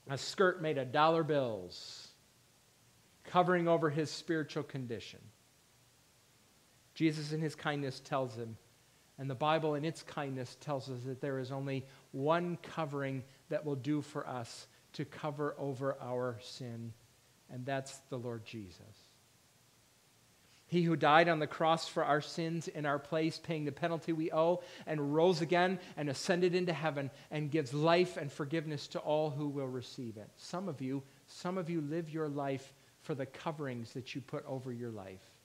a 0.09 0.17
skirt 0.17 0.63
made 0.63 0.79
of 0.79 0.93
dollar 0.93 1.23
bills, 1.23 2.09
covering 3.25 3.69
over 3.69 3.91
his 3.91 4.11
spiritual 4.11 4.63
condition. 4.63 5.21
Jesus, 6.95 7.33
in 7.33 7.41
his 7.41 7.55
kindness, 7.55 8.01
tells 8.01 8.35
him, 8.35 8.57
and 9.19 9.29
the 9.29 9.35
Bible, 9.35 9.75
in 9.75 9.85
its 9.85 10.03
kindness, 10.03 10.57
tells 10.61 10.89
us 10.89 11.01
that 11.05 11.21
there 11.21 11.39
is 11.39 11.53
only 11.53 11.85
one 12.13 12.59
covering 12.63 13.25
that 13.51 13.65
will 13.65 13.77
do 13.77 14.01
for 14.01 14.27
us 14.27 14.67
to 14.97 15.05
cover 15.05 15.55
over 15.59 15.97
our 16.01 16.39
sin, 16.43 16.93
and 17.51 17.65
that's 17.65 17.97
the 18.11 18.19
Lord 18.19 18.45
Jesus. 18.45 18.81
He 20.69 20.83
who 20.83 20.97
died 20.97 21.29
on 21.29 21.39
the 21.39 21.47
cross 21.47 21.87
for 21.87 22.05
our 22.05 22.21
sins 22.21 22.67
in 22.67 22.87
our 22.87 22.99
place, 22.99 23.39
paying 23.39 23.65
the 23.65 23.73
penalty 23.73 24.13
we 24.13 24.33
owe, 24.33 24.63
and 24.87 25.15
rose 25.15 25.41
again 25.41 25.79
and 25.97 26.09
ascended 26.09 26.57
into 26.57 26.73
heaven 26.73 27.11
and 27.31 27.53
gives 27.53 27.73
life 27.73 28.17
and 28.17 28.33
forgiveness 28.33 28.89
to 28.89 28.99
all 28.99 29.31
who 29.31 29.49
will 29.49 29.69
receive 29.69 30.17
it. 30.17 30.29
Some 30.37 30.69
of 30.69 30.81
you, 30.81 31.05
some 31.29 31.57
of 31.57 31.71
you 31.71 31.81
live 31.83 32.11
your 32.11 32.29
life 32.29 32.75
for 33.03 33.15
the 33.15 33.27
coverings 33.27 33.93
that 33.93 34.15
you 34.15 34.21
put 34.21 34.45
over 34.45 34.73
your 34.73 34.91
life. 34.91 35.36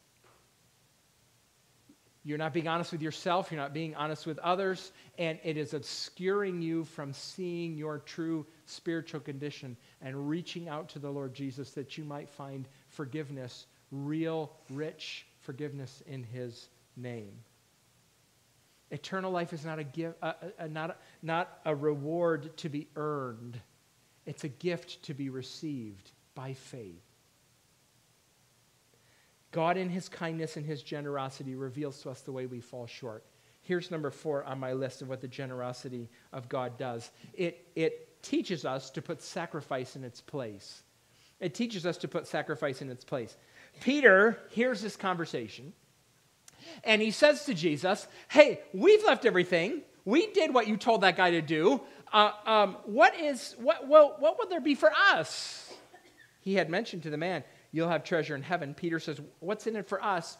You're 2.23 2.37
not 2.37 2.53
being 2.53 2.67
honest 2.67 2.91
with 2.91 3.01
yourself, 3.01 3.51
you're 3.51 3.59
not 3.59 3.73
being 3.73 3.95
honest 3.95 4.27
with 4.27 4.37
others, 4.39 4.91
and 5.17 5.39
it 5.43 5.57
is 5.57 5.73
obscuring 5.73 6.61
you 6.61 6.83
from 6.83 7.13
seeing 7.13 7.75
your 7.75 7.97
true 7.97 8.45
spiritual 8.65 9.21
condition 9.21 9.75
and 10.01 10.29
reaching 10.29 10.69
out 10.69 10.89
to 10.89 10.99
the 10.99 11.09
Lord 11.09 11.33
Jesus 11.33 11.71
that 11.71 11.97
you 11.97 12.03
might 12.03 12.29
find 12.29 12.67
forgiveness 12.89 13.65
real, 13.91 14.51
rich 14.69 15.25
forgiveness 15.41 16.03
in 16.05 16.23
his 16.23 16.69
name. 16.95 17.33
Eternal 18.91 19.31
life 19.31 19.53
is 19.53 19.65
not 19.65 19.79
a, 19.79 19.83
gift, 19.83 20.17
uh, 20.21 20.33
uh, 20.59 20.67
not, 20.67 20.91
a, 20.91 20.95
not 21.21 21.59
a 21.65 21.73
reward 21.73 22.55
to 22.57 22.69
be 22.69 22.87
earned, 22.95 23.59
it's 24.25 24.43
a 24.43 24.49
gift 24.49 25.01
to 25.03 25.13
be 25.13 25.29
received 25.29 26.11
by 26.35 26.53
faith. 26.53 27.10
God, 29.51 29.77
in 29.77 29.89
his 29.89 30.07
kindness 30.09 30.57
and 30.57 30.65
his 30.65 30.81
generosity, 30.81 31.55
reveals 31.55 32.01
to 32.03 32.09
us 32.09 32.21
the 32.21 32.31
way 32.31 32.45
we 32.45 32.61
fall 32.61 32.87
short. 32.87 33.25
Here's 33.61 33.91
number 33.91 34.09
four 34.09 34.43
on 34.43 34.59
my 34.59 34.73
list 34.73 35.01
of 35.01 35.09
what 35.09 35.21
the 35.21 35.27
generosity 35.27 36.09
of 36.33 36.49
God 36.49 36.77
does 36.77 37.11
it, 37.33 37.67
it 37.75 38.21
teaches 38.23 38.65
us 38.65 38.89
to 38.91 39.01
put 39.01 39.21
sacrifice 39.21 39.95
in 39.95 40.03
its 40.03 40.21
place. 40.21 40.83
It 41.39 41.55
teaches 41.55 41.85
us 41.85 41.97
to 41.97 42.07
put 42.07 42.27
sacrifice 42.27 42.81
in 42.81 42.89
its 42.89 43.03
place. 43.03 43.35
Peter 43.81 44.39
hears 44.51 44.81
this 44.81 44.95
conversation 44.95 45.73
and 46.83 47.01
he 47.01 47.11
says 47.11 47.45
to 47.45 47.53
Jesus, 47.53 48.07
Hey, 48.29 48.61
we've 48.73 49.03
left 49.05 49.25
everything. 49.25 49.81
We 50.05 50.31
did 50.33 50.53
what 50.53 50.67
you 50.67 50.77
told 50.77 51.01
that 51.01 51.17
guy 51.17 51.31
to 51.31 51.41
do. 51.41 51.81
Uh, 52.11 52.31
um, 52.45 52.77
what 52.85 53.19
is, 53.19 53.55
what, 53.59 53.87
well, 53.87 54.15
what 54.19 54.37
would 54.39 54.49
there 54.49 54.61
be 54.61 54.75
for 54.75 54.91
us? 55.13 55.73
He 56.41 56.55
had 56.55 56.69
mentioned 56.69 57.03
to 57.03 57.09
the 57.09 57.17
man, 57.17 57.43
You'll 57.71 57.89
have 57.89 58.03
treasure 58.03 58.35
in 58.35 58.41
heaven. 58.41 58.73
Peter 58.73 58.99
says, 58.99 59.19
What's 59.39 59.67
in 59.67 59.75
it 59.75 59.87
for 59.87 60.03
us? 60.03 60.37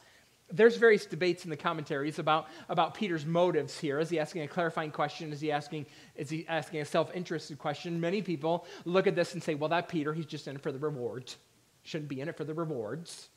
There's 0.53 0.75
various 0.75 1.05
debates 1.05 1.45
in 1.45 1.49
the 1.49 1.55
commentaries 1.55 2.19
about, 2.19 2.47
about 2.67 2.93
Peter's 2.93 3.25
motives 3.25 3.79
here. 3.79 3.99
Is 3.99 4.09
he 4.09 4.19
asking 4.19 4.41
a 4.41 4.47
clarifying 4.49 4.91
question? 4.91 5.31
Is 5.31 5.39
he 5.39 5.49
asking, 5.49 5.85
is 6.17 6.29
he 6.29 6.45
asking 6.49 6.81
a 6.81 6.85
self 6.85 7.09
interested 7.15 7.57
question? 7.57 8.01
Many 8.01 8.21
people 8.21 8.65
look 8.83 9.07
at 9.07 9.15
this 9.15 9.33
and 9.33 9.41
say, 9.41 9.55
Well, 9.55 9.69
that 9.69 9.87
Peter, 9.87 10.13
he's 10.13 10.25
just 10.25 10.47
in 10.47 10.55
it 10.57 10.61
for 10.61 10.71
the 10.71 10.79
rewards 10.79 11.37
shouldn't 11.83 12.09
be 12.09 12.21
in 12.21 12.29
it 12.29 12.37
for 12.37 12.43
the 12.43 12.53
rewards. 12.53 13.29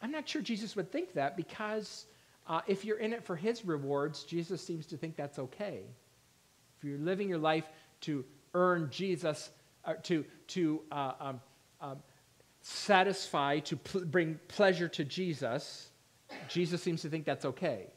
I'm 0.00 0.10
not 0.10 0.28
sure 0.28 0.42
Jesus 0.42 0.74
would 0.76 0.90
think 0.90 1.14
that 1.14 1.36
because 1.36 2.06
uh, 2.46 2.60
if 2.66 2.84
you're 2.84 2.98
in 2.98 3.12
it 3.12 3.24
for 3.24 3.36
his 3.36 3.64
rewards, 3.64 4.24
Jesus 4.24 4.64
seems 4.64 4.86
to 4.86 4.96
think 4.96 5.16
that's 5.16 5.38
okay. 5.38 5.82
If 6.78 6.84
you're 6.84 6.98
living 6.98 7.28
your 7.28 7.38
life 7.38 7.68
to 8.02 8.24
earn 8.54 8.88
Jesus, 8.90 9.50
uh, 9.84 9.94
to, 10.04 10.24
to 10.48 10.80
uh, 10.90 11.12
um, 11.20 11.40
um, 11.80 11.98
satisfy, 12.62 13.58
to 13.60 13.76
pl- 13.76 14.04
bring 14.06 14.38
pleasure 14.48 14.88
to 14.88 15.04
Jesus, 15.04 15.90
Jesus 16.48 16.82
seems 16.82 17.02
to 17.02 17.08
think 17.08 17.24
that's 17.24 17.44
okay. 17.44 17.88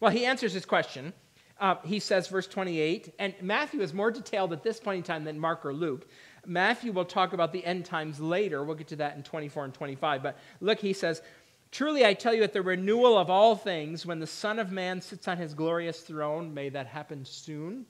Well, 0.00 0.10
he 0.10 0.24
answers 0.24 0.52
his 0.52 0.64
question. 0.64 1.12
Uh, 1.58 1.76
he 1.84 1.98
says, 1.98 2.28
verse 2.28 2.46
28, 2.46 3.14
and 3.18 3.34
Matthew 3.40 3.80
is 3.80 3.94
more 3.94 4.10
detailed 4.10 4.52
at 4.52 4.62
this 4.62 4.78
point 4.78 4.98
in 4.98 5.02
time 5.02 5.24
than 5.24 5.38
Mark 5.38 5.64
or 5.64 5.72
Luke. 5.72 6.06
Matthew 6.44 6.92
will 6.92 7.06
talk 7.06 7.32
about 7.32 7.52
the 7.52 7.64
end 7.64 7.86
times 7.86 8.20
later. 8.20 8.62
We'll 8.62 8.76
get 8.76 8.88
to 8.88 8.96
that 8.96 9.16
in 9.16 9.22
24 9.22 9.64
and 9.64 9.74
25. 9.74 10.22
But 10.22 10.38
look, 10.60 10.78
he 10.78 10.92
says, 10.92 11.22
Truly 11.72 12.04
I 12.04 12.14
tell 12.14 12.32
you, 12.32 12.42
at 12.42 12.52
the 12.52 12.62
renewal 12.62 13.18
of 13.18 13.30
all 13.30 13.56
things, 13.56 14.06
when 14.06 14.20
the 14.20 14.26
Son 14.26 14.58
of 14.58 14.70
Man 14.70 15.00
sits 15.00 15.26
on 15.28 15.38
his 15.38 15.54
glorious 15.54 16.00
throne, 16.00 16.54
may 16.54 16.68
that 16.68 16.86
happen 16.86 17.24
soon, 17.24 17.86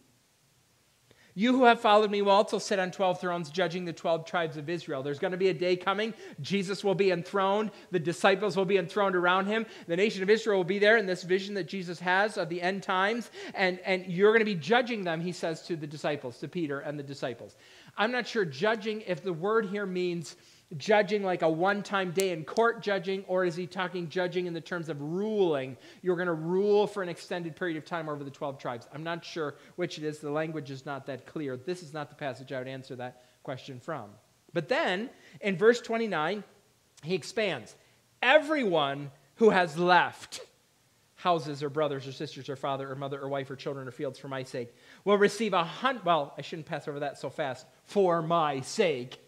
You 1.38 1.52
who 1.52 1.66
have 1.66 1.80
followed 1.80 2.10
me 2.10 2.22
will 2.22 2.32
also 2.32 2.58
sit 2.58 2.78
on 2.78 2.90
12 2.90 3.20
thrones, 3.20 3.50
judging 3.50 3.84
the 3.84 3.92
12 3.92 4.24
tribes 4.24 4.56
of 4.56 4.70
Israel. 4.70 5.02
There's 5.02 5.18
going 5.18 5.32
to 5.32 5.36
be 5.36 5.50
a 5.50 5.54
day 5.54 5.76
coming. 5.76 6.14
Jesus 6.40 6.82
will 6.82 6.94
be 6.94 7.10
enthroned. 7.10 7.72
The 7.90 7.98
disciples 7.98 8.56
will 8.56 8.64
be 8.64 8.78
enthroned 8.78 9.14
around 9.14 9.44
him. 9.44 9.66
The 9.86 9.96
nation 9.96 10.22
of 10.22 10.30
Israel 10.30 10.56
will 10.56 10.64
be 10.64 10.78
there 10.78 10.96
in 10.96 11.04
this 11.04 11.24
vision 11.24 11.52
that 11.56 11.68
Jesus 11.68 12.00
has 12.00 12.38
of 12.38 12.48
the 12.48 12.62
end 12.62 12.82
times. 12.82 13.30
And, 13.54 13.78
and 13.80 14.06
you're 14.06 14.32
going 14.32 14.40
to 14.40 14.46
be 14.46 14.54
judging 14.54 15.04
them, 15.04 15.20
he 15.20 15.30
says 15.30 15.60
to 15.66 15.76
the 15.76 15.86
disciples, 15.86 16.38
to 16.38 16.48
Peter 16.48 16.80
and 16.80 16.98
the 16.98 17.02
disciples. 17.02 17.54
I'm 17.98 18.12
not 18.12 18.26
sure 18.26 18.46
judging, 18.46 19.02
if 19.02 19.22
the 19.22 19.34
word 19.34 19.66
here 19.66 19.84
means 19.84 20.36
judging 20.76 21.22
like 21.22 21.42
a 21.42 21.48
one 21.48 21.82
time 21.82 22.10
day 22.10 22.30
in 22.32 22.44
court 22.44 22.82
judging, 22.82 23.24
or 23.28 23.44
is 23.44 23.54
he 23.54 23.66
talking 23.66 24.08
judging 24.08 24.46
in 24.46 24.54
the 24.54 24.60
terms 24.60 24.88
of 24.88 25.00
ruling? 25.00 25.76
You're 26.02 26.16
going 26.16 26.26
to 26.26 26.34
rule 26.34 26.86
for 26.86 27.02
an 27.02 27.08
extended 27.08 27.54
period 27.54 27.76
of 27.76 27.84
time 27.84 28.08
over 28.08 28.24
the 28.24 28.30
12 28.30 28.58
tribes. 28.58 28.88
I'm 28.92 29.04
not 29.04 29.24
sure 29.24 29.56
which 29.76 29.98
it 29.98 30.04
is. 30.04 30.18
The 30.18 30.30
language 30.30 30.70
is 30.70 30.84
not 30.84 31.06
that 31.06 31.26
clear. 31.26 31.56
This 31.56 31.82
is 31.82 31.92
not 31.92 32.10
the 32.10 32.16
passage 32.16 32.52
I 32.52 32.58
would 32.58 32.68
answer 32.68 32.96
that 32.96 33.22
question 33.42 33.78
from. 33.78 34.10
But 34.52 34.68
then 34.68 35.10
in 35.40 35.56
verse 35.56 35.80
29, 35.80 36.42
he 37.02 37.14
expands 37.14 37.76
everyone 38.22 39.10
who 39.36 39.50
has 39.50 39.78
left 39.78 40.40
houses 41.16 41.62
or 41.62 41.70
brothers 41.70 42.06
or 42.06 42.12
sisters 42.12 42.48
or 42.48 42.56
father 42.56 42.90
or 42.90 42.94
mother 42.94 43.20
or 43.20 43.28
wife 43.28 43.50
or 43.50 43.56
children 43.56 43.88
or 43.88 43.90
fields 43.90 44.18
for 44.18 44.28
my 44.28 44.42
sake 44.42 44.74
will 45.04 45.18
receive 45.18 45.52
a 45.52 45.64
hundred, 45.64 46.04
well, 46.04 46.34
I 46.36 46.42
shouldn't 46.42 46.66
pass 46.66 46.88
over 46.88 47.00
that 47.00 47.18
so 47.18 47.30
fast, 47.30 47.66
for 47.84 48.22
my 48.22 48.60
sake 48.60 49.18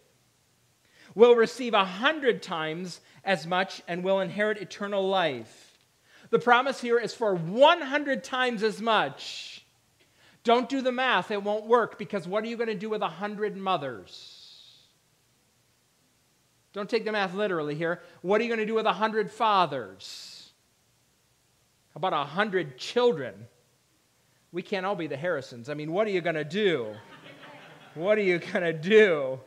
will 1.19 1.35
receive 1.35 1.73
a 1.73 1.83
hundred 1.83 2.41
times 2.41 3.01
as 3.25 3.45
much 3.45 3.81
and 3.89 4.05
will 4.05 4.21
inherit 4.21 4.57
eternal 4.57 5.05
life. 5.05 5.77
The 6.29 6.39
promise 6.39 6.79
here 6.79 6.97
is 6.97 7.13
for 7.13 7.35
100 7.35 8.23
times 8.23 8.63
as 8.63 8.81
much. 8.81 9.65
Don't 10.45 10.69
do 10.69 10.81
the 10.81 10.93
math, 10.93 11.29
it 11.29 11.43
won't 11.43 11.65
work 11.65 11.99
because 11.99 12.25
what 12.25 12.41
are 12.45 12.47
you 12.47 12.55
going 12.55 12.69
to 12.69 12.73
do 12.75 12.89
with 12.89 13.01
a 13.01 13.11
100 13.11 13.57
mothers? 13.57 14.77
Don't 16.71 16.89
take 16.89 17.03
the 17.03 17.11
math 17.11 17.33
literally 17.33 17.75
here. 17.75 18.01
What 18.21 18.39
are 18.39 18.45
you 18.45 18.49
going 18.49 18.61
to 18.61 18.65
do 18.65 18.75
with 18.75 18.85
a 18.85 18.95
100 18.95 19.29
fathers? 19.29 20.51
How 21.93 21.97
about 21.97 22.13
a 22.13 22.19
100 22.19 22.77
children? 22.77 23.33
We 24.53 24.61
can't 24.61 24.85
all 24.85 24.95
be 24.95 25.07
the 25.07 25.17
Harrisons. 25.17 25.67
I 25.67 25.73
mean, 25.73 25.91
what 25.91 26.07
are 26.07 26.11
you 26.11 26.21
going 26.21 26.35
to 26.35 26.45
do? 26.45 26.95
what 27.95 28.17
are 28.17 28.21
you 28.21 28.37
going 28.37 28.61
to 28.61 28.71
do? 28.71 29.41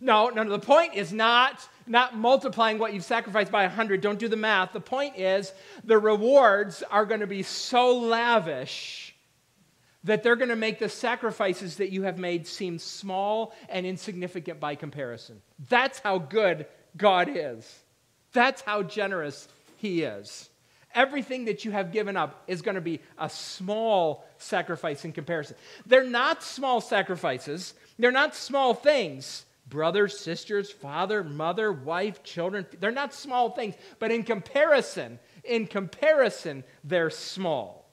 No, 0.00 0.28
no, 0.28 0.42
no. 0.42 0.50
The 0.50 0.58
point 0.58 0.94
is 0.94 1.12
not, 1.12 1.68
not 1.86 2.16
multiplying 2.16 2.78
what 2.78 2.94
you've 2.94 3.04
sacrificed 3.04 3.50
by 3.50 3.62
100. 3.62 4.00
Don't 4.00 4.18
do 4.18 4.28
the 4.28 4.36
math. 4.36 4.72
The 4.72 4.80
point 4.80 5.18
is 5.18 5.52
the 5.84 5.98
rewards 5.98 6.82
are 6.90 7.04
going 7.04 7.20
to 7.20 7.26
be 7.26 7.42
so 7.42 7.98
lavish 7.98 9.14
that 10.04 10.22
they're 10.22 10.36
going 10.36 10.48
to 10.50 10.56
make 10.56 10.78
the 10.78 10.88
sacrifices 10.88 11.76
that 11.76 11.90
you 11.90 12.04
have 12.04 12.18
made 12.18 12.46
seem 12.46 12.78
small 12.78 13.52
and 13.68 13.84
insignificant 13.84 14.60
by 14.60 14.74
comparison. 14.74 15.42
That's 15.68 15.98
how 15.98 16.18
good 16.18 16.66
God 16.96 17.28
is. 17.30 17.80
That's 18.32 18.62
how 18.62 18.84
generous 18.84 19.48
He 19.76 20.02
is. 20.02 20.48
Everything 20.94 21.46
that 21.46 21.64
you 21.64 21.72
have 21.72 21.92
given 21.92 22.16
up 22.16 22.42
is 22.46 22.62
going 22.62 22.76
to 22.76 22.80
be 22.80 23.00
a 23.18 23.28
small 23.28 24.24
sacrifice 24.38 25.04
in 25.04 25.12
comparison. 25.12 25.56
They're 25.84 26.04
not 26.04 26.42
small 26.42 26.80
sacrifices, 26.80 27.74
they're 27.98 28.12
not 28.12 28.34
small 28.34 28.74
things 28.74 29.44
brothers, 29.68 30.18
sisters, 30.18 30.70
father, 30.70 31.22
mother, 31.22 31.72
wife, 31.72 32.22
children. 32.22 32.66
They're 32.80 32.90
not 32.90 33.14
small 33.14 33.50
things, 33.50 33.74
but 33.98 34.10
in 34.10 34.22
comparison, 34.22 35.18
in 35.44 35.66
comparison, 35.66 36.64
they're 36.84 37.10
small. 37.10 37.90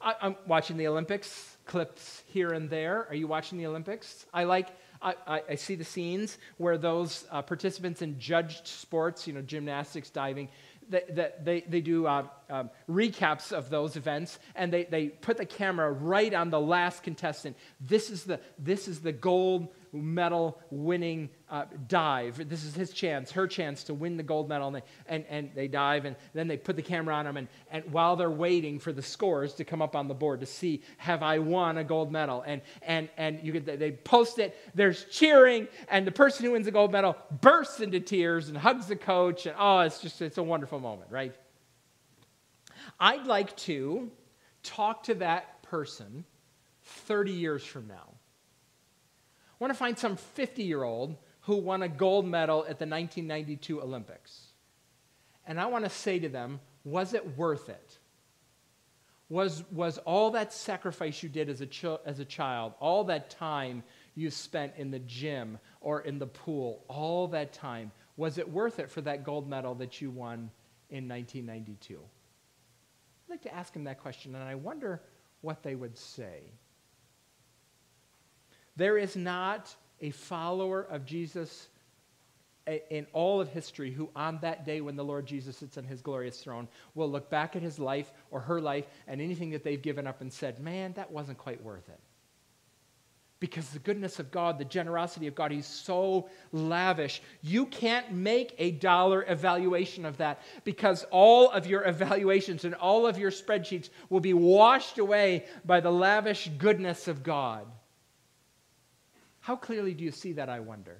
I, 0.00 0.14
am 0.22 0.36
watching 0.46 0.76
the 0.76 0.86
Olympics, 0.86 1.58
clips 1.66 2.22
here 2.26 2.50
and 2.50 2.70
there. 2.70 3.06
Are 3.08 3.14
you 3.14 3.26
watching 3.26 3.58
the 3.58 3.66
Olympics? 3.66 4.24
I 4.32 4.44
like, 4.44 4.68
I, 5.02 5.14
I, 5.26 5.42
I 5.50 5.54
see 5.56 5.74
the 5.74 5.84
scenes 5.84 6.38
where 6.56 6.78
those 6.78 7.26
uh, 7.30 7.42
participants 7.42 8.00
in 8.00 8.18
judged 8.18 8.66
sports, 8.66 9.26
you 9.26 9.34
know, 9.34 9.42
gymnastics, 9.42 10.08
diving, 10.08 10.48
that 10.90 11.44
they, 11.44 11.60
they 11.62 11.80
do 11.80 12.06
uh, 12.06 12.26
um, 12.48 12.70
recaps 12.88 13.52
of 13.52 13.70
those 13.70 13.96
events 13.96 14.38
and 14.54 14.72
they, 14.72 14.84
they 14.84 15.08
put 15.08 15.36
the 15.36 15.46
camera 15.46 15.90
right 15.90 16.34
on 16.34 16.50
the 16.50 16.60
last 16.60 17.02
contestant. 17.02 17.56
This 17.80 18.10
is 18.10 18.24
the, 18.24 18.40
this 18.58 18.88
is 18.88 19.00
the 19.00 19.12
gold 19.12 19.68
medal 19.92 20.58
winning 20.70 21.30
uh, 21.50 21.64
dive. 21.88 22.48
This 22.48 22.64
is 22.64 22.74
his 22.74 22.92
chance, 22.92 23.30
her 23.32 23.46
chance 23.46 23.84
to 23.84 23.94
win 23.94 24.16
the 24.16 24.22
gold 24.22 24.48
medal. 24.48 24.68
And 24.68 24.76
they, 24.76 24.82
and, 25.06 25.24
and 25.28 25.50
they 25.54 25.68
dive, 25.68 26.04
and 26.04 26.16
then 26.32 26.48
they 26.48 26.56
put 26.56 26.76
the 26.76 26.82
camera 26.82 27.14
on 27.14 27.26
him. 27.26 27.36
And, 27.36 27.48
and 27.70 27.84
while 27.92 28.16
they're 28.16 28.30
waiting 28.30 28.78
for 28.78 28.92
the 28.92 29.02
scores 29.02 29.54
to 29.54 29.64
come 29.64 29.82
up 29.82 29.96
on 29.96 30.08
the 30.08 30.14
board 30.14 30.40
to 30.40 30.46
see, 30.46 30.82
have 30.98 31.22
I 31.22 31.38
won 31.38 31.78
a 31.78 31.84
gold 31.84 32.12
medal? 32.12 32.42
And, 32.46 32.62
and, 32.82 33.08
and 33.16 33.40
you 33.42 33.52
could, 33.52 33.66
they 33.66 33.92
post 33.92 34.38
it, 34.38 34.56
there's 34.74 35.04
cheering, 35.06 35.68
and 35.88 36.06
the 36.06 36.12
person 36.12 36.44
who 36.44 36.52
wins 36.52 36.66
the 36.66 36.72
gold 36.72 36.92
medal 36.92 37.16
bursts 37.40 37.80
into 37.80 38.00
tears 38.00 38.48
and 38.48 38.56
hugs 38.56 38.86
the 38.86 38.96
coach. 38.96 39.46
And 39.46 39.56
oh, 39.58 39.80
it's 39.80 40.00
just, 40.00 40.22
it's 40.22 40.38
a 40.38 40.42
wonderful 40.42 40.80
moment, 40.80 41.10
right? 41.10 41.34
I'd 42.98 43.26
like 43.26 43.56
to 43.58 44.10
talk 44.62 45.04
to 45.04 45.14
that 45.16 45.62
person 45.62 46.24
30 46.82 47.32
years 47.32 47.64
from 47.64 47.86
now. 47.86 48.09
I 49.60 49.64
want 49.64 49.74
to 49.74 49.78
find 49.78 49.98
some 49.98 50.16
50 50.16 50.62
year 50.62 50.82
old 50.82 51.16
who 51.42 51.56
won 51.56 51.82
a 51.82 51.88
gold 51.88 52.26
medal 52.26 52.60
at 52.60 52.78
the 52.78 52.86
1992 52.86 53.82
Olympics. 53.82 54.46
And 55.46 55.60
I 55.60 55.66
want 55.66 55.84
to 55.84 55.90
say 55.90 56.18
to 56.18 56.28
them, 56.28 56.60
was 56.84 57.12
it 57.12 57.36
worth 57.36 57.68
it? 57.68 57.98
Was, 59.28 59.62
was 59.70 59.98
all 59.98 60.30
that 60.32 60.52
sacrifice 60.52 61.22
you 61.22 61.28
did 61.28 61.48
as 61.48 61.60
a, 61.60 61.66
ch- 61.66 61.84
as 62.04 62.18
a 62.18 62.24
child, 62.24 62.72
all 62.80 63.04
that 63.04 63.30
time 63.30 63.84
you 64.14 64.30
spent 64.30 64.72
in 64.76 64.90
the 64.90 64.98
gym 65.00 65.58
or 65.80 66.00
in 66.00 66.18
the 66.18 66.26
pool, 66.26 66.84
all 66.88 67.28
that 67.28 67.52
time, 67.52 67.92
was 68.16 68.38
it 68.38 68.50
worth 68.50 68.78
it 68.78 68.90
for 68.90 69.02
that 69.02 69.24
gold 69.24 69.48
medal 69.48 69.74
that 69.76 70.00
you 70.00 70.10
won 70.10 70.50
in 70.90 71.08
1992? 71.08 71.94
I'd 71.94 73.30
like 73.30 73.42
to 73.42 73.54
ask 73.54 73.72
them 73.72 73.84
that 73.84 74.00
question, 74.00 74.34
and 74.34 74.42
I 74.42 74.56
wonder 74.56 75.00
what 75.42 75.62
they 75.62 75.76
would 75.76 75.96
say. 75.96 76.52
There 78.76 78.98
is 78.98 79.16
not 79.16 79.74
a 80.00 80.10
follower 80.10 80.82
of 80.82 81.04
Jesus 81.04 81.68
in 82.90 83.06
all 83.12 83.40
of 83.40 83.48
history 83.48 83.90
who, 83.90 84.10
on 84.14 84.38
that 84.42 84.64
day 84.64 84.80
when 84.80 84.96
the 84.96 85.04
Lord 85.04 85.26
Jesus 85.26 85.56
sits 85.56 85.78
on 85.78 85.84
his 85.84 86.02
glorious 86.02 86.40
throne, 86.42 86.68
will 86.94 87.10
look 87.10 87.30
back 87.30 87.56
at 87.56 87.62
his 87.62 87.78
life 87.78 88.12
or 88.30 88.40
her 88.40 88.60
life 88.60 88.86
and 89.06 89.20
anything 89.20 89.50
that 89.50 89.64
they've 89.64 89.80
given 89.80 90.06
up 90.06 90.20
and 90.20 90.32
said, 90.32 90.60
Man, 90.60 90.92
that 90.94 91.10
wasn't 91.10 91.38
quite 91.38 91.62
worth 91.62 91.88
it. 91.88 91.98
Because 93.40 93.70
the 93.70 93.78
goodness 93.78 94.18
of 94.18 94.30
God, 94.30 94.58
the 94.58 94.66
generosity 94.66 95.26
of 95.26 95.34
God, 95.34 95.50
He's 95.50 95.66
so 95.66 96.28
lavish. 96.52 97.22
You 97.40 97.64
can't 97.64 98.12
make 98.12 98.54
a 98.58 98.72
dollar 98.72 99.24
evaluation 99.26 100.04
of 100.04 100.18
that 100.18 100.42
because 100.62 101.06
all 101.10 101.50
of 101.50 101.66
your 101.66 101.86
evaluations 101.88 102.66
and 102.66 102.74
all 102.74 103.06
of 103.06 103.18
your 103.18 103.30
spreadsheets 103.30 103.88
will 104.10 104.20
be 104.20 104.34
washed 104.34 104.98
away 104.98 105.46
by 105.64 105.80
the 105.80 105.90
lavish 105.90 106.50
goodness 106.58 107.08
of 107.08 107.22
God. 107.22 107.66
How 109.40 109.56
clearly 109.56 109.94
do 109.94 110.04
you 110.04 110.12
see 110.12 110.32
that, 110.34 110.48
I 110.48 110.60
wonder? 110.60 110.98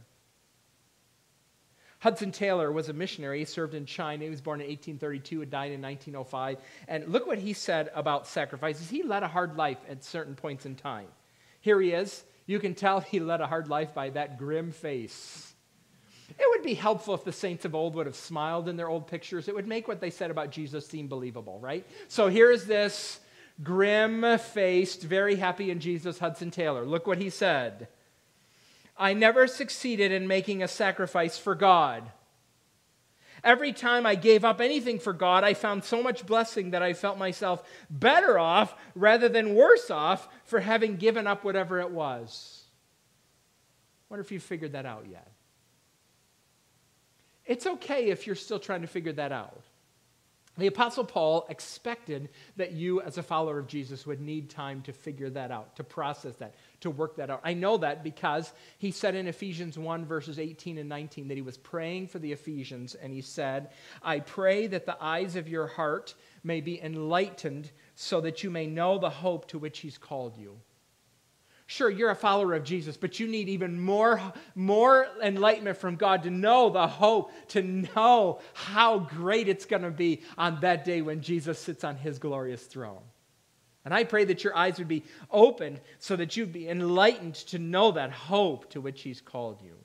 Hudson 2.00 2.32
Taylor 2.32 2.72
was 2.72 2.88
a 2.88 2.94
missionary. 2.94 3.40
He 3.40 3.44
served 3.44 3.74
in 3.74 3.84
China. 3.84 4.24
He 4.24 4.30
was 4.30 4.40
born 4.40 4.60
in 4.60 4.66
1832 4.68 5.42
and 5.42 5.50
died 5.50 5.72
in 5.72 5.82
1905. 5.82 6.56
And 6.88 7.08
look 7.08 7.26
what 7.26 7.38
he 7.38 7.52
said 7.52 7.90
about 7.94 8.26
sacrifices. 8.26 8.88
He 8.88 9.02
led 9.02 9.22
a 9.22 9.28
hard 9.28 9.56
life 9.56 9.78
at 9.88 10.02
certain 10.02 10.34
points 10.34 10.64
in 10.64 10.76
time. 10.76 11.08
Here 11.60 11.78
he 11.78 11.92
is. 11.92 12.24
You 12.46 12.58
can 12.58 12.74
tell 12.74 13.00
he 13.00 13.20
led 13.20 13.42
a 13.42 13.46
hard 13.46 13.68
life 13.68 13.92
by 13.92 14.08
that 14.10 14.38
grim 14.38 14.72
face. 14.72 15.54
It 16.30 16.46
would 16.48 16.62
be 16.62 16.74
helpful 16.74 17.14
if 17.14 17.24
the 17.24 17.32
saints 17.32 17.66
of 17.66 17.74
old 17.74 17.94
would 17.94 18.06
have 18.06 18.16
smiled 18.16 18.68
in 18.68 18.76
their 18.76 18.88
old 18.88 19.06
pictures. 19.06 19.46
It 19.46 19.54
would 19.54 19.66
make 19.66 19.86
what 19.86 20.00
they 20.00 20.10
said 20.10 20.30
about 20.30 20.50
Jesus 20.50 20.86
seem 20.86 21.06
believable, 21.06 21.58
right? 21.60 21.84
So 22.08 22.28
here's 22.28 22.64
this 22.64 23.20
grim 23.62 24.38
faced, 24.38 25.02
very 25.02 25.36
happy 25.36 25.70
in 25.70 25.80
Jesus 25.80 26.18
Hudson 26.18 26.50
Taylor. 26.50 26.86
Look 26.86 27.06
what 27.06 27.18
he 27.18 27.28
said. 27.28 27.88
I 29.00 29.14
never 29.14 29.46
succeeded 29.46 30.12
in 30.12 30.28
making 30.28 30.62
a 30.62 30.68
sacrifice 30.68 31.38
for 31.38 31.54
God. 31.54 32.12
Every 33.42 33.72
time 33.72 34.04
I 34.04 34.14
gave 34.14 34.44
up 34.44 34.60
anything 34.60 34.98
for 34.98 35.14
God, 35.14 35.42
I 35.42 35.54
found 35.54 35.84
so 35.84 36.02
much 36.02 36.26
blessing 36.26 36.72
that 36.72 36.82
I 36.82 36.92
felt 36.92 37.16
myself 37.16 37.62
better 37.88 38.38
off 38.38 38.74
rather 38.94 39.30
than 39.30 39.54
worse 39.54 39.90
off 39.90 40.28
for 40.44 40.60
having 40.60 40.96
given 40.96 41.26
up 41.26 41.42
whatever 41.42 41.80
it 41.80 41.90
was. 41.90 42.64
Wonder 44.10 44.20
if 44.20 44.30
you 44.30 44.40
figured 44.40 44.72
that 44.72 44.84
out 44.84 45.06
yet. 45.10 45.32
It's 47.46 47.66
okay 47.66 48.10
if 48.10 48.26
you're 48.26 48.36
still 48.36 48.58
trying 48.58 48.82
to 48.82 48.86
figure 48.86 49.14
that 49.14 49.32
out. 49.32 49.62
The 50.58 50.66
Apostle 50.66 51.04
Paul 51.04 51.46
expected 51.48 52.28
that 52.56 52.72
you, 52.72 53.00
as 53.00 53.16
a 53.16 53.22
follower 53.22 53.58
of 53.58 53.66
Jesus, 53.66 54.06
would 54.06 54.20
need 54.20 54.50
time 54.50 54.82
to 54.82 54.92
figure 54.92 55.30
that 55.30 55.50
out, 55.50 55.76
to 55.76 55.84
process 55.84 56.36
that, 56.36 56.54
to 56.80 56.90
work 56.90 57.16
that 57.16 57.30
out. 57.30 57.40
I 57.44 57.54
know 57.54 57.76
that 57.78 58.02
because 58.02 58.52
he 58.78 58.90
said 58.90 59.14
in 59.14 59.28
Ephesians 59.28 59.78
1, 59.78 60.04
verses 60.04 60.38
18 60.38 60.78
and 60.78 60.88
19, 60.88 61.28
that 61.28 61.36
he 61.36 61.42
was 61.42 61.56
praying 61.56 62.08
for 62.08 62.18
the 62.18 62.32
Ephesians, 62.32 62.94
and 62.94 63.12
he 63.12 63.20
said, 63.20 63.70
I 64.02 64.20
pray 64.20 64.66
that 64.68 64.86
the 64.86 64.96
eyes 65.02 65.36
of 65.36 65.48
your 65.48 65.66
heart 65.66 66.14
may 66.42 66.60
be 66.60 66.80
enlightened 66.80 67.70
so 67.94 68.20
that 68.22 68.42
you 68.42 68.50
may 68.50 68.66
know 68.66 68.98
the 68.98 69.10
hope 69.10 69.48
to 69.48 69.58
which 69.58 69.80
he's 69.80 69.98
called 69.98 70.36
you. 70.36 70.58
Sure, 71.66 71.88
you're 71.88 72.10
a 72.10 72.16
follower 72.16 72.54
of 72.54 72.64
Jesus, 72.64 72.96
but 72.96 73.20
you 73.20 73.28
need 73.28 73.48
even 73.48 73.80
more, 73.80 74.20
more 74.56 75.06
enlightenment 75.22 75.76
from 75.76 75.94
God 75.94 76.24
to 76.24 76.30
know 76.30 76.68
the 76.68 76.88
hope, 76.88 77.30
to 77.50 77.62
know 77.62 78.40
how 78.54 78.98
great 78.98 79.46
it's 79.46 79.66
going 79.66 79.82
to 79.82 79.92
be 79.92 80.22
on 80.36 80.58
that 80.62 80.84
day 80.84 81.00
when 81.00 81.20
Jesus 81.20 81.60
sits 81.60 81.84
on 81.84 81.94
his 81.94 82.18
glorious 82.18 82.64
throne. 82.64 83.02
And 83.84 83.94
I 83.94 84.04
pray 84.04 84.24
that 84.24 84.44
your 84.44 84.54
eyes 84.56 84.78
would 84.78 84.88
be 84.88 85.04
opened 85.30 85.80
so 85.98 86.16
that 86.16 86.36
you'd 86.36 86.52
be 86.52 86.68
enlightened 86.68 87.34
to 87.34 87.58
know 87.58 87.92
that 87.92 88.10
hope 88.10 88.70
to 88.70 88.80
which 88.80 89.02
he's 89.02 89.20
called 89.20 89.62
you. 89.62 89.76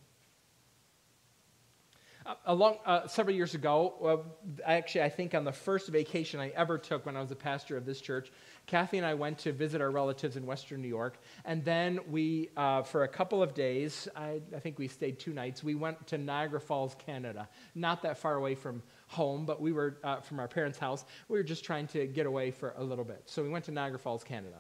Uh, 2.26 2.34
along 2.48 2.78
uh, 2.86 3.08
several 3.08 3.36
years 3.36 3.54
ago, 3.54 4.26
uh, 4.58 4.62
actually, 4.66 5.04
I 5.04 5.10
think 5.10 5.34
on 5.34 5.44
the 5.44 5.52
first 5.52 5.90
vacation 5.90 6.40
I 6.40 6.50
ever 6.50 6.78
took 6.78 7.06
when 7.06 7.16
I 7.16 7.22
was 7.22 7.32
a 7.32 7.36
pastor 7.36 7.78
of 7.78 7.86
this 7.86 8.02
church, 8.02 8.32
Kathy 8.68 8.98
and 8.98 9.06
I 9.06 9.14
went 9.14 9.38
to 9.40 9.52
visit 9.52 9.80
our 9.80 9.92
relatives 9.92 10.38
in 10.38 10.46
Western 10.46 10.82
New 10.82 10.88
York, 10.88 11.20
and 11.44 11.64
then 11.64 12.00
we, 12.10 12.50
uh, 12.58 12.82
for 12.82 13.04
a 13.04 13.08
couple 13.08 13.44
of 13.44 13.54
days, 13.54 14.08
I, 14.16 14.42
I, 14.56 14.60
think 14.60 14.80
we 14.80 14.88
stayed 14.88 15.20
two 15.20 15.34
nights, 15.34 15.64
we 15.64 15.76
went 15.76 16.08
to 16.08 16.18
Niagara 16.18 16.60
Falls, 16.60 16.96
Canada. 16.96 17.48
Not 17.76 18.02
that 18.02 18.18
far 18.18 18.36
away 18.36 18.56
from 18.56 18.82
home, 19.08 19.46
but 19.46 19.62
we 19.62 19.72
were 19.72 19.98
uh, 20.04 20.22
from 20.22 20.40
our 20.40 20.48
parents' 20.48 20.80
house. 20.80 21.06
We 21.28 21.38
were 21.38 21.44
just 21.44 21.64
trying 21.64 21.88
to 21.90 22.08
get 22.08 22.26
away 22.26 22.52
for 22.52 22.74
a 22.78 22.84
little 22.84 23.06
bit. 23.06 23.22
So 23.26 23.44
we 23.44 23.50
went 23.50 23.66
to 23.66 23.72
Niagara 23.72 24.00
Falls, 24.00 24.24
Canada. 24.24 24.58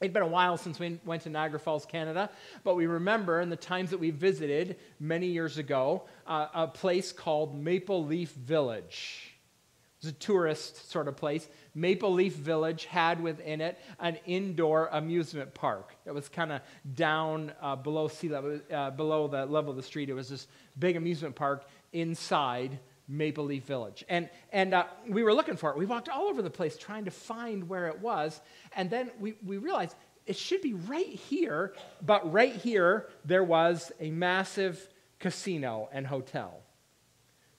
It'd 0.00 0.12
been 0.12 0.22
a 0.22 0.28
while 0.28 0.56
since 0.56 0.78
we 0.78 1.00
went 1.04 1.22
to 1.22 1.30
Niagara 1.30 1.58
Falls, 1.58 1.84
Canada, 1.84 2.30
but 2.62 2.76
we 2.76 2.86
remember 2.86 3.40
in 3.40 3.50
the 3.50 3.56
times 3.56 3.90
that 3.90 3.98
we 3.98 4.10
visited 4.10 4.76
many 5.00 5.26
years 5.26 5.58
ago 5.58 6.04
uh, 6.26 6.46
a 6.54 6.66
place 6.68 7.10
called 7.10 7.60
Maple 7.60 8.04
Leaf 8.04 8.30
Village. 8.32 9.27
It 10.00 10.06
was 10.06 10.12
a 10.12 10.16
tourist 10.16 10.90
sort 10.92 11.08
of 11.08 11.16
place. 11.16 11.48
Maple 11.74 12.12
Leaf 12.12 12.34
Village 12.34 12.84
had 12.84 13.20
within 13.20 13.60
it 13.60 13.80
an 13.98 14.16
indoor 14.26 14.88
amusement 14.92 15.54
park 15.54 15.96
that 16.04 16.14
was 16.14 16.28
kind 16.28 16.52
of 16.52 16.60
down 16.94 17.52
uh, 17.60 17.74
below 17.74 18.06
sea 18.06 18.28
level, 18.28 18.60
uh, 18.72 18.90
below 18.90 19.26
the 19.26 19.44
level 19.46 19.70
of 19.70 19.76
the 19.76 19.82
street. 19.82 20.08
It 20.08 20.14
was 20.14 20.28
this 20.28 20.46
big 20.78 20.94
amusement 20.94 21.34
park 21.34 21.64
inside 21.92 22.78
Maple 23.08 23.44
Leaf 23.44 23.64
Village. 23.64 24.04
And, 24.08 24.28
and 24.52 24.72
uh, 24.72 24.84
we 25.08 25.24
were 25.24 25.34
looking 25.34 25.56
for 25.56 25.70
it. 25.70 25.76
We 25.76 25.86
walked 25.86 26.08
all 26.08 26.28
over 26.28 26.42
the 26.42 26.50
place 26.50 26.76
trying 26.76 27.06
to 27.06 27.10
find 27.10 27.68
where 27.68 27.88
it 27.88 27.98
was. 27.98 28.40
And 28.76 28.88
then 28.88 29.10
we, 29.18 29.34
we 29.44 29.56
realized 29.56 29.96
it 30.26 30.36
should 30.36 30.62
be 30.62 30.74
right 30.74 31.08
here, 31.08 31.74
but 32.06 32.32
right 32.32 32.54
here 32.54 33.08
there 33.24 33.42
was 33.42 33.90
a 33.98 34.12
massive 34.12 34.88
casino 35.18 35.88
and 35.90 36.06
hotel. 36.06 36.60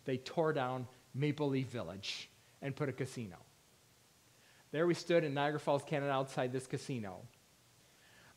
They 0.06 0.16
tore 0.16 0.54
down 0.54 0.88
Maple 1.14 1.50
Leaf 1.50 1.68
Village 1.68 2.28
and 2.62 2.76
put 2.76 2.89
a 2.89 2.93
casino. 2.93 3.38
There 4.72 4.86
we 4.86 4.93
stood 4.93 5.24
in 5.24 5.34
Niagara 5.34 5.60
Falls, 5.60 5.84
Canada, 5.84 6.12
outside 6.12 6.51
this 6.51 6.68
casino. 6.68 7.22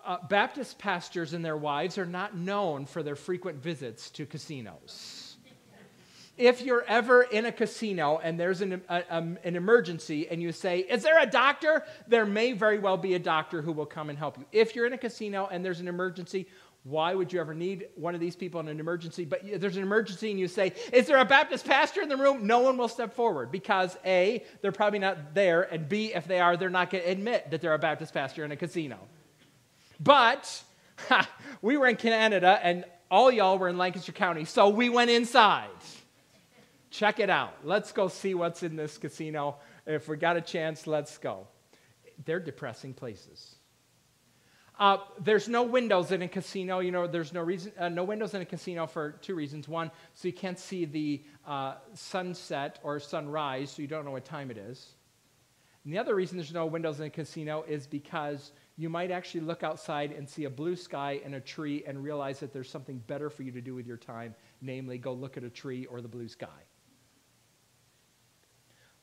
Uh, 0.05 0.19
Baptist 0.29 0.79
pastors 0.79 1.33
and 1.33 1.45
their 1.45 1.57
wives 1.57 1.99
are 1.99 2.07
not 2.07 2.37
known 2.37 2.87
for 2.87 3.03
their 3.03 3.15
frequent 3.15 3.63
visits 3.63 4.11
to 4.11 4.27
casinos 4.27 5.33
if 6.37 6.63
you're 6.63 6.85
ever 6.89 7.23
in 7.23 7.47
a 7.47 7.53
casino 7.53 8.19
and 8.23 8.41
there's 8.41 8.63
an, 8.63 8.83
a, 8.89 9.05
an 9.11 9.39
emergency 9.45 10.29
and 10.29 10.41
you 10.41 10.51
say, 10.53 10.81
Is 10.81 11.03
there 11.03 11.21
a 11.21 11.27
doctor? 11.27 11.85
There 12.09 12.25
may 12.25 12.53
very 12.53 12.79
well 12.79 12.97
be 12.97 13.15
a 13.15 13.19
doctor 13.19 13.63
who 13.63 13.73
will 13.73 13.87
come 13.87 14.09
and 14.09 14.19
help 14.19 14.39
you. 14.39 14.47
If 14.51 14.75
you're 14.75 14.87
in 14.87 14.93
a 14.93 14.99
casino 14.99 15.49
and 15.51 15.65
there's 15.65 15.81
an 15.81 15.89
emergency, 15.89 16.49
why 16.85 17.15
would 17.15 17.33
you 17.33 17.41
ever 17.41 17.55
need 17.55 17.87
one 17.95 18.15
of 18.15 18.21
these 18.21 18.35
people 18.35 18.59
in 18.59 18.67
an 18.67 18.81
emergency? 18.81 19.25
But 19.25 19.43
there's 19.61 19.77
an 19.77 19.83
emergency 19.83 20.31
and 20.33 20.41
you 20.41 20.49
say, 20.49 20.73
Is 20.93 21.07
there 21.07 21.19
a 21.19 21.25
Baptist 21.25 21.65
pastor 21.65 22.03
in 22.03 22.09
the 22.09 22.17
room? 22.17 22.47
No 22.47 22.61
one 22.61 22.77
will 22.77 22.89
step 22.89 23.15
forward 23.15 23.53
because 23.53 23.97
A, 24.05 24.45
they're 24.61 24.73
probably 24.73 24.99
not 24.99 25.35
there, 25.35 25.63
and 25.63 25.89
B, 25.89 26.13
if 26.13 26.27
they 26.27 26.41
are, 26.41 26.57
they're 26.57 26.71
not 26.71 26.91
going 26.91 27.05
to 27.05 27.11
admit 27.11 27.51
that 27.53 27.61
they're 27.61 27.75
a 27.75 27.79
Baptist 27.79 28.13
pastor 28.13 28.45
in 28.45 28.51
a 28.51 28.57
casino. 28.57 28.99
But 30.01 30.63
ha, 31.09 31.29
we 31.61 31.77
were 31.77 31.87
in 31.87 31.97
Canada 31.97 32.59
and 32.63 32.85
all 33.11 33.31
y'all 33.31 33.59
were 33.59 33.69
in 33.69 33.79
Lancaster 33.79 34.13
County, 34.13 34.45
so 34.45 34.69
we 34.71 34.89
went 34.89 35.11
inside. 35.11 35.69
Check 36.91 37.21
it 37.21 37.31
out. 37.31 37.55
Let's 37.63 37.93
go 37.93 38.09
see 38.09 38.35
what's 38.35 38.63
in 38.63 38.75
this 38.75 38.99
casino. 38.99 39.57
If 39.87 40.09
we 40.09 40.17
got 40.17 40.37
a 40.37 40.41
chance, 40.41 40.87
let's 40.87 41.17
go. 41.19 41.47
They're 42.25 42.41
depressing 42.41 42.95
places. 42.95 43.57
Uh, 44.83 44.99
there's 45.21 45.49
no 45.49 45.63
windows 45.63 46.11
in 46.11 46.23
a 46.23 46.29
casino. 46.29 46.81
You 46.81 46.91
know, 46.91 47.07
there's 47.07 47.33
no 47.33 47.41
reason, 47.41 47.71
uh, 47.79 47.89
no 47.89 48.03
windows 48.03 48.35
in 48.35 48.43
a 48.43 48.45
casino 48.45 48.89
for 48.89 49.13
two 49.13 49.37
reasons. 49.37 49.69
One, 49.69 49.93
so 50.13 50.27
you 50.27 50.35
can't 50.35 50.59
see 50.59 50.87
the 50.87 51.23
uh, 51.47 51.75
sunset 51.95 52.81
or 52.83 52.99
sunrise, 52.99 53.71
so 53.71 53.83
you 53.83 53.87
don't 53.87 54.05
know 54.05 54.11
what 54.11 54.25
time 54.25 54.51
it 54.51 54.59
is. 54.59 54.89
And 55.85 55.95
the 55.95 55.99
other 56.01 56.17
reason 56.17 56.37
there's 56.37 56.53
no 56.53 56.67
windows 56.67 56.99
in 56.99 57.07
a 57.07 57.11
casino 57.11 57.65
is 57.69 57.87
because 57.87 58.51
you 58.77 58.89
might 58.89 59.13
actually 59.13 59.43
look 59.43 59.63
outside 59.63 60.11
and 60.11 60.29
see 60.29 60.47
a 60.47 60.51
blue 60.51 60.75
sky 60.75 61.21
and 61.25 61.37
a 61.37 61.41
tree 61.41 61.85
and 61.87 62.03
realize 62.03 62.41
that 62.41 62.53
there's 62.53 62.69
something 62.69 62.99
better 63.07 63.31
for 63.31 63.45
you 63.45 63.53
to 63.53 63.61
do 63.61 63.77
with 63.77 63.87
your 63.87 63.97
time, 63.97 64.35
namely, 64.63 64.99
go 64.99 65.13
look 65.13 65.37
at 65.37 65.45
a 65.45 65.51
tree 65.51 65.87
or 65.87 66.01
the 66.01 66.09
blue 66.09 66.27
sky 66.27 66.49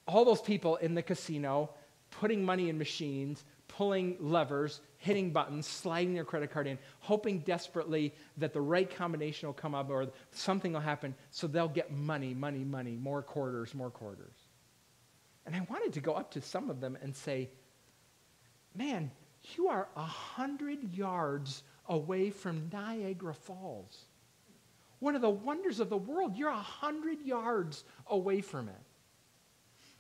all 0.08 0.26
those 0.26 0.42
people 0.42 0.76
in 0.78 0.96
the 0.96 1.04
casino 1.04 1.70
putting 2.12 2.44
money 2.44 2.70
in 2.70 2.78
machines, 2.78 3.44
pulling 3.68 4.18
levers, 4.20 4.82
hitting 5.00 5.32
buttons, 5.32 5.66
sliding 5.66 6.14
their 6.14 6.26
credit 6.26 6.52
card 6.52 6.68
in, 6.68 6.78
hoping 7.00 7.40
desperately 7.40 8.14
that 8.38 8.54
the 8.54 8.62
right 8.62 8.94
combination 8.96 9.48
will 9.48 9.54
come 9.54 9.74
up 9.74 9.90
or 9.90 10.08
something 10.32 10.74
will 10.74 10.80
happen 10.82 11.16
so 11.32 11.48
they'll 11.48 11.68
get 11.68 11.92
money, 11.92 12.34
money, 12.34 12.66
money, 12.66 12.96
more 12.96 13.22
quarters, 13.22 13.74
more 13.74 13.90
quarters. 13.90 14.36
And 15.46 15.56
I 15.56 15.66
wanted 15.70 15.94
to 15.94 16.02
go 16.02 16.14
up 16.14 16.32
to 16.32 16.42
some 16.42 16.70
of 16.70 16.82
them 16.82 16.98
and 17.02 17.16
say, 17.16 17.50
man, 18.76 19.10
you 19.56 19.70
are 19.70 19.88
a 19.96 20.04
hundred 20.04 20.94
yards 20.94 21.64
away 21.88 22.30
from 22.30 22.70
Niagara 22.72 23.34
Falls. 23.34 24.06
One 25.00 25.16
of 25.16 25.22
the 25.22 25.30
wonders 25.30 25.80
of 25.80 25.90
the 25.90 25.98
world. 25.98 26.36
You're 26.36 26.50
a 26.50 26.56
hundred 26.58 27.22
yards 27.22 27.86
away 28.08 28.42
from 28.42 28.68
it. 28.68 28.76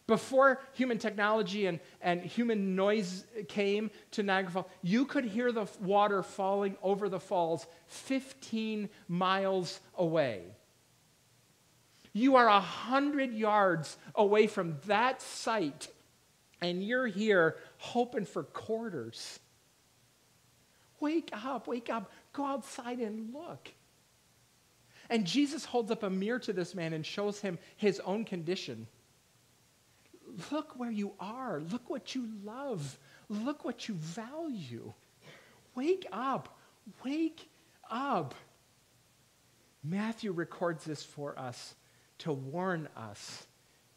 Before 0.10 0.60
human 0.74 0.97
technology 0.97 1.68
and, 1.68 1.80
and 2.01 2.24
human 2.24 2.76
noise 2.76 3.26
came 3.47 3.91
to 4.10 4.24
Niagara 4.24 4.51
Falls, 4.51 4.66
you 4.82 5.05
could 5.05 5.24
hear 5.24 5.51
the 5.51 5.68
water 5.80 6.24
falling 6.24 6.76
over 6.82 7.10
the 7.10 7.20
falls 7.20 7.68
15 7.86 8.89
miles 9.07 9.80
away. 9.99 10.45
You 12.12 12.38
are 12.38 12.47
a 12.47 12.60
hundred 12.60 13.34
yards 13.34 13.97
away 14.16 14.47
from 14.47 14.78
that 14.88 15.22
site, 15.22 15.89
and 16.60 16.84
you're 16.84 17.05
here 17.05 17.57
hoping 17.78 18.26
for 18.26 18.41
quarters. 18.41 19.39
Wake 20.99 21.30
up, 21.34 21.68
wake 21.68 21.91
up, 21.91 22.12
go 22.34 22.45
outside 22.45 22.97
and 22.97 23.32
look. 23.32 23.70
And 25.07 25.28
Jesus 25.28 25.66
holds 25.66 25.91
up 25.91 26.01
a 26.01 26.10
mirror 26.10 26.39
to 26.39 26.51
this 26.51 26.74
man 26.74 26.93
and 26.93 27.05
shows 27.05 27.39
him 27.41 27.60
his 27.78 27.99
own 27.99 28.26
condition. 28.26 28.88
Look 30.51 30.77
where 30.77 30.91
you 30.91 31.13
are. 31.19 31.61
Look 31.71 31.89
what 31.89 32.15
you 32.15 32.27
love. 32.43 32.97
Look 33.29 33.65
what 33.65 33.87
you 33.87 33.95
value. 33.95 34.93
Wake 35.75 36.05
up. 36.11 36.57
Wake 37.03 37.49
up. 37.89 38.35
Matthew 39.83 40.31
records 40.31 40.83
this 40.83 41.03
for 41.03 41.37
us 41.39 41.75
to 42.19 42.33
warn 42.33 42.89
us, 42.97 43.47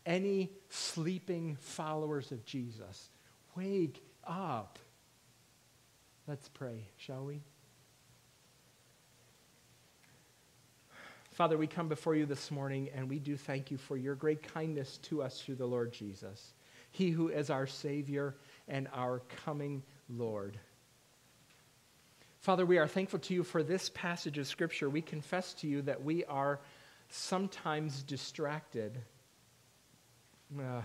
any 0.07 0.51
sleeping 0.69 1.57
followers 1.61 2.31
of 2.31 2.45
Jesus. 2.45 3.09
Wake 3.57 4.03
up. 4.25 4.79
Let's 6.29 6.49
pray, 6.49 6.87
shall 6.97 7.25
we? 7.25 7.43
Father, 11.43 11.59
we 11.59 11.67
come 11.67 11.89
before 11.89 12.15
you 12.15 12.25
this 12.25 12.53
morning 12.53 12.89
and 12.95 13.09
we 13.09 13.19
do 13.19 13.37
thank 13.37 13.73
you 13.73 13.77
for 13.77 13.97
your 13.97 14.15
great 14.15 14.45
kindness 14.55 14.99
to 14.99 15.25
us 15.25 15.41
through 15.41 15.57
the 15.57 15.67
Lord 15.67 15.93
Jesus, 15.93 16.55
He 16.93 17.11
who 17.11 17.31
is 17.31 17.51
our 17.51 17.67
Savior 17.67 18.37
and 18.69 18.87
our 18.95 19.23
coming 19.45 19.83
Lord. 20.09 20.57
Father, 22.39 22.65
we 22.65 22.79
are 22.79 22.87
thankful 22.87 23.19
to 23.19 23.35
you 23.35 23.43
for 23.43 23.65
this 23.65 23.91
passage 23.93 24.39
of 24.39 24.47
Scripture. 24.47 24.89
We 24.89 25.03
confess 25.03 25.53
to 25.55 25.67
you 25.67 25.83
that 25.83 26.05
we 26.05 26.25
are 26.27 26.61
sometimes 27.09 28.05
distracted. 28.05 28.97
Uh, 30.57 30.83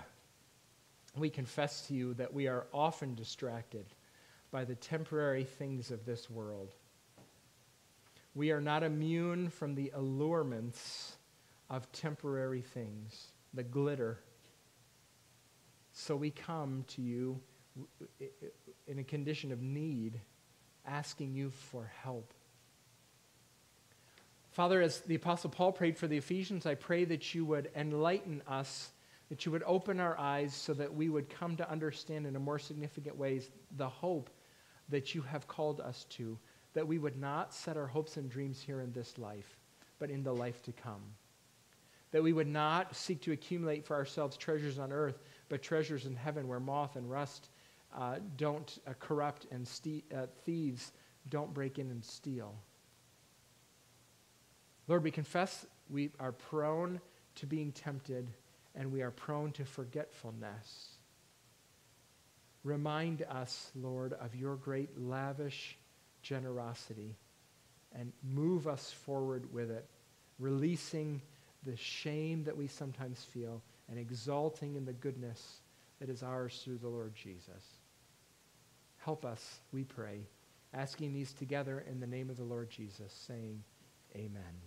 we 1.16 1.30
confess 1.30 1.86
to 1.86 1.94
you 1.94 2.16
that 2.16 2.34
we 2.34 2.48
are 2.48 2.66
often 2.74 3.14
distracted 3.14 3.86
by 4.50 4.66
the 4.66 4.74
temporary 4.74 5.44
things 5.44 5.92
of 5.92 6.04
this 6.04 6.32
world. 6.32 6.74
We 8.38 8.52
are 8.52 8.62
not 8.62 8.84
immune 8.84 9.50
from 9.50 9.74
the 9.74 9.92
allurements 9.96 11.16
of 11.72 11.92
temporary 11.92 12.62
things, 12.62 13.32
the 13.52 13.64
glitter, 13.64 14.20
so 15.92 16.16
we 16.16 16.30
come 16.30 16.86
to 16.90 17.02
you 17.02 17.40
in 18.86 19.00
a 19.00 19.04
condition 19.04 19.52
of 19.52 19.64
need, 19.64 20.22
asking 20.86 21.34
you 21.34 21.50
for 21.50 21.92
help. 22.04 22.32
Father, 24.52 24.84
as 24.84 25.00
the 25.02 25.16
Apostle 25.16 25.50
Paul 25.50 25.72
prayed 25.72 25.98
for 25.98 26.06
the 26.06 26.18
Ephesians, 26.18 26.68
I 26.68 26.76
pray 26.76 27.06
that 27.06 27.34
you 27.34 27.44
would 27.46 27.72
enlighten 27.76 28.44
us, 28.48 28.92
that 29.30 29.48
you 29.48 29.52
would 29.52 29.64
open 29.66 30.00
our 30.00 30.16
eyes 30.16 30.54
so 30.54 30.76
that 30.76 30.94
we 30.94 31.10
would 31.10 31.28
come 31.32 31.56
to 31.58 31.68
understand 31.72 32.28
in 32.28 32.36
a 32.36 32.40
more 32.40 32.60
significant 32.60 33.18
ways 33.18 33.50
the 33.78 33.90
hope 33.90 34.30
that 34.90 35.16
you 35.16 35.24
have 35.24 35.48
called 35.48 35.82
us 35.82 36.06
to, 36.10 36.38
that 36.78 36.88
we 36.88 37.00
would 37.00 37.20
not 37.20 37.56
set 37.56 37.76
our 37.76 37.88
hopes 37.88 38.18
and 38.18 38.30
dreams 38.30 38.62
here 38.62 38.82
in 38.82 38.92
this 38.92 39.18
life, 39.18 39.58
but 39.98 40.12
in 40.12 40.22
the 40.22 40.32
life 40.32 40.62
to 40.62 40.72
come. 40.72 41.02
That 42.12 42.22
we 42.22 42.34
would 42.34 42.46
not 42.48 42.96
seek 42.96 43.20
to 43.22 43.32
accumulate 43.32 43.84
for 43.84 43.96
ourselves 43.96 44.38
treasures 44.38 44.78
on 44.78 44.92
earth, 44.92 45.18
but 45.50 45.64
treasures 45.64 46.06
in 46.06 46.16
heaven 46.16 46.48
where 46.48 46.60
moth 46.60 46.96
and 46.96 47.10
rust 47.10 47.50
uh, 47.98 48.18
don't 48.36 48.78
uh, 48.86 48.94
corrupt 49.00 49.48
and 49.50 49.68
ste- 49.68 50.04
uh, 50.16 50.28
thieves 50.46 50.92
don't 51.30 51.52
break 51.52 51.80
in 51.80 51.90
and 51.90 52.06
steal. 52.06 52.54
Lord, 54.88 55.04
we 55.04 55.10
confess 55.10 55.66
we 55.90 56.12
are 56.20 56.32
prone 56.32 57.02
to 57.38 57.48
being 57.48 57.72
tempted 57.72 58.28
and 58.76 58.92
we 58.92 59.02
are 59.02 59.10
prone 59.10 59.52
to 59.54 59.66
forgetfulness. 59.66 60.90
Remind 62.64 63.24
us, 63.24 63.72
Lord, 63.74 64.14
of 64.14 64.36
your 64.36 64.56
great 64.58 64.96
lavish 64.96 65.76
generosity 66.22 67.16
and 67.94 68.12
move 68.24 68.68
us 68.68 68.92
forward 68.92 69.52
with 69.54 69.72
it, 69.72 69.86
releasing 70.40 71.22
the 71.64 71.76
shame 71.76 72.44
that 72.44 72.56
we 72.56 72.68
sometimes 72.68 73.24
feel 73.24 73.62
and 73.90 73.98
exalting 73.98 74.76
in 74.76 74.86
the 74.86 74.94
goodness 74.94 75.62
that 76.00 76.10
is 76.10 76.24
ours 76.24 76.62
through 76.64 76.78
the 76.78 76.88
Lord 76.88 77.16
Jesus. 77.16 77.64
Help 78.98 79.26
us, 79.26 79.60
we 79.72 79.84
pray, 79.84 80.20
asking 80.74 81.14
these 81.14 81.34
together 81.34 81.84
in 81.90 82.00
the 82.00 82.08
name 82.08 82.30
of 82.30 82.38
the 82.38 82.44
Lord 82.44 82.70
Jesus, 82.70 83.14
saying, 83.28 83.64
Amen. 84.16 84.67